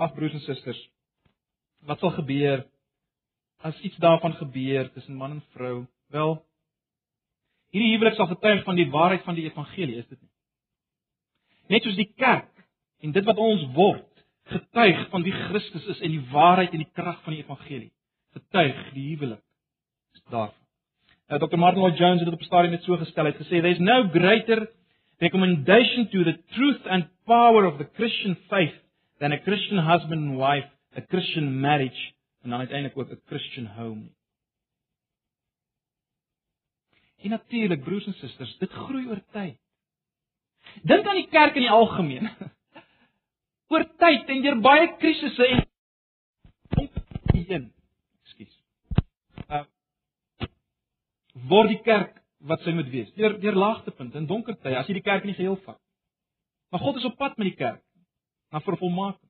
Ag 0.00 0.14
broers 0.16 0.34
en 0.34 0.42
susters, 0.42 0.80
wat 1.86 2.02
sal 2.02 2.16
gebeur 2.16 2.64
as 3.68 3.78
iets 3.86 4.00
daarvan 4.02 4.34
gebeur 4.40 4.88
tussen 4.96 5.18
man 5.20 5.36
en 5.36 5.44
vrou? 5.54 5.84
Wel, 6.10 6.34
hierdie 7.70 7.92
huwelik 7.92 8.18
sal 8.18 8.30
getuig 8.32 8.64
van 8.66 8.80
die 8.80 8.88
waarheid 8.90 9.22
van 9.28 9.38
die 9.38 9.46
evangelie, 9.46 10.00
is 10.00 10.08
dit 10.08 10.18
nie? 10.18 10.32
Net 11.76 11.86
soos 11.86 12.00
die 12.00 12.08
kerk 12.18 12.50
en 13.04 13.14
dit 13.14 13.28
wat 13.28 13.38
ons 13.38 13.68
word, 13.76 14.08
getuig 14.50 15.06
van 15.12 15.22
wie 15.22 15.36
Christus 15.46 15.86
is 15.94 16.02
en 16.02 16.16
die 16.16 16.26
waarheid 16.32 16.74
en 16.74 16.82
die 16.82 16.92
krag 16.96 17.20
van 17.22 17.36
die 17.36 17.44
evangelie 17.44 17.92
getuig 18.32 18.92
die 18.92 19.08
huwelik 19.08 19.42
daarvan. 20.30 20.56
Uh, 21.28 21.38
Dr. 21.38 21.56
Martin 21.58 21.82
Lloyd 21.82 21.98
Jones 21.98 22.20
het 22.20 22.24
dit 22.24 22.34
op 22.34 22.40
'n 22.40 22.44
stadium 22.44 22.70
net 22.70 22.82
so 22.82 22.96
gestel, 22.96 23.24
het 23.24 23.36
gesê 23.36 23.60
there's 23.60 23.78
no 23.78 24.08
greater 24.08 24.68
recommendation 25.18 26.08
to 26.08 26.22
the 26.24 26.38
truth 26.54 26.86
and 26.86 27.08
power 27.24 27.66
of 27.66 27.78
the 27.78 27.88
Christian 27.94 28.36
faith 28.48 28.74
than 29.18 29.32
a 29.32 29.38
Christian 29.38 29.78
husband 29.78 30.28
and 30.28 30.36
wife, 30.36 30.68
a 30.96 31.00
Christian 31.00 31.60
marriage 31.60 32.12
en 32.42 32.50
dan 32.50 32.58
uiteindelik 32.58 32.98
ook 32.98 33.10
'n 33.10 33.22
Christian 33.26 33.66
home. 33.66 34.08
En 37.18 37.30
natuurlik 37.30 37.82
broers 37.82 38.06
en 38.06 38.14
susters, 38.14 38.58
dit 38.58 38.70
groei 38.70 39.06
oor 39.06 39.22
tyd. 39.30 39.58
Dink 40.82 41.06
aan 41.06 41.14
die 41.14 41.28
kerk 41.28 41.54
in 41.54 41.60
die 41.60 41.70
algemeen. 41.70 42.30
Oor 43.72 43.84
tyd 43.96 44.28
en 44.28 44.42
deur 44.42 44.60
baie 44.60 44.96
krisisse 44.98 45.46
en 45.46 45.66
een. 47.50 47.72
Ekskuus. 48.22 48.56
Uh 49.48 49.64
word 51.48 51.68
die 51.68 51.82
kerk 51.82 52.16
wat 52.40 52.62
sy 52.64 52.72
moet 52.72 52.88
wees. 52.90 53.12
Deur 53.14 53.38
deur 53.40 53.56
laagtepunte 53.56 54.18
en 54.18 54.26
donker 54.26 54.56
tye 54.56 54.76
as 54.76 54.88
jy 54.88 54.94
die 54.98 55.06
kerk 55.06 55.24
nie 55.24 55.36
geheel 55.36 55.58
vat. 55.64 55.80
Maar 56.70 56.80
God 56.80 56.96
is 56.96 57.04
op 57.04 57.16
pad 57.18 57.36
met 57.38 57.50
die 57.50 57.56
kerk 57.56 57.82
na 58.52 58.60
vervolmaking. 58.60 59.28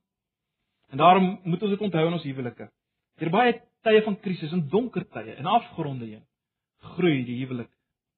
En 0.91 0.97
daarom 0.97 1.39
moet 1.43 1.61
ons 1.61 1.71
dit 1.71 1.81
onthou 1.81 2.07
in 2.07 2.13
ons 2.13 2.23
huwelike. 2.23 2.69
Deur 3.19 3.29
baie 3.33 3.53
tye 3.85 4.01
van 4.05 4.19
krisis 4.19 4.51
en 4.51 4.67
donker 4.69 5.05
tye 5.09 5.35
en 5.37 5.45
afgronde 5.45 6.05
heen 6.05 6.25
groei 6.95 7.21
die 7.25 7.37
huwelik 7.43 7.69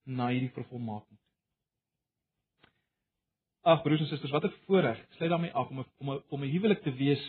na 0.08 0.30
hierdie 0.32 0.52
vervolmaking. 0.56 1.18
Ag 3.64 3.84
broers 3.84 4.04
en 4.04 4.10
susters, 4.10 4.32
wat 4.32 4.44
'n 4.46 4.54
voorreg. 4.66 5.00
Sluit 5.16 5.30
daarmee 5.30 5.54
af 5.54 5.70
om 5.70 5.80
'n 5.80 5.86
om 6.00 6.12
'n 6.12 6.24
om 6.30 6.44
'n 6.44 6.52
huwelik 6.52 6.82
te 6.84 6.92
wees 6.92 7.24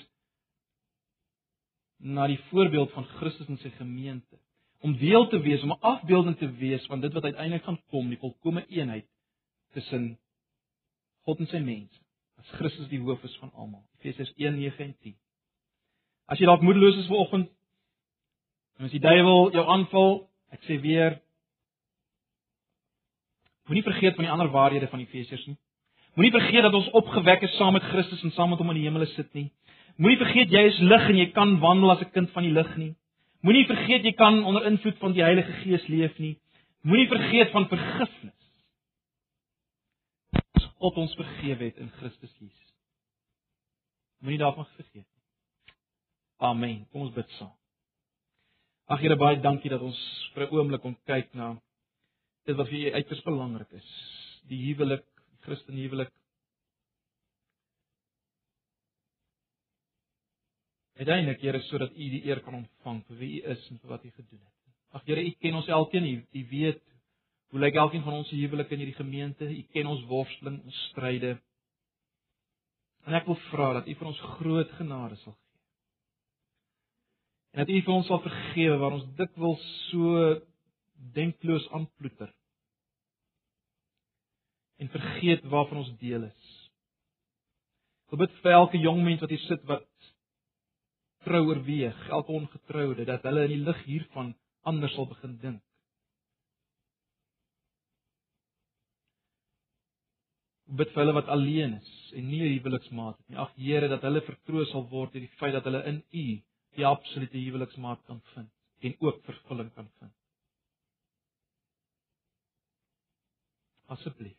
na 1.99 2.27
die 2.27 2.41
voorbeeld 2.51 2.91
van 2.93 3.05
Christus 3.05 3.49
en 3.49 3.59
sy 3.59 3.71
gemeente. 3.71 4.39
Om 4.85 4.97
deel 5.01 5.27
te 5.33 5.41
wees, 5.41 5.63
om 5.63 5.73
'n 5.73 5.81
afbeelding 5.81 6.37
te 6.39 6.51
wees 6.61 6.87
van 6.87 7.01
dit 7.01 7.13
wat 7.13 7.25
uiteindelik 7.25 7.65
gaan 7.65 7.81
kom, 7.89 8.09
die 8.09 8.19
volkomme 8.19 8.67
eenheid 8.67 9.07
tussen 9.73 10.19
God 11.25 11.39
en 11.39 11.47
sy 11.47 11.59
mense. 11.59 12.01
As 12.39 12.51
Christus 12.59 12.89
die 12.89 13.01
hoof 13.01 13.23
is 13.25 13.37
van 13.41 13.53
almal. 13.53 13.85
Efesiërs 13.99 14.33
1:9 14.37 14.85
en 14.85 14.97
10. 15.01 15.17
As 16.27 16.39
jy 16.39 16.47
dalk 16.47 16.61
moedeloos 16.61 16.97
is 16.97 17.07
vanoggend, 17.07 17.51
en 18.79 18.85
as 18.85 18.91
die 18.91 19.01
duiwel 19.01 19.53
jou 19.53 19.67
aanval, 19.67 20.29
ek 20.51 20.63
sê 20.63 20.81
weer 20.81 21.23
Moenie 23.65 23.83
vergeet 23.83 24.15
van 24.15 24.27
die 24.27 24.33
ander 24.33 24.51
waarhede 24.53 24.89
van 24.93 25.01
Efesiërs 25.01 25.47
nie. 25.47 25.57
Moenie 26.15 26.35
vergeet 26.35 26.67
dat 26.67 26.75
ons 26.77 26.91
opgewek 26.99 27.47
is 27.47 27.55
saam 27.57 27.73
met 27.73 27.87
Christus 27.89 28.23
en 28.23 28.33
saam 28.37 28.53
met 28.53 28.61
hom 28.61 28.75
in 28.75 28.77
die 28.77 28.85
hemele 28.85 29.07
sit 29.15 29.31
nie. 29.33 29.47
Moenie 29.97 30.21
vergeet 30.21 30.53
jy 30.53 30.67
is 30.69 30.81
lig 30.85 31.07
en 31.09 31.17
jy 31.17 31.31
kan 31.33 31.57
wandel 31.63 31.95
as 31.95 32.03
'n 32.05 32.11
kind 32.13 32.31
van 32.37 32.45
die 32.45 32.53
lig 32.53 32.77
nie. 32.77 32.93
Moenie 33.45 33.67
vergeet 33.69 34.07
jy 34.07 34.15
kan 34.17 34.41
onder 34.49 34.65
invloed 34.71 34.97
van 35.03 35.13
die 35.13 35.23
Heilige 35.23 35.53
Gees 35.61 35.85
leef 35.93 36.17
nie. 36.19 36.39
Moenie 36.89 37.09
vergeet 37.11 37.51
van 37.53 37.69
vergifnis. 37.69 38.41
God 40.81 40.97
ons 41.03 41.17
vergewe 41.17 41.69
het 41.69 41.77
in 41.81 41.91
Christus 41.99 42.33
Jesus. 42.41 42.73
Moenie 44.25 44.41
daarvan 44.41 44.69
vergeet 44.77 45.05
nie. 45.05 45.75
Amen. 46.45 46.81
Kom 46.93 47.05
ons 47.05 47.13
bid 47.17 47.29
saam. 47.37 47.53
Ag 48.89 49.01
Here 49.01 49.17
baie 49.17 49.41
dankie 49.41 49.73
dat 49.73 49.85
ons 49.85 50.01
vir 50.35 50.45
'n 50.45 50.57
oomblik 50.57 50.81
kon 50.81 50.97
kyk 51.09 51.35
na 51.35 51.55
dit 52.45 52.57
wat 52.57 52.69
vir 52.69 52.79
U 52.89 52.95
uiters 52.95 53.23
belangrik 53.23 53.71
is. 53.73 53.91
Die 54.49 54.61
huwelik, 54.67 55.05
die 55.31 55.41
Christen 55.45 55.77
huwelik 55.77 56.13
Uiteindelik, 60.95 61.41
Here, 61.43 61.61
sodat 61.67 61.91
U 61.91 62.11
die 62.11 62.23
eer 62.29 62.41
kan 62.45 62.61
ontvang 62.61 63.01
vir 63.09 63.19
wie 63.19 63.31
U 63.41 63.47
is 63.51 63.63
en 63.71 63.81
vir 63.83 63.95
wat 63.97 64.05
U 64.05 64.11
gedoen 64.11 64.43
het. 64.43 64.75
Ag 64.95 65.07
Here, 65.09 65.25
U 65.27 65.33
ken 65.43 65.57
ons 65.59 65.71
elkeen, 65.79 66.07
U, 66.07 66.21
U 66.23 66.45
weet 66.51 66.83
hoe 67.51 67.63
lyk 67.63 67.75
elkeen 67.79 68.05
van 68.07 68.21
ons 68.21 68.29
se 68.31 68.39
huwelik 68.39 68.71
in 68.71 68.83
hierdie 68.83 68.99
gemeente. 68.99 69.49
U 69.51 69.63
ken 69.75 69.91
ons 69.91 70.05
worsteling, 70.11 70.61
ons 70.63 70.85
stryde. 70.91 71.35
En 73.05 73.19
ek 73.19 73.27
wil 73.27 73.39
vra 73.51 73.73
dat 73.81 73.91
U 73.91 73.97
vir 73.99 74.11
ons 74.13 74.23
groot 74.39 74.71
genade 74.79 75.19
sal 75.23 75.35
gee. 75.35 75.61
En 77.55 77.65
dat 77.65 77.75
U 77.75 77.83
vir 77.89 77.95
ons 77.95 78.09
sal 78.11 78.23
vergewe 78.23 78.79
waar 78.81 78.97
ons 79.01 79.11
dikwels 79.19 79.67
so 79.91 80.25
denkloos 81.15 81.67
aanploeter. 81.75 82.31
En 84.79 84.95
vergeet 84.95 85.43
waarvan 85.51 85.83
ons 85.83 85.93
deel 85.99 86.31
is. 86.31 86.51
Ek 88.15 88.21
bid 88.23 88.43
vir 88.45 88.55
elke 88.55 88.79
jong 88.79 89.03
mens 89.03 89.23
wat 89.23 89.33
hier 89.35 89.43
sit 89.49 89.63
wat 89.67 89.87
trou 91.25 91.43
oorweeg, 91.49 92.09
elke 92.09 92.33
ongetroude 92.33 93.05
dat 93.09 93.23
hulle 93.27 93.47
in 93.49 93.55
die 93.57 93.65
lig 93.67 93.85
hiervan 93.85 94.35
anders 94.63 94.95
sal 94.95 95.09
begin 95.09 95.39
dink. 95.43 95.63
bid 100.79 100.91
vir 100.95 101.05
hulle 101.05 101.15
wat 101.15 101.31
alleen 101.31 101.77
is 101.77 101.91
en 102.19 102.29
nie 102.29 102.41
'n 102.43 102.53
huweliksmaat 102.57 103.17
het 103.19 103.29
nie. 103.29 103.39
Ag 103.39 103.53
Here 103.57 103.89
dat 103.89 104.03
hulle 104.03 104.21
vertroos 104.21 104.71
sal 104.71 104.89
word 104.91 105.13
deur 105.13 105.27
die 105.27 105.37
feit 105.39 105.55
dat 105.55 105.65
hulle 105.65 105.83
in 105.91 106.03
U 106.13 106.27
die 106.77 106.87
absolute 106.87 107.39
huweliksmaat 107.39 108.05
kan 108.07 108.21
vind 108.35 108.51
en 108.81 108.97
ook 109.01 109.23
vervulling 109.25 109.75
kan 109.75 109.91
vind. 109.99 110.13
Asseblief. 113.87 114.39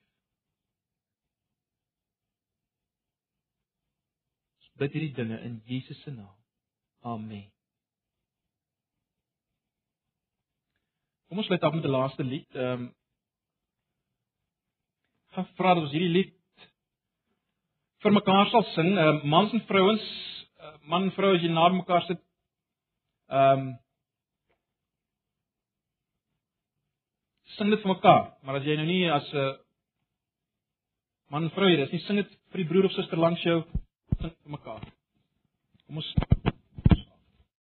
Bid 4.77 4.91
hierdie 4.91 5.13
dinge 5.13 5.39
in 5.41 5.61
Jesus 5.65 6.01
se 6.01 6.11
naam. 6.11 6.35
Amen. 7.05 7.45
Kom 11.29 11.37
ons 11.37 11.45
sluit 11.45 11.61
af 11.61 11.73
met 11.73 11.83
'n 11.85 11.95
laaste 11.97 12.23
lied. 12.23 12.55
Ehm 12.55 12.71
um, 12.71 12.95
gaan 15.33 15.47
vra 15.57 15.73
dat 15.73 15.83
ons 15.83 15.91
hierdie 15.91 16.15
lied 16.17 16.33
vir 18.01 18.11
mekaar 18.11 18.49
sal 18.49 18.63
sing. 18.63 18.97
Uh, 18.97 19.23
mans 19.23 19.53
en 19.53 19.61
vrouens, 19.69 20.05
uh, 20.59 20.77
man 20.81 21.03
en 21.03 21.11
vrou 21.11 21.35
as 21.35 21.41
jy 21.41 21.51
na 21.51 21.67
mekaar 21.69 22.05
sit. 22.07 22.21
Ehm 23.29 23.59
um, 23.59 23.77
sing 27.57 27.69
dit 27.69 27.81
vir 27.81 27.93
mekaar, 27.93 28.23
maar 28.41 28.55
as 28.55 28.65
jy 28.65 28.75
nou 28.75 28.85
nie 28.85 29.11
as 29.11 29.29
'n 29.33 29.37
uh, 29.37 29.53
man 31.29 31.43
en 31.43 31.55
vrou 31.57 31.69
hier 31.69 31.85
is 31.85 31.91
nie, 31.91 31.99
sing 32.07 32.17
dit 32.17 32.31
vir 32.49 32.63
die 32.63 32.69
broer 32.69 32.85
of 32.85 32.91
suster 32.91 33.17
langs 33.17 33.43
jou 33.43 33.63
sing 34.21 34.33
vir 34.41 34.51
mekaar. 34.57 34.81
Kom 35.85 35.97
ons 35.97 36.54